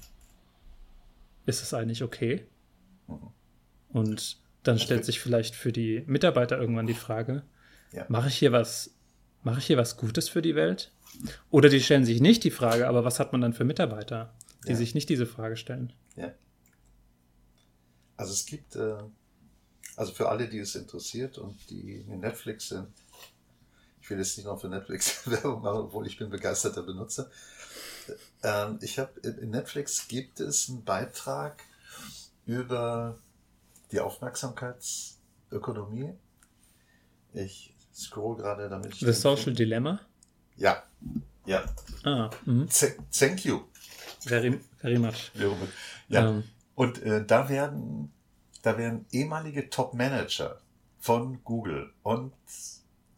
ist 1.47 1.63
es 1.63 1.75
eigentlich 1.75 2.03
okay? 2.03 2.47
Mhm. 3.07 3.29
Und 3.89 4.44
dann 4.65 4.79
stellt 4.79 5.05
sich 5.05 5.21
vielleicht 5.21 5.55
für 5.55 5.73
die 5.73 6.03
Mitarbeiter 6.07 6.59
irgendwann 6.59 6.87
die 6.87 6.95
Frage, 6.95 7.43
ja. 7.93 8.07
mache 8.09 8.29
ich 8.29 8.37
hier 8.37 8.51
was, 8.51 8.95
mache 9.43 9.59
ich 9.59 9.67
hier 9.67 9.77
was 9.77 9.97
Gutes 9.97 10.29
für 10.29 10.43
die 10.43 10.55
Welt? 10.55 10.91
Oder 11.51 11.69
die 11.69 11.81
stellen 11.81 12.05
sich 12.05 12.21
nicht 12.21 12.43
die 12.43 12.51
Frage, 12.51 12.89
aber 12.89 13.05
was 13.05 13.21
hat 13.21 13.33
man 13.33 13.41
dann 13.41 13.53
für 13.53 13.65
Mitarbeiter, 13.65 14.35
die 14.67 14.73
ja. 14.73 14.77
sich 14.77 14.95
nicht 14.95 15.09
diese 15.09 15.27
Frage 15.27 15.57
stellen? 15.57 15.93
Ja. 16.17 16.33
Also 18.17 18.33
es 18.33 18.47
gibt, 18.47 18.75
äh, 18.77 18.97
also 19.97 20.13
für 20.13 20.29
alle, 20.29 20.49
die 20.49 20.59
es 20.59 20.75
interessiert 20.75 21.39
und 21.39 21.71
die 21.71 22.05
in 22.09 22.21
Netflix 22.21 22.69
sind, 22.69 22.89
ich 24.01 24.11
will 24.11 24.19
jetzt 24.19 24.37
nicht 24.37 24.47
noch 24.47 24.61
für 24.61 24.69
Netflix 24.69 25.27
Werbung 25.31 25.63
machen, 25.63 25.79
obwohl 25.79 26.07
ich 26.07 26.19
bin 26.19 26.31
begeisterter 26.31 26.83
Benutzer. 26.83 27.31
Ähm, 28.43 28.79
ich 28.83 28.99
habe 28.99 29.19
in 29.21 29.51
Netflix 29.51 30.09
gibt 30.09 30.41
es 30.41 30.69
einen 30.69 30.85
Beitrag 30.85 31.63
über 32.45 33.19
die 33.95 34.01
Aufmerksamkeitsökonomie. 34.01 36.13
Ich 37.33 37.75
scroll 37.95 38.37
gerade 38.37 38.69
damit. 38.69 38.97
The 38.97 39.13
Social. 39.13 39.55
Dilemma? 39.55 40.01
Ja. 40.57 40.83
Ja. 41.47 41.65
Ah, 42.03 42.29
mh. 42.45 42.67
Thank 43.17 43.45
you. 43.45 43.61
Very, 44.21 44.59
very 44.79 44.99
much. 44.99 45.31
Ja. 46.09 46.29
Um. 46.29 46.39
Ähm. 46.39 46.45
Und 46.75 47.01
äh, 47.03 47.25
da 47.25 47.49
werden 47.49 48.13
da 48.63 48.77
werden 48.79 49.07
ehemalige 49.13 49.71
Top-Manager 49.71 50.59
von 50.99 51.45
Google 51.45 51.93
und 52.03 52.33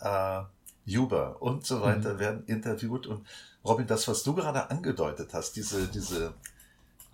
äh, 0.01 0.43
Uber 0.89 1.41
und 1.41 1.65
so 1.65 1.81
weiter 1.81 2.15
mhm. 2.15 2.19
werden 2.19 2.45
interviewt. 2.47 3.07
Und 3.07 3.27
Robin, 3.65 3.87
das, 3.87 4.09
was 4.09 4.25
du 4.25 4.35
gerade 4.35 4.69
angedeutet 4.71 5.33
hast, 5.33 5.57
diese, 5.57 5.87
diese 5.87 6.35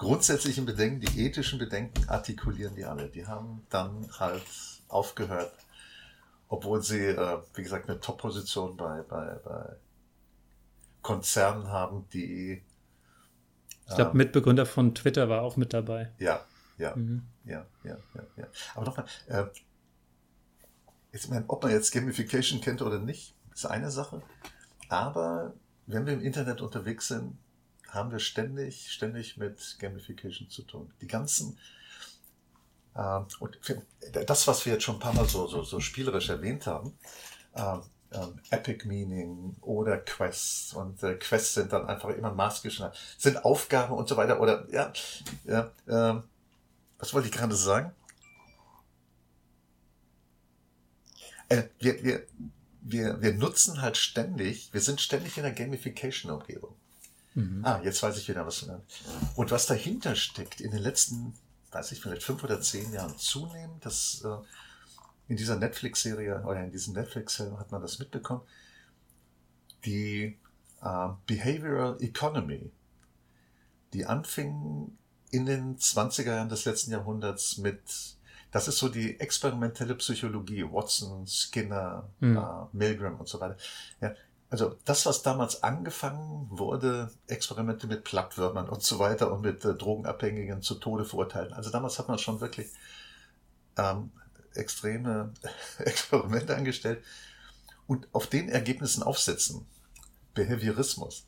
grundsätzlichen 0.03 0.67
Bedenken, 0.67 1.01
die 1.01 1.25
ethischen 1.25 1.59
Bedenken 1.59 2.09
artikulieren 2.09 2.75
die 2.75 2.85
alle. 2.85 3.09
Die 3.09 3.27
haben 3.27 3.65
dann 3.71 4.09
halt 4.19 4.43
aufgehört, 4.89 5.53
obwohl 6.49 6.83
sie, 6.83 7.07
äh, 7.07 7.39
wie 7.55 7.63
gesagt, 7.63 7.89
eine 7.89 8.01
Top-Position 8.01 8.77
bei, 8.77 9.03
bei, 9.03 9.35
bei 9.45 9.77
Konzernen 11.03 11.69
haben, 11.69 12.09
die. 12.13 12.63
Ich 13.89 13.95
glaube, 13.95 14.11
ähm, 14.11 14.17
Mitbegründer 14.17 14.67
von 14.67 14.95
Twitter 14.95 15.29
war 15.29 15.43
auch 15.43 15.57
mit 15.57 15.73
dabei. 15.73 16.11
Ja, 16.19 16.45
ja, 16.79 16.97
mhm. 16.97 17.23
ja, 17.45 17.65
ja, 17.85 17.97
ja, 18.15 18.23
ja. 18.37 18.47
Aber 18.75 18.87
nochmal, 18.87 19.07
äh, 19.29 19.45
ich 21.13 21.29
meine, 21.29 21.45
ob 21.47 21.63
man 21.63 21.71
jetzt 21.71 21.93
Gamification 21.93 22.61
kennt 22.61 22.83
oder 22.83 22.99
nicht, 22.99 23.37
ist 23.55 23.67
eine 23.67 23.91
Sache. 23.91 24.21
Aber 24.89 25.55
wenn 25.87 26.07
wir 26.07 26.13
im 26.13 26.23
Internet 26.23 26.61
unterwegs 26.61 27.09
sind, 27.09 27.39
haben 27.93 28.11
wir 28.11 28.19
ständig, 28.19 28.91
ständig 28.91 29.37
mit 29.37 29.77
Gamification 29.79 30.49
zu 30.49 30.63
tun. 30.63 30.93
Die 31.01 31.07
ganzen 31.07 31.59
äh, 32.95 33.21
und 33.39 33.59
das, 34.27 34.49
was 34.49 34.65
wir 34.67 34.75
jetzt 34.75 34.85
schon 34.85 34.97
ein 34.97 35.01
paar 35.01 35.15
Mal 35.15 35.29
so, 35.29 35.47
so, 35.47 35.63
so 35.63 35.81
spielerisch 35.81 36.31
erwähnt 36.31 36.67
haben, 36.67 36.99
äh, 37.55 37.77
äh, 38.11 38.27
Epic 38.51 38.87
Meaning 38.87 39.57
oder 39.61 39.99
Quests 39.99 40.73
und 40.73 41.03
äh, 41.03 41.15
Quests 41.15 41.55
sind 41.55 41.73
dann 41.73 41.87
einfach 41.87 42.09
immer 42.11 42.33
maßgeschneidert, 42.33 42.99
sind 43.19 43.45
Aufgaben 43.45 43.95
und 43.95 44.09
so 44.09 44.17
weiter 44.17 44.41
oder 44.41 44.67
ja, 44.71 44.93
ja 45.45 45.71
äh, 45.87 46.23
was 46.99 47.13
wollte 47.13 47.29
ich 47.29 47.35
gerade 47.35 47.55
sagen? 47.55 47.93
Äh, 51.49 51.65
wir, 51.79 52.03
wir, 52.03 52.27
wir, 52.81 53.21
wir 53.21 53.35
nutzen 53.35 53.83
halt 53.83 53.99
ständig, 53.99 54.73
wir 54.73 54.81
sind 54.81 55.01
ständig 55.01 55.37
in 55.37 55.43
der 55.43 55.53
Gamification-Umgebung. 55.53 56.75
Mhm. 57.35 57.65
Ah, 57.65 57.81
jetzt 57.83 58.03
weiß 58.03 58.19
ich 58.19 58.29
wieder 58.29 58.47
was. 58.47 58.69
Und 59.37 59.51
was 59.51 59.67
dahinter 59.67 60.15
steckt, 60.15 60.61
in 60.61 60.71
den 60.71 60.83
letzten, 60.83 61.35
weiß 61.71 61.93
ich, 61.93 62.01
vielleicht 62.01 62.23
fünf 62.23 62.45
oder 62.45 62.61
zehn 62.61 62.93
Jahren 62.93 63.17
zunehmend, 63.19 63.85
das 63.85 64.23
äh, 64.25 64.37
in 65.29 65.37
dieser 65.37 65.57
Netflix-Serie 65.57 66.43
oder 66.45 66.63
in 66.63 66.71
diesem 66.71 66.95
Netflix-Film 66.95 67.59
hat 67.59 67.71
man 67.71 67.81
das 67.81 67.99
mitbekommen, 67.99 68.43
die 69.85 70.39
äh, 70.83 71.09
Behavioral 71.27 71.97
Economy, 72.01 72.71
die 73.93 74.07
anfing 74.07 74.97
in 75.31 75.47
den 75.47 75.79
20er 75.79 76.35
Jahren 76.35 76.49
des 76.49 76.65
letzten 76.67 76.93
Jahrhunderts 76.93 77.59
mit 77.59 77.81
das 78.53 78.69
ist 78.69 78.79
so 78.79 78.91
die 78.91 79.19
experimentelle 79.19 79.95
Psychologie, 79.95 80.63
Watson, 80.63 81.27
Skinner, 81.27 82.11
mhm. 82.21 82.37
äh, 82.37 82.77
Milgram 82.77 83.19
und 83.19 83.27
so 83.27 83.41
weiter. 83.41 83.57
Ja, 84.01 84.15
also 84.53 84.77
das, 84.85 85.07
was 85.07 85.23
damals 85.23 85.63
angefangen 85.63 86.47
wurde, 86.51 87.11
Experimente 87.27 87.87
mit 87.87 88.05
Plattwürmern 88.05 88.69
und 88.69 88.83
so 88.83 88.99
weiter 88.99 89.33
und 89.33 89.41
mit 89.41 89.65
äh, 89.65 89.75
Drogenabhängigen 89.75 90.61
zu 90.61 90.75
Tode 90.75 91.07
verurteilen. 91.07 91.55
Also 91.55 91.71
damals 91.71 91.99
hat 91.99 92.09
man 92.09 92.19
schon 92.19 92.43
wirklich 92.43 92.69
ähm, 93.79 94.11
extreme 94.55 95.33
Experimente 95.79 96.55
angestellt 96.55 97.03
und 97.87 98.07
auf 98.13 98.27
den 98.27 98.51
Ergebnissen 98.51 99.03
aufsetzen. 99.03 99.65
Behaviorismus 100.35 101.25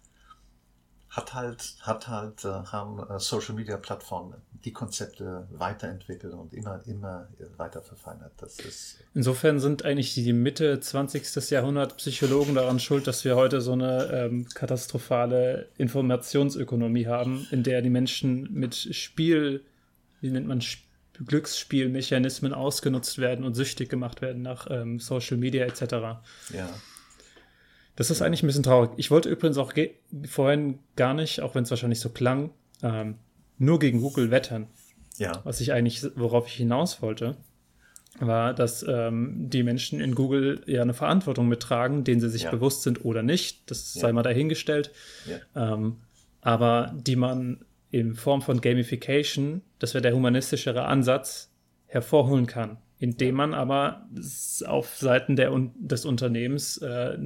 hat 1.15 1.33
halt, 1.33 1.77
hat 1.81 2.09
halt, 2.09 2.45
äh, 2.45 2.49
haben 2.49 2.99
äh, 3.09 3.21
Social 3.21 3.55
Media 3.55 3.77
Plattformen 3.77 4.35
die 4.65 4.73
Konzepte 4.73 5.47
weiterentwickelt 5.53 6.33
und 6.33 6.53
immer, 6.55 6.81
immer 6.87 7.29
weiter 7.57 7.83
verfeinert. 7.83 8.33
Das 8.39 8.59
ist 8.59 8.99
Insofern 9.15 9.61
sind 9.61 9.85
eigentlich 9.85 10.15
die 10.15 10.33
Mitte 10.33 10.81
20. 10.81 11.51
Jahrhundert 11.51 11.99
Psychologen 11.99 12.55
daran 12.55 12.81
schuld, 12.81 13.07
dass 13.07 13.25
wir 13.25 13.37
heute 13.37 13.61
so 13.61 13.73
eine 13.73 14.11
ähm, 14.11 14.49
katastrophale 14.55 15.69
Informationsökonomie 15.77 17.07
haben, 17.07 17.47
in 17.51 17.63
der 17.63 17.83
die 17.83 17.91
Menschen 17.91 18.53
mit 18.53 18.75
Spiel, 18.75 19.63
wie 20.21 20.31
nennt 20.31 20.49
man 20.49 20.63
Glücksspielmechanismen 21.25 22.53
ausgenutzt 22.55 23.19
werden 23.19 23.45
und 23.45 23.55
süchtig 23.55 23.89
gemacht 23.89 24.21
werden 24.23 24.43
nach 24.43 24.67
ähm, 24.71 24.99
Social 24.99 25.37
Media 25.37 25.65
etc. 25.65 25.83
Ja. 26.53 26.69
Das 27.97 28.11
ist 28.11 28.23
eigentlich 28.23 28.43
ein 28.43 28.47
bisschen 28.47 28.63
traurig. 28.63 28.91
Ich 28.97 29.11
wollte 29.11 29.29
übrigens 29.29 29.59
auch 29.59 29.73
vorhin 30.27 30.79
gar 30.97 31.15
nicht, 31.15 31.41
auch 31.41 31.55
wenn 31.55 31.63
es 31.63 31.71
wahrscheinlich 31.71 32.01
so 32.01 32.09
klang, 32.09 32.51
ähm, 32.83 33.17
nur 33.59 33.79
gegen 33.79 34.01
Google 34.01 34.31
wettern. 34.31 34.67
Ja. 35.17 35.41
Was 35.45 35.61
ich 35.61 35.73
eigentlich, 35.73 36.05
worauf 36.17 36.49
ich 36.49 36.55
hinaus 36.55 37.03
wollte, 37.03 37.37
war, 38.19 38.53
dass 38.53 38.85
ähm, 38.89 39.49
die 39.49 39.63
Menschen 39.63 40.01
in 40.01 40.15
Google 40.15 40.63
ja 40.67 40.83
eine 40.83 40.95
Verantwortung 40.95 41.47
mittragen, 41.47 42.03
denen 42.03 42.21
sie 42.21 42.29
sich 42.29 42.45
ja. 42.45 42.51
bewusst 42.51 42.83
sind 42.83 43.05
oder 43.05 43.23
nicht. 43.23 43.71
Das 43.71 43.95
ja. 43.95 44.03
sei 44.03 44.13
mal 44.13 44.23
dahingestellt. 44.23 44.91
Ja. 45.27 45.75
Ähm, 45.75 45.99
aber 46.41 46.93
die 46.97 47.17
man 47.17 47.65
in 47.91 48.17
Form 48.17 48.43
von 48.43 48.61
Gamification, 48.61 49.63
das 49.79 49.95
wäre 49.95 50.03
der 50.03 50.15
humanistischere 50.15 50.85
Ansatz, 50.85 51.53
hervorholen 51.87 52.47
kann 52.47 52.79
indem 53.05 53.35
man 53.35 53.53
aber 53.53 54.09
auf 54.65 54.97
Seiten 54.97 55.37
der, 55.37 55.53
des 55.75 56.07
Unternehmens, 56.07 56.79
äh, 56.79 57.19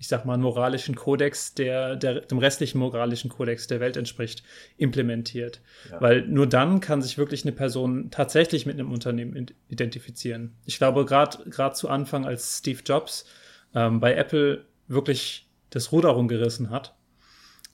ich 0.00 0.08
sag 0.08 0.24
mal, 0.24 0.34
einen 0.34 0.42
moralischen 0.42 0.96
Kodex, 0.96 1.54
der, 1.54 1.94
der 1.94 2.22
dem 2.22 2.38
restlichen 2.38 2.78
moralischen 2.78 3.30
Kodex 3.30 3.68
der 3.68 3.78
Welt 3.78 3.96
entspricht, 3.96 4.42
implementiert. 4.78 5.60
Ja. 5.92 6.00
Weil 6.00 6.22
nur 6.26 6.48
dann 6.48 6.80
kann 6.80 7.02
sich 7.02 7.18
wirklich 7.18 7.44
eine 7.44 7.52
Person 7.52 8.10
tatsächlich 8.10 8.66
mit 8.66 8.80
einem 8.80 8.90
Unternehmen 8.90 9.46
identifizieren. 9.68 10.56
Ich 10.64 10.78
glaube, 10.78 11.04
gerade 11.04 11.72
zu 11.74 11.88
Anfang, 11.88 12.26
als 12.26 12.58
Steve 12.58 12.80
Jobs 12.84 13.24
ähm, 13.76 14.00
bei 14.00 14.16
Apple 14.16 14.64
wirklich 14.88 15.48
das 15.70 15.92
Ruder 15.92 16.08
rumgerissen 16.08 16.70
hat 16.70 16.96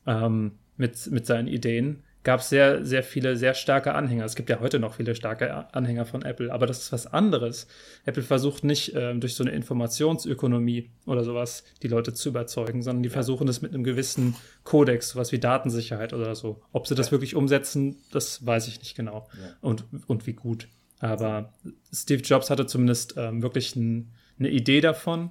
ähm, 0.06 0.58
mit, 0.76 1.10
mit 1.10 1.24
seinen 1.24 1.48
Ideen, 1.48 2.04
gab 2.28 2.40
es 2.40 2.50
sehr, 2.50 2.84
sehr 2.84 3.02
viele 3.02 3.38
sehr 3.38 3.54
starke 3.54 3.94
Anhänger. 3.94 4.26
Es 4.26 4.34
gibt 4.34 4.50
ja 4.50 4.60
heute 4.60 4.78
noch 4.78 4.96
viele 4.96 5.14
starke 5.14 5.74
Anhänger 5.74 6.04
von 6.04 6.20
Apple, 6.20 6.52
aber 6.52 6.66
das 6.66 6.82
ist 6.82 6.92
was 6.92 7.06
anderes. 7.06 7.68
Apple 8.04 8.22
versucht 8.22 8.64
nicht 8.64 8.94
äh, 8.94 9.14
durch 9.14 9.34
so 9.34 9.44
eine 9.44 9.52
Informationsökonomie 9.52 10.90
oder 11.06 11.24
sowas 11.24 11.64
die 11.82 11.88
Leute 11.88 12.12
zu 12.12 12.28
überzeugen, 12.28 12.82
sondern 12.82 13.02
die 13.02 13.08
ja. 13.08 13.14
versuchen 13.14 13.46
das 13.46 13.62
mit 13.62 13.72
einem 13.72 13.82
gewissen 13.82 14.36
Kodex, 14.62 15.08
sowas 15.08 15.32
wie 15.32 15.38
Datensicherheit 15.38 16.12
oder 16.12 16.34
so. 16.34 16.60
Ob 16.70 16.86
sie 16.86 16.94
das 16.94 17.06
ja. 17.06 17.12
wirklich 17.12 17.34
umsetzen, 17.34 17.96
das 18.12 18.44
weiß 18.44 18.68
ich 18.68 18.78
nicht 18.80 18.94
genau. 18.94 19.26
Ja. 19.32 19.56
Und, 19.62 19.86
und 20.06 20.26
wie 20.26 20.34
gut. 20.34 20.68
Aber 20.98 21.54
Steve 21.90 22.20
Jobs 22.20 22.50
hatte 22.50 22.66
zumindest 22.66 23.14
ähm, 23.16 23.40
wirklich 23.40 23.74
ein, 23.74 24.12
eine 24.38 24.50
Idee 24.50 24.82
davon, 24.82 25.30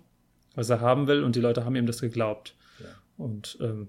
was 0.56 0.72
er 0.72 0.82
haben 0.82 1.06
will, 1.06 1.22
und 1.22 1.36
die 1.36 1.41
Leute 1.41 1.64
haben 1.64 1.76
ihm 1.76 1.86
das 1.86 2.02
geglaubt. 2.02 2.56
Und 3.18 3.58
ähm, 3.62 3.88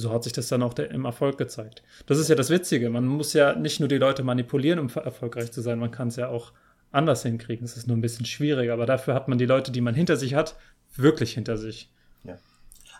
so 0.00 0.12
hat 0.12 0.24
sich 0.24 0.32
das 0.32 0.48
dann 0.48 0.62
auch 0.62 0.74
der, 0.74 0.90
im 0.90 1.04
Erfolg 1.04 1.38
gezeigt. 1.38 1.82
Das 2.06 2.18
ist 2.18 2.28
ja 2.28 2.34
das 2.34 2.50
Witzige. 2.50 2.90
Man 2.90 3.06
muss 3.06 3.32
ja 3.32 3.54
nicht 3.54 3.80
nur 3.80 3.88
die 3.88 3.98
Leute 3.98 4.22
manipulieren, 4.22 4.78
um 4.78 4.88
erfolgreich 4.88 5.52
zu 5.52 5.60
sein, 5.60 5.78
man 5.78 5.90
kann 5.90 6.08
es 6.08 6.16
ja 6.16 6.28
auch 6.28 6.52
anders 6.90 7.22
hinkriegen. 7.22 7.64
Es 7.64 7.76
ist 7.76 7.86
nur 7.86 7.96
ein 7.96 8.00
bisschen 8.00 8.26
schwieriger, 8.26 8.72
aber 8.72 8.86
dafür 8.86 9.14
hat 9.14 9.28
man 9.28 9.38
die 9.38 9.46
Leute, 9.46 9.72
die 9.72 9.80
man 9.80 9.94
hinter 9.94 10.16
sich 10.16 10.34
hat, 10.34 10.56
wirklich 10.96 11.34
hinter 11.34 11.56
sich. 11.56 11.90
Ja. 12.24 12.38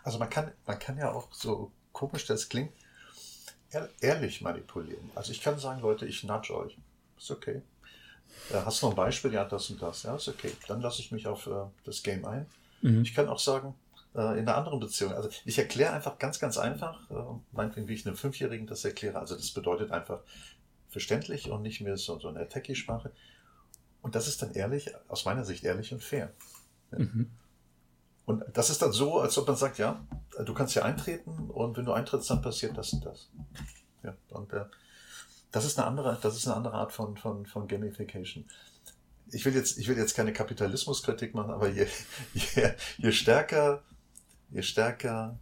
Also 0.03 0.19
man 0.19 0.31
kann, 0.31 0.53
man 0.67 0.79
kann 0.79 0.99
ja 0.99 1.13
auch 1.13 1.29
so 1.33 1.73
komisch 1.93 2.27
das 2.27 2.49
klingt, 2.49 2.73
ehrlich 4.01 4.41
manipulieren. 4.41 5.11
Also 5.15 5.33
ich 5.33 5.43
kann 5.43 5.59
sagen, 5.59 5.81
Leute, 5.81 6.07
ich 6.07 6.25
nudge 6.25 6.55
euch. 6.55 6.77
Ist 7.19 7.31
okay. 7.31 7.63
Ja, 8.53 8.65
hast 8.65 8.83
du 8.83 8.87
noch 8.87 8.93
ein 8.93 8.97
Beispiel? 8.97 9.33
Ja, 9.33 9.45
das 9.45 9.69
und 9.71 9.83
das. 9.83 10.05
Ja, 10.05 10.17
ist 10.17 10.29
okay. 10.29 10.53
Dann 10.69 10.81
lasse 10.81 11.01
ich 11.01 11.11
mich 11.11 11.27
auf 11.27 11.47
äh, 11.47 11.65
das 11.85 12.03
Game 12.03 12.25
ein. 12.25 12.47
Mhm. 12.83 13.03
Ich 13.03 13.15
kann 13.15 13.29
auch 13.29 13.39
sagen, 13.39 13.75
äh, 14.19 14.33
in 14.33 14.49
einer 14.49 14.57
anderen 14.57 14.81
Beziehung. 14.81 15.13
Also 15.13 15.29
ich 15.45 15.59
erkläre 15.59 15.93
einfach 15.93 16.19
ganz, 16.19 16.41
ganz 16.41 16.59
einfach, 16.59 17.09
äh, 17.11 17.15
meinetwegen, 17.53 17.87
wie 17.87 17.95
ich 17.95 18.05
einem 18.05 18.17
Fünfjährigen 18.17 18.67
das 18.67 18.85
erkläre. 18.85 19.19
Also 19.19 19.37
das 19.37 19.53
bedeutet 19.53 19.93
einfach 19.93 20.23
verständlich 20.89 21.51
und 21.51 21.63
nicht 21.63 21.81
mehr 21.81 21.97
so, 21.97 22.19
so 22.19 22.29
eine 22.29 22.49
Techie-Sprache. 22.49 23.13
Und 24.03 24.17
das 24.17 24.27
ist 24.27 24.43
dann 24.43 24.53
ehrlich, 24.55 24.91
aus 25.07 25.25
meiner 25.25 25.45
Sicht 25.45 25.63
ehrlich 25.63 25.93
und 25.93 26.03
fair. 26.03 26.33
Ja. 26.91 26.99
Mhm. 26.99 27.31
Und 28.27 28.45
das 28.53 28.71
ist 28.71 28.83
dann 28.83 28.93
so, 28.93 29.21
als 29.21 29.39
ob 29.39 29.47
man 29.47 29.57
sagt, 29.57 29.79
ja, 29.79 30.05
du 30.45 30.53
kannst 30.53 30.75
hier 30.75 30.85
eintreten 30.85 31.49
und 31.51 31.77
wenn 31.77 31.85
du 31.85 31.93
eintrittst, 31.93 32.29
dann 32.29 32.43
passiert 32.43 32.77
das 32.77 32.93
und 32.93 33.07
das. 33.07 33.31
Ja, 34.03 34.15
und 34.31 34.53
äh, 34.53 34.65
das 35.51 35.65
ist 35.65 35.79
eine 35.79 35.87
andere, 35.87 36.19
das 36.21 36.37
ist 36.37 36.47
eine 36.47 36.57
andere 36.57 36.75
Art 36.75 36.93
von, 36.93 37.17
von, 37.17 37.47
von 37.47 37.69
Gamification. 37.69 38.45
Ich 39.31 39.45
will 39.45 39.55
jetzt, 39.55 39.79
ich 39.79 39.89
will 39.89 39.97
jetzt 39.97 40.15
keine 40.15 40.33
Kapitalismuskritik 40.33 41.35
machen, 41.35 41.53
aber 41.53 41.69
je, 41.69 41.87
je, 42.35 42.75
je 42.99 43.13
stärker, 43.13 43.83
je 44.51 44.63
stärker 44.63 45.39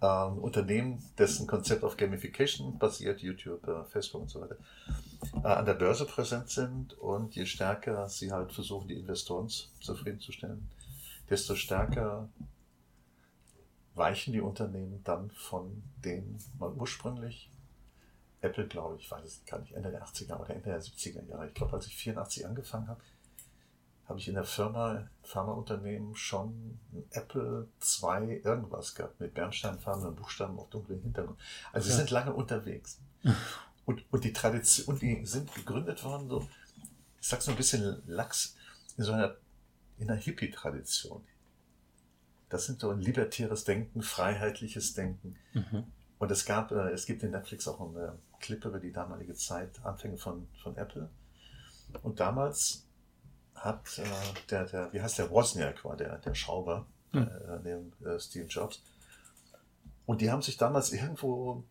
ähm, 0.00 0.38
Unternehmen, 0.38 1.02
dessen 1.18 1.46
Konzept 1.46 1.84
auf 1.84 1.96
Gamification 1.96 2.78
basiert, 2.78 3.20
YouTube, 3.20 3.66
äh, 3.66 3.84
Facebook 3.84 4.22
und 4.22 4.28
so 4.28 4.40
weiter, 4.40 4.56
äh, 5.42 5.48
an 5.48 5.64
der 5.64 5.74
Börse 5.74 6.04
präsent 6.04 6.50
sind 6.50 6.94
und 6.98 7.34
je 7.34 7.46
stärker 7.46 8.08
sie 8.08 8.32
halt 8.32 8.52
versuchen, 8.52 8.88
die 8.88 8.98
Investoren 8.98 9.48
zufriedenzustellen, 9.80 10.68
desto 11.30 11.54
stärker 11.54 12.28
weichen 13.94 14.34
die 14.34 14.40
Unternehmen 14.40 15.02
dann 15.04 15.30
von 15.30 15.82
denen 16.04 16.38
man 16.58 16.74
ursprünglich 16.78 17.50
Apple, 18.42 18.66
glaube 18.66 18.96
ich, 18.98 19.10
weiß 19.10 19.24
es 19.24 19.44
gar 19.46 19.58
nicht, 19.60 19.72
Ende 19.72 19.90
der 19.90 20.04
80er 20.04 20.38
oder 20.38 20.50
Ende 20.50 20.68
der 20.68 20.82
70er 20.82 21.26
Jahre. 21.26 21.48
Ich 21.48 21.54
glaube, 21.54 21.72
als 21.72 21.86
ich 21.86 21.96
84 21.96 22.46
angefangen 22.46 22.86
habe, 22.86 23.00
habe 24.08 24.18
ich 24.18 24.28
in 24.28 24.34
der 24.34 24.44
Firma, 24.44 25.08
Pharmaunternehmen 25.22 26.14
schon 26.14 26.78
ein 26.92 27.04
Apple 27.10 27.68
2 27.80 28.40
irgendwas 28.44 28.94
gehabt 28.94 29.20
mit 29.20 29.34
bernsteinfarbenen 29.34 30.14
Buchstaben 30.14 30.58
auf 30.58 30.70
dunklen 30.70 31.00
Hintergrund. 31.02 31.38
Also 31.72 31.88
ja. 31.88 31.92
sie 31.92 31.98
sind 31.98 32.10
lange 32.10 32.32
unterwegs. 32.32 33.00
Und, 33.84 34.04
und 34.10 34.24
die 34.24 34.32
Tradition, 34.32 34.88
und 34.88 35.00
die 35.00 35.24
sind 35.26 35.54
gegründet 35.54 36.02
worden, 36.02 36.28
so, 36.28 36.48
ich 37.20 37.28
sag's 37.28 37.44
so 37.44 37.52
ein 37.52 37.56
bisschen 37.56 38.02
lax, 38.08 38.56
in 38.96 39.04
so 39.04 39.12
einer, 39.12 39.36
in 39.98 40.10
einer 40.10 40.20
Hippie-Tradition. 40.20 41.24
Das 42.48 42.66
sind 42.66 42.80
so 42.80 42.90
ein 42.90 42.98
libertäres 42.98 43.62
Denken, 43.62 44.02
freiheitliches 44.02 44.94
Denken. 44.94 45.36
Mhm. 45.52 45.84
Und 46.18 46.30
es 46.32 46.44
gab, 46.44 46.72
äh, 46.72 46.90
es 46.90 47.06
gibt 47.06 47.22
in 47.22 47.30
Netflix 47.30 47.68
auch 47.68 47.80
eine 47.80 48.18
Clip 48.40 48.64
über 48.64 48.80
die 48.80 48.90
damalige 48.90 49.34
Zeit, 49.34 49.80
Anfänge 49.84 50.16
von, 50.16 50.48
von 50.60 50.76
Apple. 50.76 51.08
Und 52.02 52.18
damals 52.18 52.85
hat 53.56 53.98
äh, 53.98 54.04
der, 54.50 54.64
der, 54.66 54.92
wie 54.92 55.00
heißt 55.00 55.18
der, 55.18 55.30
Wozniak 55.30 55.84
war 55.84 55.96
der, 55.96 56.18
der 56.18 56.34
Schrauber, 56.34 56.86
mhm. 57.12 57.22
äh, 57.22 57.58
neben 57.64 57.92
äh, 58.04 58.18
Steve 58.20 58.46
Jobs. 58.46 58.82
Und 60.04 60.20
die 60.20 60.30
haben 60.30 60.42
sich 60.42 60.56
damals 60.56 60.92
irgendwo, 60.92 61.64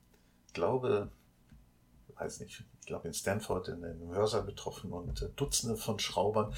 glaube, 0.54 1.10
weiß 2.16 2.42
nicht, 2.42 2.64
ich 2.82 2.86
glaube 2.86 3.08
in 3.08 3.14
Stanford 3.14 3.70
in 3.70 3.84
einem 3.84 4.14
Hörsaal 4.14 4.46
getroffen 4.46 4.92
und 4.92 5.22
äh, 5.22 5.30
Dutzende 5.36 5.78
von 5.78 6.00
Schraubern. 6.00 6.54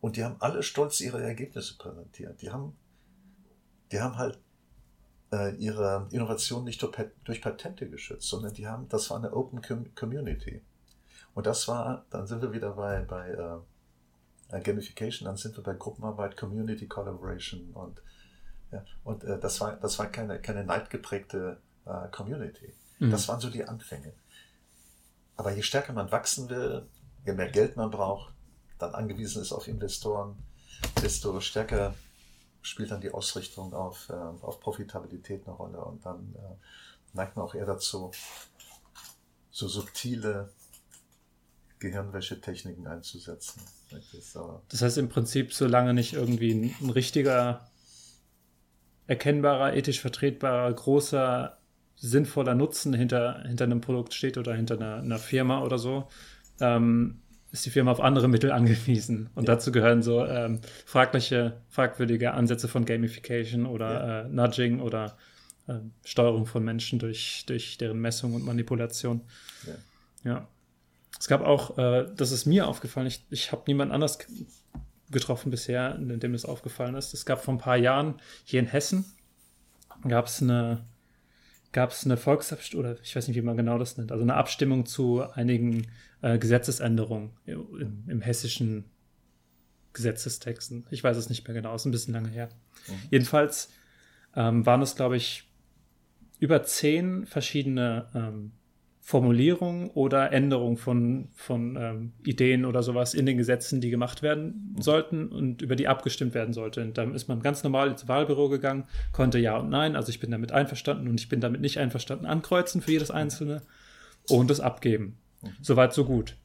Und 0.00 0.16
die 0.16 0.24
haben 0.24 0.36
alle 0.40 0.62
stolz 0.62 1.00
ihre 1.00 1.22
Ergebnisse 1.22 1.78
präsentiert. 1.78 2.42
Die 2.42 2.50
haben, 2.50 2.76
die 3.90 4.00
haben 4.00 4.16
halt 4.16 4.38
äh, 5.32 5.54
ihre 5.56 6.08
Innovation 6.10 6.64
nicht 6.64 6.82
durch 7.24 7.40
Patente 7.40 7.88
geschützt, 7.88 8.28
sondern 8.28 8.52
die 8.52 8.66
haben, 8.66 8.88
das 8.88 9.10
war 9.10 9.18
eine 9.18 9.32
Open 9.32 9.62
Community. 9.94 10.62
Und 11.34 11.46
das 11.46 11.66
war, 11.68 12.04
dann 12.10 12.26
sind 12.26 12.42
wir 12.42 12.52
wieder 12.52 12.72
bei, 12.72 13.00
bei 13.00 13.34
äh, 14.50 14.60
Gamification, 14.60 15.26
dann 15.26 15.36
sind 15.36 15.56
wir 15.56 15.62
bei 15.62 15.74
Gruppenarbeit, 15.74 16.36
Community 16.36 16.86
Collaboration 16.86 17.70
und 17.72 18.02
ja, 18.72 18.84
und 19.04 19.24
äh, 19.24 19.38
das 19.38 19.60
war 19.60 19.76
das 19.76 19.98
war 19.98 20.06
keine 20.06 20.40
keine 20.40 20.64
neidgeprägte 20.64 21.60
äh, 21.84 22.08
Community. 22.08 22.74
Mhm. 22.98 23.10
Das 23.10 23.28
waren 23.28 23.40
so 23.40 23.50
die 23.50 23.66
Anfänge. 23.66 24.12
Aber 25.36 25.52
je 25.52 25.62
stärker 25.62 25.92
man 25.92 26.12
wachsen 26.12 26.48
will, 26.48 26.86
je 27.24 27.32
mehr 27.32 27.50
Geld 27.50 27.76
man 27.76 27.90
braucht, 27.90 28.32
dann 28.78 28.94
angewiesen 28.94 29.42
ist 29.42 29.52
auf 29.52 29.68
Investoren, 29.68 30.36
desto 31.02 31.40
stärker 31.40 31.94
spielt 32.62 32.90
dann 32.90 33.00
die 33.00 33.10
Ausrichtung 33.10 33.74
auf, 33.74 34.08
äh, 34.08 34.12
auf 34.12 34.60
Profitabilität 34.60 35.46
eine 35.46 35.54
Rolle 35.54 35.84
und 35.84 36.04
dann 36.04 36.34
äh, 36.36 37.16
neigt 37.16 37.36
man 37.36 37.44
auch 37.44 37.54
eher 37.54 37.66
dazu, 37.66 38.10
so 39.50 39.68
subtile 39.68 40.50
Gehirnwäschetechniken 41.84 42.86
einzusetzen. 42.86 43.60
Das 44.68 44.82
heißt 44.82 44.98
im 44.98 45.08
Prinzip, 45.08 45.52
solange 45.52 45.94
nicht 45.94 46.14
irgendwie 46.14 46.52
ein, 46.52 46.74
ein 46.80 46.90
richtiger, 46.90 47.70
erkennbarer, 49.06 49.74
ethisch 49.74 50.00
vertretbarer, 50.00 50.72
großer, 50.72 51.58
sinnvoller 51.96 52.54
Nutzen 52.54 52.92
hinter, 52.92 53.42
hinter 53.46 53.64
einem 53.64 53.80
Produkt 53.80 54.14
steht 54.14 54.36
oder 54.36 54.54
hinter 54.54 54.74
einer, 54.74 54.96
einer 54.96 55.18
Firma 55.18 55.62
oder 55.62 55.78
so, 55.78 56.08
ähm, 56.60 57.20
ist 57.52 57.64
die 57.64 57.70
Firma 57.70 57.92
auf 57.92 58.00
andere 58.00 58.26
Mittel 58.28 58.50
angewiesen. 58.50 59.30
Und 59.34 59.46
ja. 59.48 59.54
dazu 59.54 59.70
gehören 59.70 60.02
so 60.02 60.26
ähm, 60.26 60.60
fragliche, 60.84 61.60
fragwürdige 61.68 62.34
Ansätze 62.34 62.66
von 62.66 62.84
Gamification 62.84 63.66
oder 63.66 63.92
ja. 63.92 64.20
äh, 64.22 64.28
Nudging 64.28 64.80
oder 64.80 65.16
äh, 65.68 65.74
Steuerung 66.04 66.46
von 66.46 66.64
Menschen 66.64 66.98
durch, 66.98 67.44
durch 67.46 67.78
deren 67.78 68.00
Messung 68.00 68.34
und 68.34 68.44
Manipulation. 68.44 69.22
Ja. 69.66 70.30
ja. 70.30 70.48
Es 71.18 71.28
gab 71.28 71.42
auch, 71.42 71.78
äh, 71.78 72.06
das 72.16 72.32
ist 72.32 72.46
mir 72.46 72.68
aufgefallen, 72.68 73.06
ich, 73.06 73.24
ich 73.30 73.52
habe 73.52 73.62
niemand 73.66 73.92
anders 73.92 74.18
getroffen 75.10 75.50
bisher, 75.50 75.96
in 75.96 76.18
dem 76.20 76.32
das 76.32 76.44
aufgefallen 76.44 76.94
ist. 76.94 77.14
Es 77.14 77.24
gab 77.24 77.42
vor 77.42 77.54
ein 77.54 77.58
paar 77.58 77.76
Jahren 77.76 78.16
hier 78.44 78.60
in 78.60 78.66
Hessen, 78.66 79.04
gab 80.06 80.26
es 80.26 80.42
eine 80.42 80.84
gab 81.74 81.90
es 81.90 82.04
eine 82.04 82.16
Volksabstimmung, 82.16 82.86
oder 82.86 83.00
ich 83.02 83.14
weiß 83.14 83.26
nicht, 83.26 83.36
wie 83.36 83.42
man 83.42 83.56
genau 83.56 83.78
das 83.78 83.98
nennt, 83.98 84.12
also 84.12 84.22
eine 84.22 84.34
Abstimmung 84.34 84.86
zu 84.86 85.28
einigen 85.32 85.88
äh, 86.22 86.38
Gesetzesänderungen 86.38 87.32
im, 87.44 88.04
im, 88.06 88.20
hessischen 88.22 88.84
Gesetzestexten. 89.92 90.86
Ich 90.90 91.02
weiß 91.02 91.16
es 91.16 91.28
nicht 91.28 91.46
mehr 91.46 91.54
genau, 91.54 91.74
ist 91.74 91.84
ein 91.84 91.90
bisschen 91.90 92.14
lange 92.14 92.28
her. 92.28 92.48
Mhm. 92.86 92.92
Jedenfalls 93.10 93.70
ähm, 94.36 94.64
waren 94.64 94.82
es, 94.82 94.94
glaube 94.94 95.16
ich, 95.16 95.50
über 96.38 96.62
zehn 96.62 97.26
verschiedene 97.26 98.08
ähm, 98.14 98.52
Formulierung 99.06 99.90
oder 99.90 100.32
Änderung 100.32 100.78
von, 100.78 101.28
von 101.34 101.76
ähm, 101.76 102.12
Ideen 102.24 102.64
oder 102.64 102.82
sowas 102.82 103.12
in 103.12 103.26
den 103.26 103.36
Gesetzen, 103.36 103.82
die 103.82 103.90
gemacht 103.90 104.22
werden 104.22 104.74
sollten 104.80 105.28
und 105.28 105.60
über 105.60 105.76
die 105.76 105.88
abgestimmt 105.88 106.32
werden 106.32 106.54
sollte. 106.54 106.80
Und 106.80 106.96
dann 106.96 107.14
ist 107.14 107.28
man 107.28 107.42
ganz 107.42 107.62
normal 107.62 107.90
ins 107.90 108.08
Wahlbüro 108.08 108.48
gegangen, 108.48 108.84
konnte 109.12 109.38
Ja 109.38 109.58
und 109.58 109.68
Nein, 109.68 109.94
also 109.94 110.08
ich 110.08 110.20
bin 110.20 110.30
damit 110.30 110.52
einverstanden 110.52 111.06
und 111.06 111.20
ich 111.20 111.28
bin 111.28 111.42
damit 111.42 111.60
nicht 111.60 111.78
einverstanden, 111.78 112.24
ankreuzen 112.24 112.80
für 112.80 112.92
jedes 112.92 113.10
einzelne 113.10 113.60
und 114.30 114.50
es 114.50 114.60
abgeben. 114.60 115.18
Mhm. 115.42 115.50
Soweit, 115.60 115.92
so 115.92 116.06
gut. 116.06 116.38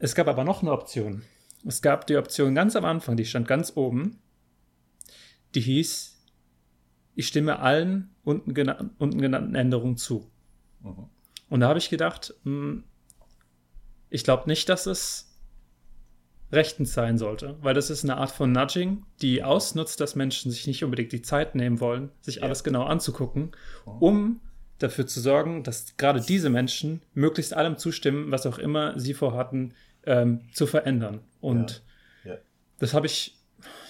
Es 0.00 0.16
gab 0.16 0.26
aber 0.26 0.42
noch 0.42 0.62
eine 0.62 0.72
Option. 0.72 1.22
Es 1.64 1.82
gab 1.82 2.08
die 2.08 2.16
Option 2.16 2.56
ganz 2.56 2.74
am 2.74 2.84
Anfang, 2.84 3.16
die 3.16 3.24
stand 3.24 3.46
ganz 3.46 3.76
oben, 3.76 4.18
die 5.54 5.60
hieß, 5.60 6.20
ich 7.14 7.28
stimme 7.28 7.60
allen 7.60 8.10
unten, 8.24 8.54
genannten, 8.54 8.90
unten 8.98 9.20
genannten 9.20 9.54
Änderungen 9.54 9.96
zu. 9.96 10.28
Mhm. 10.82 11.10
Und 11.48 11.60
da 11.60 11.68
habe 11.68 11.78
ich 11.78 11.90
gedacht, 11.90 12.34
hm, 12.44 12.84
ich 14.10 14.24
glaube 14.24 14.48
nicht, 14.48 14.68
dass 14.68 14.86
es 14.86 15.28
rechtens 16.50 16.94
sein 16.94 17.18
sollte, 17.18 17.56
weil 17.60 17.74
das 17.74 17.90
ist 17.90 18.04
eine 18.04 18.16
Art 18.16 18.30
von 18.30 18.52
Nudging, 18.52 19.04
die 19.20 19.42
ausnutzt, 19.42 20.00
dass 20.00 20.16
Menschen 20.16 20.50
sich 20.50 20.66
nicht 20.66 20.82
unbedingt 20.82 21.12
die 21.12 21.20
Zeit 21.20 21.54
nehmen 21.54 21.78
wollen, 21.80 22.10
sich 22.22 22.36
ja. 22.36 22.42
alles 22.42 22.64
genau 22.64 22.84
anzugucken, 22.84 23.52
um 23.84 24.40
dafür 24.78 25.06
zu 25.06 25.20
sorgen, 25.20 25.62
dass 25.62 25.96
gerade 25.96 26.20
diese 26.20 26.48
Menschen 26.48 27.02
möglichst 27.12 27.52
allem 27.52 27.76
zustimmen, 27.76 28.30
was 28.30 28.46
auch 28.46 28.58
immer 28.58 28.98
sie 28.98 29.12
vorhatten, 29.12 29.74
ähm, 30.06 30.40
zu 30.52 30.66
verändern. 30.66 31.20
Und 31.40 31.82
ja. 32.24 32.32
Ja. 32.32 32.38
das 32.78 32.94
habe 32.94 33.06
ich, 33.06 33.36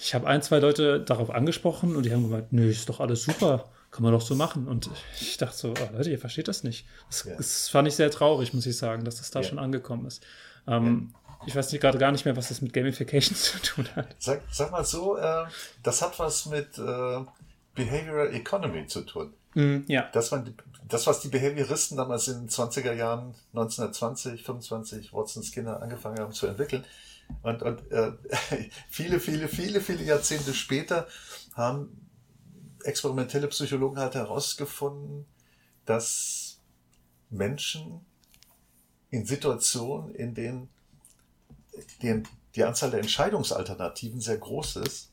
ich 0.01 0.13
habe 0.13 0.27
ein, 0.27 0.41
zwei 0.41 0.59
Leute 0.59 0.99
darauf 0.99 1.29
angesprochen 1.29 1.95
und 1.95 2.05
die 2.05 2.11
haben 2.11 2.23
gemeint, 2.23 2.51
nö, 2.51 2.67
ist 2.67 2.89
doch 2.89 2.99
alles 2.99 3.23
super 3.23 3.69
kann 3.91 4.03
man 4.03 4.11
doch 4.11 4.21
so 4.21 4.35
machen. 4.35 4.67
Und 4.67 4.89
ich 5.19 5.37
dachte 5.37 5.57
so, 5.57 5.69
oh, 5.69 5.93
Leute, 5.93 6.11
ihr 6.11 6.19
versteht 6.19 6.47
das 6.47 6.63
nicht. 6.63 6.85
Das, 7.07 7.23
ja. 7.23 7.35
das, 7.35 7.69
fand 7.69 7.87
ich 7.87 7.95
sehr 7.95 8.11
traurig, 8.11 8.53
muss 8.53 8.65
ich 8.65 8.77
sagen, 8.77 9.03
dass 9.03 9.17
das 9.17 9.31
da 9.31 9.39
ja. 9.41 9.47
schon 9.47 9.59
angekommen 9.59 10.05
ist. 10.05 10.23
Ähm, 10.67 11.11
ja. 11.11 11.45
Ich 11.47 11.55
weiß 11.55 11.71
nicht, 11.71 11.81
gerade 11.81 11.97
gar 11.97 12.11
nicht 12.11 12.25
mehr, 12.25 12.35
was 12.35 12.49
das 12.49 12.61
mit 12.61 12.73
Gamification 12.73 13.35
zu 13.35 13.59
tun 13.59 13.87
hat. 13.95 14.15
Sag, 14.19 14.41
sag 14.51 14.71
mal 14.71 14.85
so, 14.85 15.17
äh, 15.17 15.45
das 15.83 16.01
hat 16.01 16.19
was 16.19 16.45
mit 16.45 16.77
äh, 16.77 17.21
Behavioral 17.75 18.33
Economy 18.33 18.85
zu 18.87 19.01
tun. 19.01 19.33
Mm, 19.55 19.79
ja. 19.87 20.09
Das, 20.13 20.31
man, 20.31 20.53
das, 20.87 21.07
was 21.07 21.21
die 21.21 21.29
Behavioristen 21.29 21.97
damals 21.97 22.27
in 22.27 22.41
den 22.41 22.49
20er 22.49 22.93
Jahren, 22.93 23.33
1920, 23.53 24.43
25, 24.43 25.13
Watson 25.13 25.43
Skinner 25.43 25.81
angefangen 25.81 26.19
haben 26.19 26.33
zu 26.33 26.45
entwickeln. 26.47 26.83
Und, 27.41 27.63
und 27.63 27.91
äh, 27.91 28.11
viele, 28.89 29.19
viele, 29.19 29.47
viele, 29.47 29.81
viele 29.81 30.03
Jahrzehnte 30.03 30.53
später 30.53 31.07
haben 31.55 32.08
experimentelle 32.83 33.47
Psychologen 33.47 33.99
hat 33.99 34.15
herausgefunden, 34.15 35.25
dass 35.85 36.59
Menschen 37.29 38.05
in 39.09 39.25
Situationen, 39.25 40.13
in 40.15 40.33
denen 40.33 40.69
die, 42.01 42.23
die 42.55 42.63
Anzahl 42.63 42.91
der 42.91 42.99
Entscheidungsalternativen 42.99 44.21
sehr 44.21 44.37
groß 44.37 44.77
ist, 44.77 45.11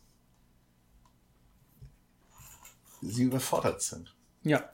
sie 3.03 3.25
überfordert 3.25 3.83
sind. 3.83 4.15
Ja. 4.43 4.69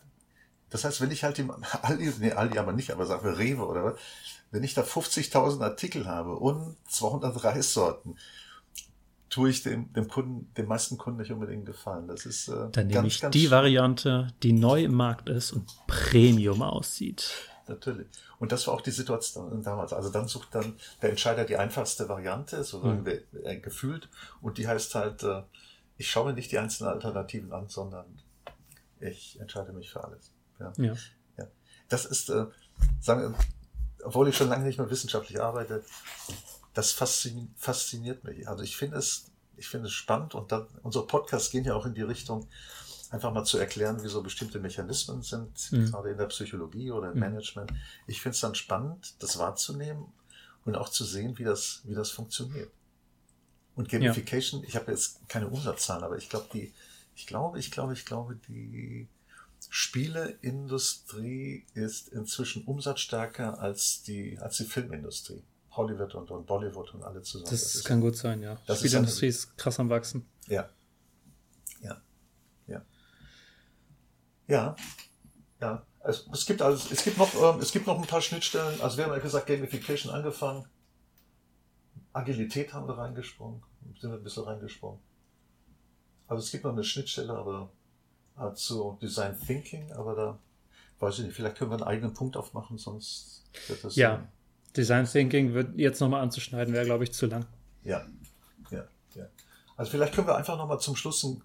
Das 0.70 0.84
heißt, 0.84 1.00
wenn 1.00 1.10
ich 1.10 1.22
halt 1.22 1.38
im 1.38 1.50
Aldi, 1.82 2.12
nee, 2.18 2.32
Aldi 2.32 2.58
aber 2.58 2.72
nicht, 2.72 2.90
aber 2.90 3.06
sagen 3.06 3.24
wir 3.24 3.38
Rewe 3.38 3.66
oder 3.66 3.84
was, 3.84 3.98
wenn 4.50 4.64
ich 4.64 4.74
da 4.74 4.82
50.000 4.82 5.62
Artikel 5.62 6.06
habe 6.06 6.36
und 6.36 6.76
200 6.88 7.44
Reissorten, 7.44 8.18
tue 9.32 9.48
ich 9.48 9.62
dem, 9.62 9.90
dem 9.94 10.08
Kunden, 10.08 10.52
dem 10.54 10.66
meisten 10.66 10.98
Kunden 10.98 11.20
nicht 11.20 11.32
unbedingt 11.32 11.64
gefallen. 11.64 12.06
Das 12.06 12.26
ist 12.26 12.48
äh, 12.48 12.68
Dann 12.70 12.86
nehme 12.88 13.06
ich 13.06 13.18
die 13.20 13.50
Variante, 13.50 14.28
die 14.42 14.52
neu 14.52 14.84
im 14.84 14.94
Markt 14.94 15.30
ist 15.30 15.52
und 15.52 15.66
Premium 15.86 16.62
aussieht. 16.62 17.32
Natürlich. 17.66 18.06
Und 18.38 18.52
das 18.52 18.66
war 18.66 18.74
auch 18.74 18.82
die 18.82 18.90
Situation 18.90 19.62
damals. 19.62 19.94
Also 19.94 20.10
dann 20.10 20.28
sucht 20.28 20.54
dann 20.54 20.74
der 21.00 21.10
Entscheider 21.10 21.44
die 21.44 21.56
einfachste 21.56 22.10
Variante, 22.10 22.62
so 22.62 22.80
mhm. 22.80 23.06
äh, 23.44 23.56
gefühlt. 23.56 24.10
Und 24.42 24.58
die 24.58 24.68
heißt 24.68 24.94
halt, 24.94 25.22
äh, 25.22 25.42
ich 25.96 26.10
schaue 26.10 26.26
mir 26.26 26.34
nicht 26.34 26.52
die 26.52 26.58
einzelnen 26.58 26.92
Alternativen 26.92 27.52
an, 27.52 27.68
sondern 27.68 28.04
ich 29.00 29.40
entscheide 29.40 29.72
mich 29.72 29.90
für 29.90 30.04
alles. 30.04 30.30
Ja. 30.60 30.72
ja. 30.76 30.94
ja. 31.38 31.46
Das 31.88 32.04
ist, 32.04 32.28
äh, 32.28 32.46
sagen, 33.00 33.34
obwohl 34.04 34.28
ich 34.28 34.36
schon 34.36 34.50
lange 34.50 34.66
nicht 34.66 34.78
mehr 34.78 34.90
wissenschaftlich 34.90 35.40
arbeite, 35.40 35.82
das 36.74 36.92
fasziniert 36.92 38.24
mich. 38.24 38.48
Also 38.48 38.62
ich 38.62 38.76
finde 38.76 38.96
es, 38.96 39.30
ich 39.56 39.68
finde 39.68 39.88
es 39.88 39.92
spannend 39.92 40.34
und 40.34 40.52
dann, 40.52 40.66
unsere 40.82 41.06
Podcasts 41.06 41.50
gehen 41.50 41.64
ja 41.64 41.74
auch 41.74 41.86
in 41.86 41.94
die 41.94 42.02
Richtung, 42.02 42.48
einfach 43.10 43.32
mal 43.32 43.44
zu 43.44 43.58
erklären, 43.58 44.02
wie 44.02 44.08
so 44.08 44.22
bestimmte 44.22 44.58
Mechanismen 44.58 45.22
sind, 45.22 45.70
mhm. 45.70 45.90
gerade 45.90 46.10
in 46.10 46.18
der 46.18 46.26
Psychologie 46.26 46.90
oder 46.90 47.08
im 47.08 47.14
mhm. 47.14 47.20
Management. 47.20 47.72
Ich 48.06 48.22
finde 48.22 48.34
es 48.34 48.40
dann 48.40 48.54
spannend, 48.54 49.14
das 49.18 49.38
wahrzunehmen 49.38 50.06
und 50.64 50.76
auch 50.76 50.88
zu 50.88 51.04
sehen, 51.04 51.38
wie 51.38 51.44
das, 51.44 51.82
wie 51.84 51.94
das 51.94 52.10
funktioniert. 52.10 52.70
Und 53.74 53.90
Gamification, 53.90 54.62
ja. 54.62 54.68
ich 54.68 54.76
habe 54.76 54.90
jetzt 54.90 55.28
keine 55.28 55.48
Umsatzzahlen, 55.48 56.04
aber 56.04 56.16
ich 56.16 56.30
glaube, 56.30 56.48
die, 56.52 56.72
ich 57.14 57.26
glaube, 57.26 57.58
ich 57.58 57.70
glaube, 57.70 57.92
ich 57.92 58.06
glaube, 58.06 58.36
die 58.48 59.08
Spieleindustrie 59.68 61.66
ist 61.74 62.08
inzwischen 62.08 62.64
umsatzstärker 62.64 63.58
als 63.60 64.02
die, 64.02 64.38
als 64.38 64.56
die 64.56 64.64
Filmindustrie. 64.64 65.42
Hollywood 65.72 66.14
und, 66.14 66.30
und 66.30 66.46
Bollywood 66.46 66.94
und 66.94 67.02
alle 67.02 67.22
zusammen. 67.22 67.50
Das, 67.50 67.72
das 67.72 67.84
kann 67.84 68.00
gut 68.00 68.16
sein, 68.16 68.42
ja. 68.42 68.56
Die 68.68 68.76
Spielindustrie 68.76 69.26
ist, 69.26 69.44
ist 69.44 69.58
krass 69.58 69.80
am 69.80 69.88
Wachsen. 69.88 70.26
Ja. 70.48 70.68
Ja. 71.80 72.00
Ja. 72.66 72.82
Ja. 74.46 74.76
Ja. 75.60 75.86
Es, 76.04 76.26
es 76.32 76.46
gibt 76.46 76.62
also, 76.62 76.92
es 76.92 77.04
gibt 77.04 77.16
noch, 77.16 77.32
ähm, 77.34 77.60
es 77.60 77.72
gibt 77.72 77.86
noch 77.86 77.96
ein 77.96 78.06
paar 78.06 78.20
Schnittstellen. 78.20 78.80
Also 78.80 78.96
wir 78.96 79.04
haben 79.04 79.12
ja 79.12 79.18
gesagt, 79.18 79.46
Gamification 79.46 80.12
angefangen. 80.12 80.66
Agilität 82.12 82.72
haben 82.72 82.88
wir 82.88 82.98
reingesprungen. 82.98 83.62
Sind 84.00 84.10
wir 84.10 84.18
ein 84.18 84.24
bisschen 84.24 84.44
reingesprungen. 84.44 85.00
Also 86.26 86.42
es 86.42 86.50
gibt 86.50 86.64
noch 86.64 86.72
eine 86.72 86.84
Schnittstelle, 86.84 87.32
aber 87.32 87.70
äh, 88.38 88.52
zu 88.54 88.98
Design 89.00 89.38
Thinking, 89.38 89.92
aber 89.92 90.14
da 90.14 90.38
weiß 90.98 91.18
ich 91.18 91.26
nicht, 91.26 91.34
vielleicht 91.34 91.56
können 91.56 91.70
wir 91.70 91.76
einen 91.76 91.86
eigenen 91.86 92.14
Punkt 92.14 92.36
aufmachen, 92.36 92.78
sonst 92.78 93.44
wird 93.68 93.84
das. 93.84 93.96
Ja, 93.96 94.28
Design 94.76 95.06
Thinking 95.06 95.54
wird 95.54 95.76
jetzt 95.76 96.00
nochmal 96.00 96.22
anzuschneiden, 96.22 96.72
wäre, 96.72 96.84
glaube 96.84 97.04
ich, 97.04 97.12
zu 97.12 97.26
lang. 97.26 97.44
Ja, 97.84 98.06
ja, 98.70 98.84
ja. 99.14 99.26
Also 99.76 99.90
vielleicht 99.90 100.14
können 100.14 100.26
wir 100.26 100.36
einfach 100.36 100.56
nochmal 100.56 100.80
zum 100.80 100.96
Schluss 100.96 101.22
ein, 101.24 101.42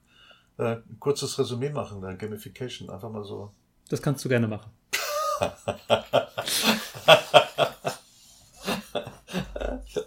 äh, 0.58 0.78
ein 0.78 1.00
kurzes 1.00 1.38
Resümee 1.38 1.70
machen, 1.70 2.02
der 2.02 2.16
Gamification. 2.16 2.90
Einfach 2.90 3.10
mal 3.10 3.24
so. 3.24 3.52
Das 3.90 4.02
kannst 4.02 4.24
du 4.26 4.30
gerne 4.30 4.48
machen. 4.48 4.72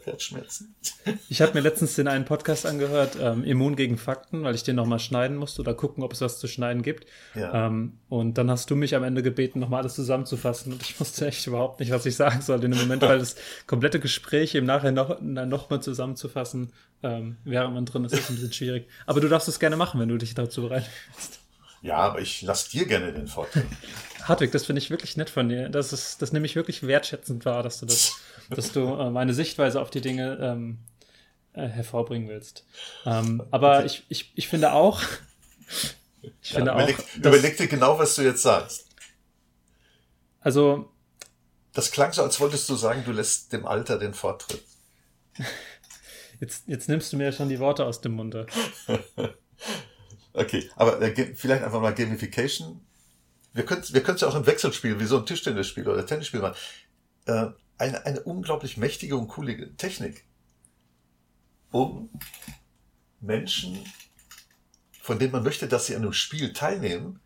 Herzschmerzen. 0.04 0.74
Ich 1.28 1.40
habe 1.42 1.54
mir 1.54 1.60
letztens 1.60 1.94
den 1.94 2.08
einen 2.08 2.24
Podcast 2.24 2.66
angehört, 2.66 3.16
ähm, 3.20 3.44
Immun 3.44 3.76
gegen 3.76 3.98
Fakten, 3.98 4.42
weil 4.42 4.54
ich 4.54 4.62
den 4.62 4.76
nochmal 4.76 4.98
schneiden 4.98 5.36
musste 5.36 5.62
oder 5.62 5.74
gucken, 5.74 6.02
ob 6.02 6.12
es 6.12 6.20
was 6.20 6.38
zu 6.38 6.46
schneiden 6.46 6.82
gibt. 6.82 7.06
Ja. 7.34 7.66
Ähm, 7.66 7.98
und 8.08 8.38
dann 8.38 8.50
hast 8.50 8.70
du 8.70 8.76
mich 8.76 8.94
am 8.94 9.04
Ende 9.04 9.22
gebeten, 9.22 9.60
nochmal 9.60 9.80
alles 9.80 9.94
zusammenzufassen. 9.94 10.72
Und 10.72 10.82
ich 10.82 10.98
wusste 11.00 11.26
echt 11.26 11.46
überhaupt 11.46 11.80
nicht, 11.80 11.92
was 11.92 12.06
ich 12.06 12.16
sagen 12.16 12.40
soll 12.40 12.62
in 12.64 12.70
dem 12.70 12.80
Moment, 12.80 13.02
weil 13.02 13.18
das 13.18 13.36
komplette 13.66 14.00
Gespräch 14.00 14.54
im 14.54 14.64
Nachhinein 14.64 14.94
noch, 14.94 15.20
noch 15.20 15.70
mal 15.70 15.80
zusammenzufassen, 15.80 16.72
ähm, 17.02 17.36
während 17.44 17.74
man 17.74 17.86
drin 17.86 18.04
ist, 18.04 18.12
ist 18.12 18.30
ein 18.30 18.36
bisschen 18.36 18.52
schwierig. 18.52 18.88
Aber 19.06 19.20
du 19.20 19.28
darfst 19.28 19.48
es 19.48 19.58
gerne 19.58 19.76
machen, 19.76 20.00
wenn 20.00 20.08
du 20.08 20.18
dich 20.18 20.34
dazu 20.34 20.62
bereit 20.62 20.88
bist. 21.16 21.39
Ja, 21.82 21.96
aber 21.96 22.20
ich 22.20 22.42
lasse 22.42 22.70
dir 22.70 22.86
gerne 22.86 23.12
den 23.12 23.26
Vortrag. 23.26 23.64
Hartwig, 24.24 24.52
das 24.52 24.66
finde 24.66 24.80
ich 24.80 24.90
wirklich 24.90 25.16
nett 25.16 25.30
von 25.30 25.48
dir. 25.48 25.68
Das, 25.70 25.92
ist, 25.92 26.20
das 26.20 26.32
nehme 26.32 26.44
ich 26.44 26.56
wirklich 26.56 26.86
wertschätzend 26.86 27.44
wahr, 27.44 27.62
dass 27.62 27.80
du 27.80 27.86
das, 27.86 28.16
dass 28.50 28.72
du 28.72 28.94
äh, 28.94 29.10
meine 29.10 29.32
Sichtweise 29.32 29.80
auf 29.80 29.90
die 29.90 30.02
Dinge 30.02 30.38
ähm, 30.40 30.78
äh, 31.54 31.66
hervorbringen 31.66 32.28
willst. 32.28 32.66
Ähm, 33.06 33.42
aber 33.50 33.78
okay. 33.78 33.86
ich, 33.86 34.04
ich, 34.08 34.32
ich 34.34 34.48
finde 34.48 34.72
auch, 34.72 35.02
ich 36.42 36.50
ja, 36.50 36.56
finde 36.56 36.72
überleg, 36.72 36.98
auch. 36.98 37.02
Dass, 37.02 37.16
überleg 37.16 37.56
dir 37.56 37.66
genau, 37.66 37.98
was 37.98 38.14
du 38.14 38.22
jetzt 38.22 38.42
sagst. 38.42 38.86
Also. 40.40 40.90
Das 41.72 41.90
klang 41.90 42.12
so, 42.12 42.22
als 42.22 42.40
wolltest 42.40 42.68
du 42.68 42.74
sagen, 42.74 43.04
du 43.06 43.12
lässt 43.12 43.52
dem 43.52 43.64
Alter 43.64 43.98
den 43.98 44.12
Vortritt. 44.12 44.62
Jetzt, 46.40 46.66
jetzt 46.66 46.88
nimmst 46.88 47.12
du 47.12 47.16
mir 47.16 47.24
ja 47.24 47.32
schon 47.32 47.48
die 47.48 47.60
Worte 47.60 47.84
aus 47.84 48.00
dem 48.00 48.12
Munde. 48.12 48.46
Okay, 50.32 50.70
aber 50.76 51.00
äh, 51.00 51.34
vielleicht 51.34 51.62
einfach 51.62 51.80
mal 51.80 51.94
Gamification 51.94 52.80
wir 53.52 53.64
können 53.64 53.82
wir 53.88 54.02
können 54.02 54.16
es 54.16 54.20
ja 54.22 54.28
auch 54.28 54.34
im 54.34 54.46
Wechselspiel, 54.46 55.00
wie 55.00 55.06
so 55.06 55.18
ein 55.18 55.26
Tischtennisspiel 55.26 55.88
oder 55.88 56.06
Tennisspiel 56.06 56.40
machen. 56.40 56.56
Äh, 57.26 57.48
eine, 57.78 58.04
eine 58.06 58.20
unglaublich 58.20 58.76
mächtige 58.76 59.16
und 59.16 59.28
coole 59.28 59.74
Technik, 59.76 60.24
um 61.72 62.10
Menschen, 63.20 63.78
von 65.02 65.18
denen 65.18 65.32
man 65.32 65.42
möchte, 65.42 65.66
dass 65.66 65.86
sie 65.86 65.96
an 65.96 66.02
einem 66.02 66.12
Spiel 66.12 66.52
teilnehmen, 66.52 67.20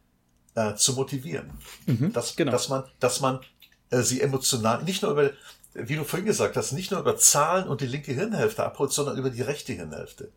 äh, 0.55 0.75
zu 0.77 0.95
motivieren. 0.95 1.59
Mhm, 1.87 2.13
dass, 2.13 2.37
genau. 2.37 2.53
dass 2.53 2.69
man, 2.69 2.85
dass 3.01 3.21
man 3.21 3.41
äh, 3.91 4.03
sie 4.03 4.21
emotional, 4.21 4.83
nicht 4.85 5.03
nur 5.03 5.11
über, 5.11 5.31
wie 5.75 5.97
du 5.97 6.05
vorhin 6.05 6.27
gesagt 6.27 6.57
hast, 6.57 6.73
nicht 6.73 6.93
nur 6.93 7.01
über 7.01 7.17
Zahlen 7.17 7.69
und 7.69 7.81
die 7.81 7.87
linke 7.87 8.13
Hirnhälfte 8.13 8.65
abholt, 8.65 8.93
sondern 8.93 9.19
über 9.19 9.31
die 9.31 9.43
rechte 9.43 9.73
Hirnhälfte. 9.73 10.33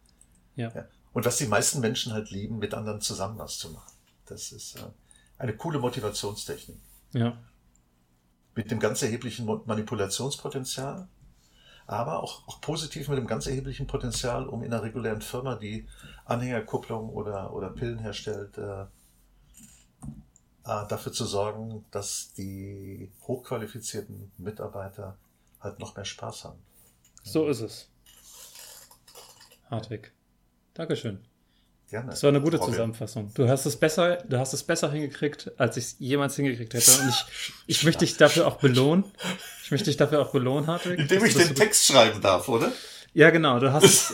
Ja. 0.55 0.72
ja. 0.74 0.88
Und 1.14 1.26
was 1.26 1.38
die 1.38 1.47
meisten 1.47 1.80
Menschen 1.80 2.14
halt 2.14 2.30
lieben, 2.30 2.60
mit 2.60 2.74
anderen 2.74 3.01
zusammen 3.01 3.39
was 3.39 3.58
zu 3.58 3.72
machen. 3.72 3.93
Das 4.26 4.51
ist, 4.51 4.76
äh, 4.76 4.84
eine 5.38 5.55
coole 5.55 5.80
Motivationstechnik. 5.80 6.78
Ja. 7.14 7.38
Mit 8.55 8.72
dem 8.72 8.80
ganz 8.80 9.01
erheblichen 9.01 9.45
Manipulationspotenzial, 9.45 11.08
aber 11.86 12.22
auch, 12.22 12.47
auch 12.47 12.60
positiv 12.60 13.08
mit 13.08 13.18
dem 13.18 13.28
ganz 13.28 13.47
erheblichen 13.47 13.88
Potenzial, 13.88 14.47
um 14.47 14.64
in 14.64 14.74
einer 14.74 14.84
regulären 14.84 15.22
Firma, 15.22 15.55
die 15.55 15.88
Anhängerkupplung 16.26 17.10
oder, 17.10 17.53
oder 17.53 17.70
Pillen 17.70 17.99
herstellt, 17.99 18.58
äh, 18.58 18.82
äh, 18.82 20.88
dafür 20.88 21.14
zu 21.14 21.26
sorgen, 21.26 21.86
dass 21.91 22.34
die 22.34 23.12
hochqualifizierten 23.22 24.32
Mitarbeiter 24.38 25.18
halt 25.62 25.80
noch 25.80 25.95
mehr 25.95 26.05
Spaß 26.05 26.45
haben. 26.45 26.60
So 27.24 27.47
ist 27.47 27.62
es. 27.62 27.89
Hartwig. 29.70 30.14
Dankeschön. 30.78 31.19
Gerne. 31.89 32.11
Das 32.11 32.21
war 32.21 32.30
eine 32.30 32.41
gute 32.41 32.59
Zusammenfassung. 32.59 33.32
Du 33.34 33.47
hast 33.47 33.65
es 33.65 33.78
besser, 33.78 34.17
du 34.28 34.38
hast 34.38 34.53
es 34.53 34.61
besser 34.61 34.91
hingekriegt, 34.91 35.51
als 35.57 35.78
ich 35.78 35.86
es 35.86 35.95
jemals 35.99 36.36
hingekriegt 36.36 36.73
hätte. 36.73 36.91
Und 37.01 37.09
ich, 37.09 37.25
ich 37.65 37.84
möchte 37.84 38.05
dich 38.05 38.17
dafür 38.17 38.45
auch 38.45 38.57
belohnen. 38.57 39.05
Ich 39.63 39.71
möchte 39.71 39.86
dich 39.86 39.97
dafür 39.97 40.21
auch 40.21 40.32
belohnen, 40.32 40.67
Hartwig. 40.67 40.99
Indem 40.99 41.25
ich 41.25 41.34
den 41.34 41.55
Text 41.55 41.86
schreiben 41.86 42.21
darf, 42.21 42.47
oder? 42.49 42.71
Ja, 43.13 43.32
genau. 43.32 43.59
Du 43.59 43.71
hast, 43.71 44.13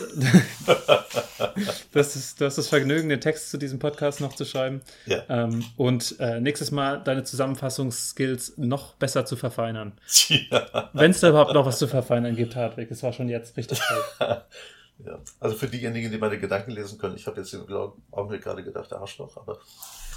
das, 1.92 2.34
du 2.36 2.44
hast 2.46 2.56
das 2.56 2.68
Vergnügen, 2.68 3.08
den 3.08 3.20
Text 3.20 3.50
zu 3.50 3.58
diesem 3.58 3.78
Podcast 3.78 4.20
noch 4.20 4.34
zu 4.34 4.46
schreiben. 4.46 4.80
Ja. 5.04 5.24
Ähm, 5.28 5.64
und 5.76 6.14
äh, 6.20 6.40
nächstes 6.40 6.70
Mal 6.70 7.02
deine 7.02 7.24
Zusammenfassungsskills 7.24 8.56
noch 8.56 8.94
besser 8.94 9.26
zu 9.26 9.36
verfeinern. 9.36 9.92
Ja. 10.50 10.90
Wenn 10.94 11.10
es 11.10 11.20
da 11.20 11.28
überhaupt 11.28 11.52
noch 11.52 11.66
was 11.66 11.78
zu 11.78 11.86
verfeinern 11.86 12.34
gibt, 12.34 12.56
Hartwig. 12.56 12.90
Es 12.90 13.02
war 13.02 13.12
schon 13.12 13.28
jetzt 13.28 13.56
richtig 13.56 13.80
toll. 13.80 14.42
Ja. 14.98 15.18
Also 15.40 15.56
für 15.56 15.66
diejenigen, 15.66 16.10
die 16.10 16.18
meine 16.18 16.38
Gedanken 16.38 16.70
lesen 16.70 16.98
können, 16.98 17.16
ich 17.16 17.26
habe 17.26 17.40
jetzt 17.40 17.52
im 17.52 17.66
Augenblick 18.10 18.42
gerade 18.42 18.62
gedacht, 18.62 18.92
Arschloch, 18.92 19.36
aber. 19.36 19.58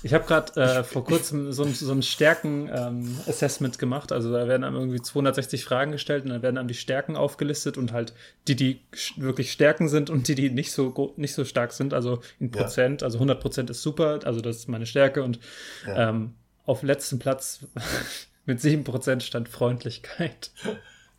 Ich 0.04 0.14
habe 0.14 0.26
gerade 0.26 0.62
äh, 0.62 0.84
vor 0.84 1.04
kurzem 1.04 1.52
so 1.52 1.64
ein, 1.64 1.74
so 1.74 1.92
ein 1.92 2.04
Stärken-Assessment 2.04 3.76
ähm, 3.76 3.80
gemacht. 3.80 4.12
Also 4.12 4.32
da 4.32 4.48
werden 4.48 4.64
einem 4.64 4.76
irgendwie 4.76 5.02
260 5.02 5.66
Fragen 5.66 5.92
gestellt 5.92 6.24
und 6.24 6.30
dann 6.30 6.44
werden 6.44 6.60
einem 6.60 6.68
die 6.68 6.76
Stärken 6.76 7.16
aufgelistet 7.16 7.78
und 7.78 7.94
halt 7.94 8.14
die, 8.48 8.56
die 8.56 8.82
wirklich 9.16 9.52
Stärken 9.52 9.90
sind 9.90 10.12
und 10.12 10.28
die, 10.28 10.36
die 10.36 10.52
nicht 10.52 10.72
so, 10.72 11.14
nicht 11.18 11.34
so 11.34 11.46
stark 11.46 11.72
sind. 11.72 11.96
Also 11.96 12.22
in 12.40 12.52
Prozent. 12.52 13.02
Ja. 13.02 13.06
Also 13.06 13.18
100 13.18 13.42
Prozent 13.42 13.70
ist 13.72 13.82
super, 13.82 14.20
also 14.24 14.40
das 14.40 14.58
ist 14.58 14.68
meine 14.68 14.86
Stärke. 14.86 15.24
Und 15.24 15.40
ja. 15.88 16.10
ähm, 16.10 16.36
auf 16.66 16.84
letzten 16.84 17.18
Platz 17.18 17.62
mit 18.46 18.62
7 18.62 18.84
Prozent 18.84 19.24
stand 19.24 19.50
Freundlichkeit. 19.50 20.52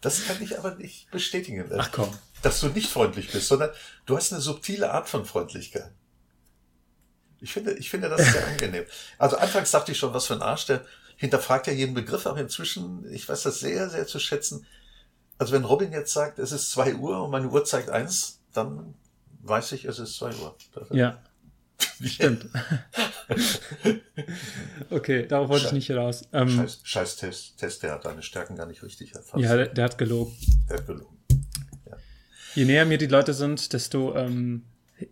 Das 0.00 0.24
kann 0.24 0.36
ich 0.40 0.56
aber 0.56 0.76
nicht 0.76 1.10
bestätigen. 1.10 1.64
Ach 1.76 1.90
komm 1.90 2.10
dass 2.42 2.60
du 2.60 2.68
nicht 2.68 2.90
freundlich 2.90 3.30
bist, 3.30 3.48
sondern 3.48 3.70
du 4.06 4.16
hast 4.16 4.32
eine 4.32 4.40
subtile 4.40 4.92
Art 4.92 5.08
von 5.08 5.24
Freundlichkeit. 5.24 5.90
Ich 7.40 7.52
finde, 7.52 7.72
ich 7.74 7.90
finde 7.90 8.08
das 8.08 8.32
sehr 8.32 8.46
angenehm. 8.48 8.84
Also 9.18 9.36
anfangs 9.36 9.70
dachte 9.70 9.92
ich 9.92 9.98
schon, 9.98 10.14
was 10.14 10.26
für 10.26 10.34
ein 10.34 10.42
Arsch, 10.42 10.66
der 10.66 10.84
hinterfragt 11.16 11.66
ja 11.66 11.72
jeden 11.72 11.94
Begriff, 11.94 12.26
aber 12.26 12.40
inzwischen, 12.40 13.10
ich 13.12 13.28
weiß 13.28 13.42
das 13.42 13.60
sehr, 13.60 13.90
sehr 13.90 14.06
zu 14.06 14.18
schätzen. 14.18 14.66
Also 15.36 15.52
wenn 15.52 15.64
Robin 15.64 15.92
jetzt 15.92 16.12
sagt, 16.12 16.38
es 16.38 16.52
ist 16.52 16.70
zwei 16.70 16.94
Uhr 16.94 17.22
und 17.22 17.30
meine 17.30 17.48
Uhr 17.48 17.64
zeigt 17.64 17.90
eins, 17.90 18.40
dann 18.52 18.94
weiß 19.42 19.72
ich, 19.72 19.84
es 19.84 19.98
ist 19.98 20.16
zwei 20.16 20.34
Uhr. 20.34 20.56
Perfekt. 20.72 20.94
Ja. 20.94 21.22
Stimmt. 22.04 22.46
okay, 24.90 25.26
darauf 25.26 25.48
wollte 25.48 25.62
Scheiß, 25.62 25.72
ich 25.72 25.74
nicht 25.74 25.86
hinaus. 25.88 26.22
Ähm, 26.32 26.48
Scheiß, 26.48 26.80
Scheiß 26.82 27.16
Test, 27.16 27.58
Test, 27.58 27.82
der 27.82 27.92
hat 27.92 28.04
deine 28.04 28.22
Stärken 28.22 28.56
gar 28.56 28.66
nicht 28.66 28.82
richtig 28.82 29.14
erfasst. 29.14 29.42
Ja, 29.42 29.56
der, 29.56 29.68
der 29.68 29.84
hat 29.84 29.98
gelogen. 29.98 30.36
Der 30.68 30.78
hat 30.78 30.86
gelogen. 30.86 31.17
Je 32.54 32.64
näher 32.64 32.86
mir 32.86 32.98
die 32.98 33.06
Leute 33.06 33.34
sind, 33.34 33.72
desto 33.72 34.14
ähm, 34.16 34.64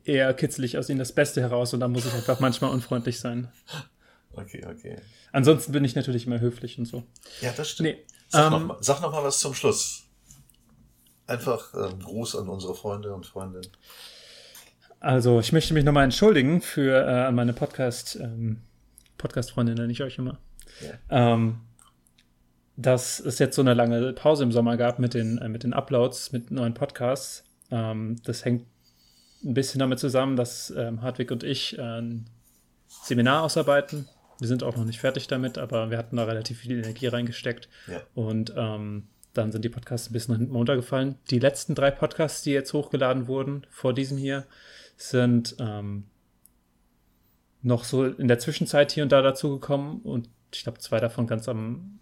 eher 0.05 0.33
kitzle 0.35 0.67
ich 0.67 0.79
aus 0.79 0.89
ihnen 0.89 0.99
das 0.99 1.13
Beste 1.13 1.41
heraus 1.41 1.75
und 1.75 1.81
dann 1.81 1.93
muss 1.93 2.07
ich 2.07 2.13
einfach 2.13 2.41
manchmal 2.41 2.71
unfreundlich 2.71 3.21
sein. 3.21 3.49
Okay, 4.33 4.65
okay. 4.69 4.97
Ansonsten 5.33 5.73
bin 5.73 5.85
ich 5.85 5.95
natürlich 5.95 6.27
immer 6.27 6.41
höflich 6.41 6.79
und 6.79 6.87
so. 6.87 7.05
Ja, 7.41 7.53
das 7.57 7.71
stimmt. 7.71 7.91
Nee, 7.91 8.05
Sag, 8.29 8.47
ähm, 8.47 8.53
noch 8.53 8.67
mal, 8.67 8.77
sag 8.81 9.01
noch 9.01 9.13
mal 9.13 9.23
was 9.23 9.39
zum 9.39 9.55
Schluss. 9.55 10.05
Einfach 11.27 11.73
ähm, 11.75 12.01
Gruß 12.01 12.37
an 12.37 12.49
unsere 12.49 12.75
Freunde 12.75 13.15
und 13.15 13.27
Freundinnen. 13.27 13.69
Also, 15.01 15.41
ich 15.41 15.53
möchte 15.53 15.75
mich 15.75 15.85
nochmal 15.85 16.05
entschuldigen 16.05 16.61
für 16.61 17.07
äh, 17.07 17.27
an 17.27 17.35
meine 17.35 17.53
Podcast, 17.53 18.17
ähm, 18.17 18.63
Podcast-Freundin 19.19 19.75
nenne 19.75 19.93
ich 19.93 20.03
euch 20.03 20.19
immer. 20.19 20.39
Ähm, 21.11 21.61
dass 22.77 23.21
es 23.21 23.39
jetzt 23.39 23.57
so 23.57 23.63
eine 23.63 23.75
lange 23.75 24.13
Pause 24.13 24.45
im 24.45 24.53
Sommer 24.53 24.77
gab 24.77 24.99
mit 24.99 25.15
den, 25.15 25.39
äh, 25.39 25.49
mit 25.49 25.63
den 25.63 25.73
Uploads, 25.73 26.33
mit 26.33 26.51
neuen 26.51 26.75
Podcasts. 26.75 27.45
Ähm, 27.71 28.17
das 28.25 28.45
hängt 28.45 28.67
ein 29.45 29.55
bisschen 29.55 29.79
damit 29.79 29.99
zusammen, 29.99 30.37
dass 30.37 30.71
ähm, 30.77 31.03
Hartwig 31.03 31.31
und 31.31 31.43
ich 31.43 31.79
äh, 31.79 32.01
ein 32.01 32.27
Seminar 32.87 33.43
ausarbeiten. 33.43 34.09
Wir 34.39 34.49
sind 34.49 34.63
auch 34.63 34.77
noch 34.77 34.85
nicht 34.85 35.01
fertig 35.01 35.27
damit, 35.29 35.57
aber 35.57 35.91
wir 35.91 35.97
hatten 35.97 36.17
da 36.17 36.25
relativ 36.25 36.59
viel 36.61 36.79
Energie 36.79 37.07
reingesteckt. 37.07 37.69
Ja. 37.87 38.03
Und 38.15 38.53
ähm, 38.57 39.09
dann 39.33 39.53
sind 39.53 39.65
die 39.65 39.71
Podcasts 39.71 40.11
ein 40.11 40.13
bisschen 40.13 40.33
nach 40.35 40.39
hinten 40.39 40.55
runtergefallen. 40.55 41.17
Die 41.31 41.39
letzten 41.39 41.75
drei 41.75 41.91
Podcasts, 41.91 42.43
die 42.43 42.53
jetzt 42.53 42.73
hochgeladen 42.73 43.27
wurden, 43.29 43.67
vor 43.71 43.95
diesem 43.95 44.19
hier, 44.19 44.47
sind 44.97 45.57
ähm, 45.59 46.05
noch 47.63 47.85
so 47.85 48.05
in 48.05 48.29
der 48.29 48.39
Zwischenzeit 48.39 48.93
hier 48.93 49.03
und 49.03 49.13
da 49.13 49.23
dazugekommen. 49.23 50.01
Und 50.03 50.29
ich 50.53 50.63
glaube, 50.63 50.79
zwei 50.79 51.01
davon 51.01 51.27
ganz 51.27 51.49
am 51.49 51.99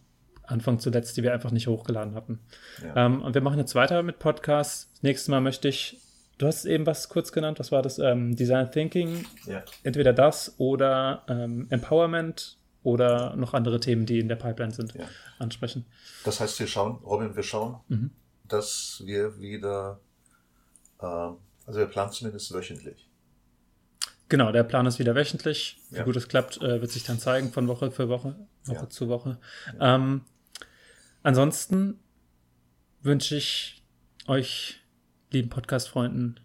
Anfang 0.46 0.78
zuletzt, 0.78 1.16
die 1.16 1.22
wir 1.22 1.32
einfach 1.32 1.50
nicht 1.50 1.66
hochgeladen 1.66 2.14
hatten. 2.14 2.38
Ja. 2.82 3.06
Ähm, 3.06 3.22
und 3.22 3.34
wir 3.34 3.40
machen 3.42 3.58
jetzt 3.58 3.74
weiter 3.74 4.02
mit 4.02 4.18
Podcasts. 4.18 4.90
Das 4.92 5.02
nächste 5.02 5.30
Mal 5.30 5.40
möchte 5.40 5.68
ich, 5.68 5.98
du 6.38 6.46
hast 6.46 6.64
eben 6.64 6.86
was 6.86 7.08
kurz 7.08 7.32
genannt, 7.32 7.58
was 7.58 7.72
war 7.72 7.82
das? 7.82 7.98
Ähm, 7.98 8.36
Design 8.36 8.70
Thinking, 8.70 9.24
Ja. 9.46 9.62
entweder 9.82 10.12
das 10.12 10.54
oder 10.58 11.22
ähm, 11.28 11.66
Empowerment 11.70 12.58
oder 12.82 13.34
noch 13.36 13.54
andere 13.54 13.80
Themen, 13.80 14.04
die 14.04 14.18
in 14.18 14.28
der 14.28 14.36
Pipeline 14.36 14.72
sind, 14.72 14.94
Ja. 14.94 15.06
ansprechen. 15.38 15.86
Das 16.24 16.40
heißt, 16.40 16.58
wir 16.60 16.66
schauen, 16.66 16.96
Robin, 17.04 17.34
wir 17.34 17.42
schauen, 17.42 17.80
Mhm. 17.88 18.10
dass 18.46 19.02
wir 19.06 19.38
wieder, 19.38 20.00
ähm, 21.00 21.36
also 21.66 21.78
wir 21.80 21.86
planen 21.86 22.12
zumindest 22.12 22.52
wöchentlich. 22.52 23.08
Genau, 24.28 24.52
der 24.52 24.64
Plan 24.64 24.86
ist 24.86 24.98
wieder 24.98 25.14
wöchentlich. 25.14 25.78
Wie 25.90 25.96
Ja. 25.98 26.02
gut 26.02 26.16
es 26.16 26.28
klappt, 26.28 26.56
äh, 26.62 26.80
wird 26.80 26.90
sich 26.90 27.04
dann 27.04 27.18
zeigen 27.18 27.52
von 27.52 27.68
Woche 27.68 27.90
für 27.90 28.08
Woche, 28.08 28.34
Woche 28.64 28.82
Ja. 28.82 28.88
zu 28.90 29.08
Woche. 29.08 29.38
Ähm, 29.80 30.22
ansonsten 31.24 31.98
wünsche 33.02 33.36
ich 33.36 33.82
euch, 34.28 34.80
lieben 35.32 35.48
Podcast-Freunden, 35.48 36.38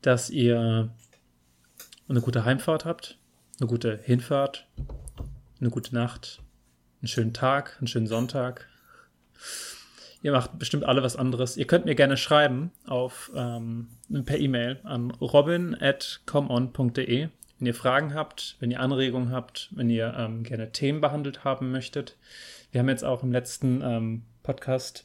dass 0.00 0.30
ihr 0.30 0.90
eine 2.08 2.22
gute 2.22 2.44
Heimfahrt 2.44 2.84
habt, 2.84 3.18
eine 3.60 3.68
gute 3.68 4.00
Hinfahrt, 4.02 4.66
eine 5.60 5.70
gute 5.70 5.94
Nacht, 5.94 6.42
einen 7.00 7.08
schönen 7.08 7.34
Tag, 7.34 7.76
einen 7.78 7.86
schönen 7.86 8.06
Sonntag. 8.06 8.68
Ihr 10.22 10.32
macht 10.32 10.58
bestimmt 10.58 10.84
alle 10.84 11.02
was 11.02 11.16
anderes. 11.16 11.56
Ihr 11.56 11.66
könnt 11.66 11.84
mir 11.84 11.94
gerne 11.94 12.16
schreiben 12.16 12.70
auf 12.86 13.30
ähm, 13.34 13.88
per 14.24 14.38
E-Mail 14.38 14.80
an 14.84 15.10
robin@comon.de, 15.10 17.28
wenn 17.58 17.66
ihr 17.66 17.74
Fragen 17.74 18.14
habt, 18.14 18.56
wenn 18.60 18.70
ihr 18.70 18.80
Anregungen 18.80 19.32
habt, 19.32 19.68
wenn 19.72 19.90
ihr 19.90 20.14
ähm, 20.16 20.44
gerne 20.44 20.72
Themen 20.72 21.00
behandelt 21.00 21.44
haben 21.44 21.70
möchtet. 21.70 22.16
Wir 22.72 22.80
haben 22.80 22.88
jetzt 22.88 23.04
auch 23.04 23.22
im 23.22 23.30
letzten 23.30 23.82
ähm, 23.82 24.22
Podcast 24.42 25.04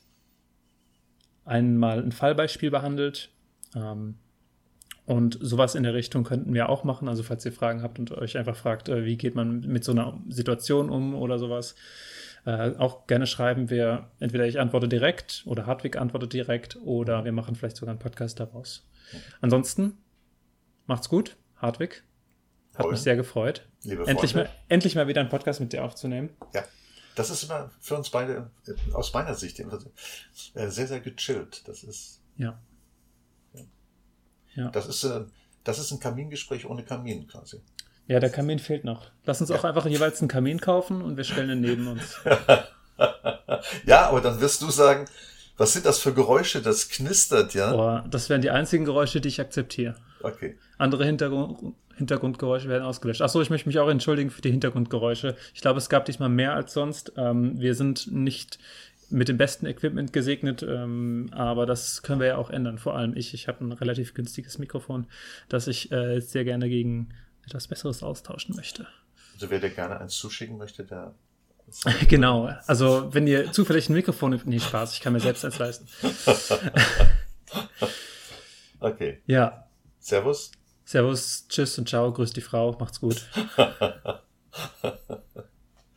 einmal 1.46 2.02
ein 2.02 2.14
Fallbeispiel 2.14 2.72
behandelt. 2.72 3.30
Ähm, 3.76 4.16
und 5.06 5.38
sowas 5.42 5.76
in 5.76 5.84
der 5.84 5.94
Richtung 5.94 6.24
könnten 6.24 6.54
wir 6.54 6.70
auch 6.70 6.84
machen. 6.84 7.08
Also 7.08 7.24
falls 7.24 7.46
ihr 7.46 7.52
Fragen 7.52 7.82
habt 7.82 8.00
und 8.00 8.12
euch 8.12 8.38
einfach 8.38 8.56
fragt, 8.56 8.90
äh, 8.90 9.06
wie 9.06 9.18
geht 9.18 9.36
man 9.36 9.62
mit 9.62 9.84
so 9.84 9.92
einer 9.92 10.20
Situation 10.30 10.90
um 10.90 11.14
oder 11.14 11.40
sowas, 11.40 11.76
äh, 12.46 12.76
auch 12.78 13.06
gerne 13.08 13.28
schreiben 13.28 13.70
wir, 13.70 14.12
entweder 14.20 14.48
ich 14.48 14.60
antworte 14.60 14.88
direkt 14.88 15.44
oder 15.46 15.66
Hartwig 15.66 15.98
antwortet 15.98 16.34
direkt 16.34 16.78
oder 16.78 17.26
wir 17.26 17.34
machen 17.34 17.56
vielleicht 17.56 17.78
sogar 17.78 17.92
einen 17.92 18.00
Podcast 18.00 18.40
daraus. 18.40 18.90
Ansonsten 19.42 19.98
macht's 20.86 21.10
gut, 21.10 21.36
Hartwig. 21.58 22.04
Hat 22.74 22.86
Robin, 22.86 22.92
mich 22.92 23.02
sehr 23.02 23.16
gefreut. 23.16 23.68
Liebe 23.84 24.06
Endlich 24.08 24.36
mal, 24.36 24.50
endlich 24.70 24.96
mal 24.96 25.08
wieder 25.08 25.22
einen 25.22 25.30
Podcast 25.30 25.60
mit 25.60 25.74
dir 25.74 25.84
aufzunehmen. 25.84 26.30
Ja. 26.54 26.64
Das 27.18 27.32
ist 27.32 27.44
immer 27.44 27.72
für 27.82 27.96
uns 27.98 28.10
beide, 28.12 28.52
äh, 28.68 28.94
aus 28.94 29.12
meiner 29.14 29.34
Sicht, 29.34 29.60
äh, 29.60 29.66
sehr, 30.70 30.88
sehr 30.88 31.00
gechillt. 31.00 31.68
Das 31.68 31.84
ist, 31.84 32.22
Ja. 32.38 32.60
Ja. 34.56 34.70
das 34.70 34.88
ist, 34.88 35.04
äh, 35.04 35.26
das 35.64 35.80
ist 35.80 35.92
ein 35.92 36.00
Kamingespräch 36.00 36.66
ohne 36.66 36.84
Kamin 36.84 37.28
quasi. 37.28 37.60
Ja, 38.08 38.20
der 38.20 38.30
Kamin 38.30 38.60
fehlt 38.60 38.84
noch. 38.86 39.10
Lass 39.26 39.42
uns 39.42 39.50
Ja. 39.50 39.58
auch 39.58 39.64
einfach 39.64 39.86
jeweils 39.88 40.22
einen 40.22 40.28
Kamin 40.30 40.62
kaufen 40.62 41.02
und 41.02 41.18
wir 41.18 41.24
stellen 41.24 41.50
ihn 41.50 41.62
neben 41.62 41.88
uns. 41.88 42.18
Ja, 43.86 44.08
aber 44.10 44.22
dann 44.22 44.40
wirst 44.42 44.62
du 44.64 44.70
sagen, 44.72 45.06
was 45.58 45.74
sind 45.74 45.86
das 45.86 46.00
für 46.00 46.14
Geräusche? 46.14 46.62
Das 46.62 46.90
knistert, 46.90 47.54
ja? 47.54 47.72
Boah, 47.72 48.06
das 48.10 48.30
wären 48.30 48.42
die 48.42 48.50
einzigen 48.50 48.86
Geräusche, 48.86 49.22
die 49.22 49.28
ich 49.28 49.40
akzeptiere. 49.42 49.96
Okay. 50.24 50.58
Andere 50.78 51.06
Hintergrund, 51.06 51.76
Hintergrundgeräusche 51.98 52.70
werden 52.70 52.84
ausgelöscht. 52.84 53.22
Achso, 53.22 53.42
ich 53.42 53.50
möchte 53.50 53.68
mich 53.68 53.80
auch 53.80 53.90
entschuldigen 53.90 54.30
für 54.30 54.42
die 54.42 54.52
Hintergrundgeräusche. 54.52 55.36
Ich 55.54 55.62
glaube, 55.62 55.80
es 55.80 55.90
gab 55.90 56.06
diesmal 56.06 56.30
mehr 56.30 56.54
als 56.54 56.74
sonst. 56.74 57.14
Ähm, 57.18 57.60
wir 57.60 57.76
sind 57.76 58.12
nicht 58.12 58.60
mit 59.10 59.30
dem 59.30 59.38
besten 59.38 59.66
Equipment 59.66 60.12
gesegnet, 60.12 60.64
ähm, 60.64 61.30
aber 61.32 61.66
das 61.66 62.02
können 62.02 62.20
wir 62.20 62.28
ja 62.28 62.38
auch 62.38 62.50
ändern. 62.50 62.78
Vor 62.78 62.96
allem 62.96 63.16
ich. 63.16 63.34
Ich 63.34 63.48
habe 63.48 63.64
ein 63.64 63.72
relativ 63.72 64.14
günstiges 64.14 64.58
Mikrofon, 64.58 65.08
das 65.50 65.68
ich 65.68 65.92
äh, 65.92 66.20
sehr 66.20 66.44
gerne 66.44 66.70
gegen 66.70 67.10
etwas 67.46 67.68
Besseres 67.68 68.04
austauschen 68.04 68.56
möchte. 68.56 68.88
Also 69.34 69.50
wer 69.50 69.60
dir 69.60 69.70
gerne 69.70 70.00
eins 70.00 70.18
zuschicken 70.18 70.58
möchte, 70.58 70.84
der. 70.84 71.14
Genau. 72.08 72.50
Also, 72.66 73.14
wenn 73.14 73.28
ihr 73.28 73.52
zufällig 73.52 73.90
ein 73.90 73.94
Mikrofon. 73.94 74.40
Nee, 74.46 74.60
Spaß, 74.60 74.94
ich 74.94 75.02
kann 75.02 75.14
mir 75.14 75.20
selbst 75.20 75.44
eins 75.44 75.60
leisten. 75.60 75.88
Okay. 78.80 79.22
Ja. 79.26 79.68
Servus. 80.00 80.52
Servus, 80.88 81.46
tschüss 81.50 81.78
und 81.78 81.90
ciao, 81.90 82.14
grüß 82.14 82.32
die 82.32 82.40
Frau, 82.40 82.72
macht's 82.80 83.02
gut. 83.02 83.30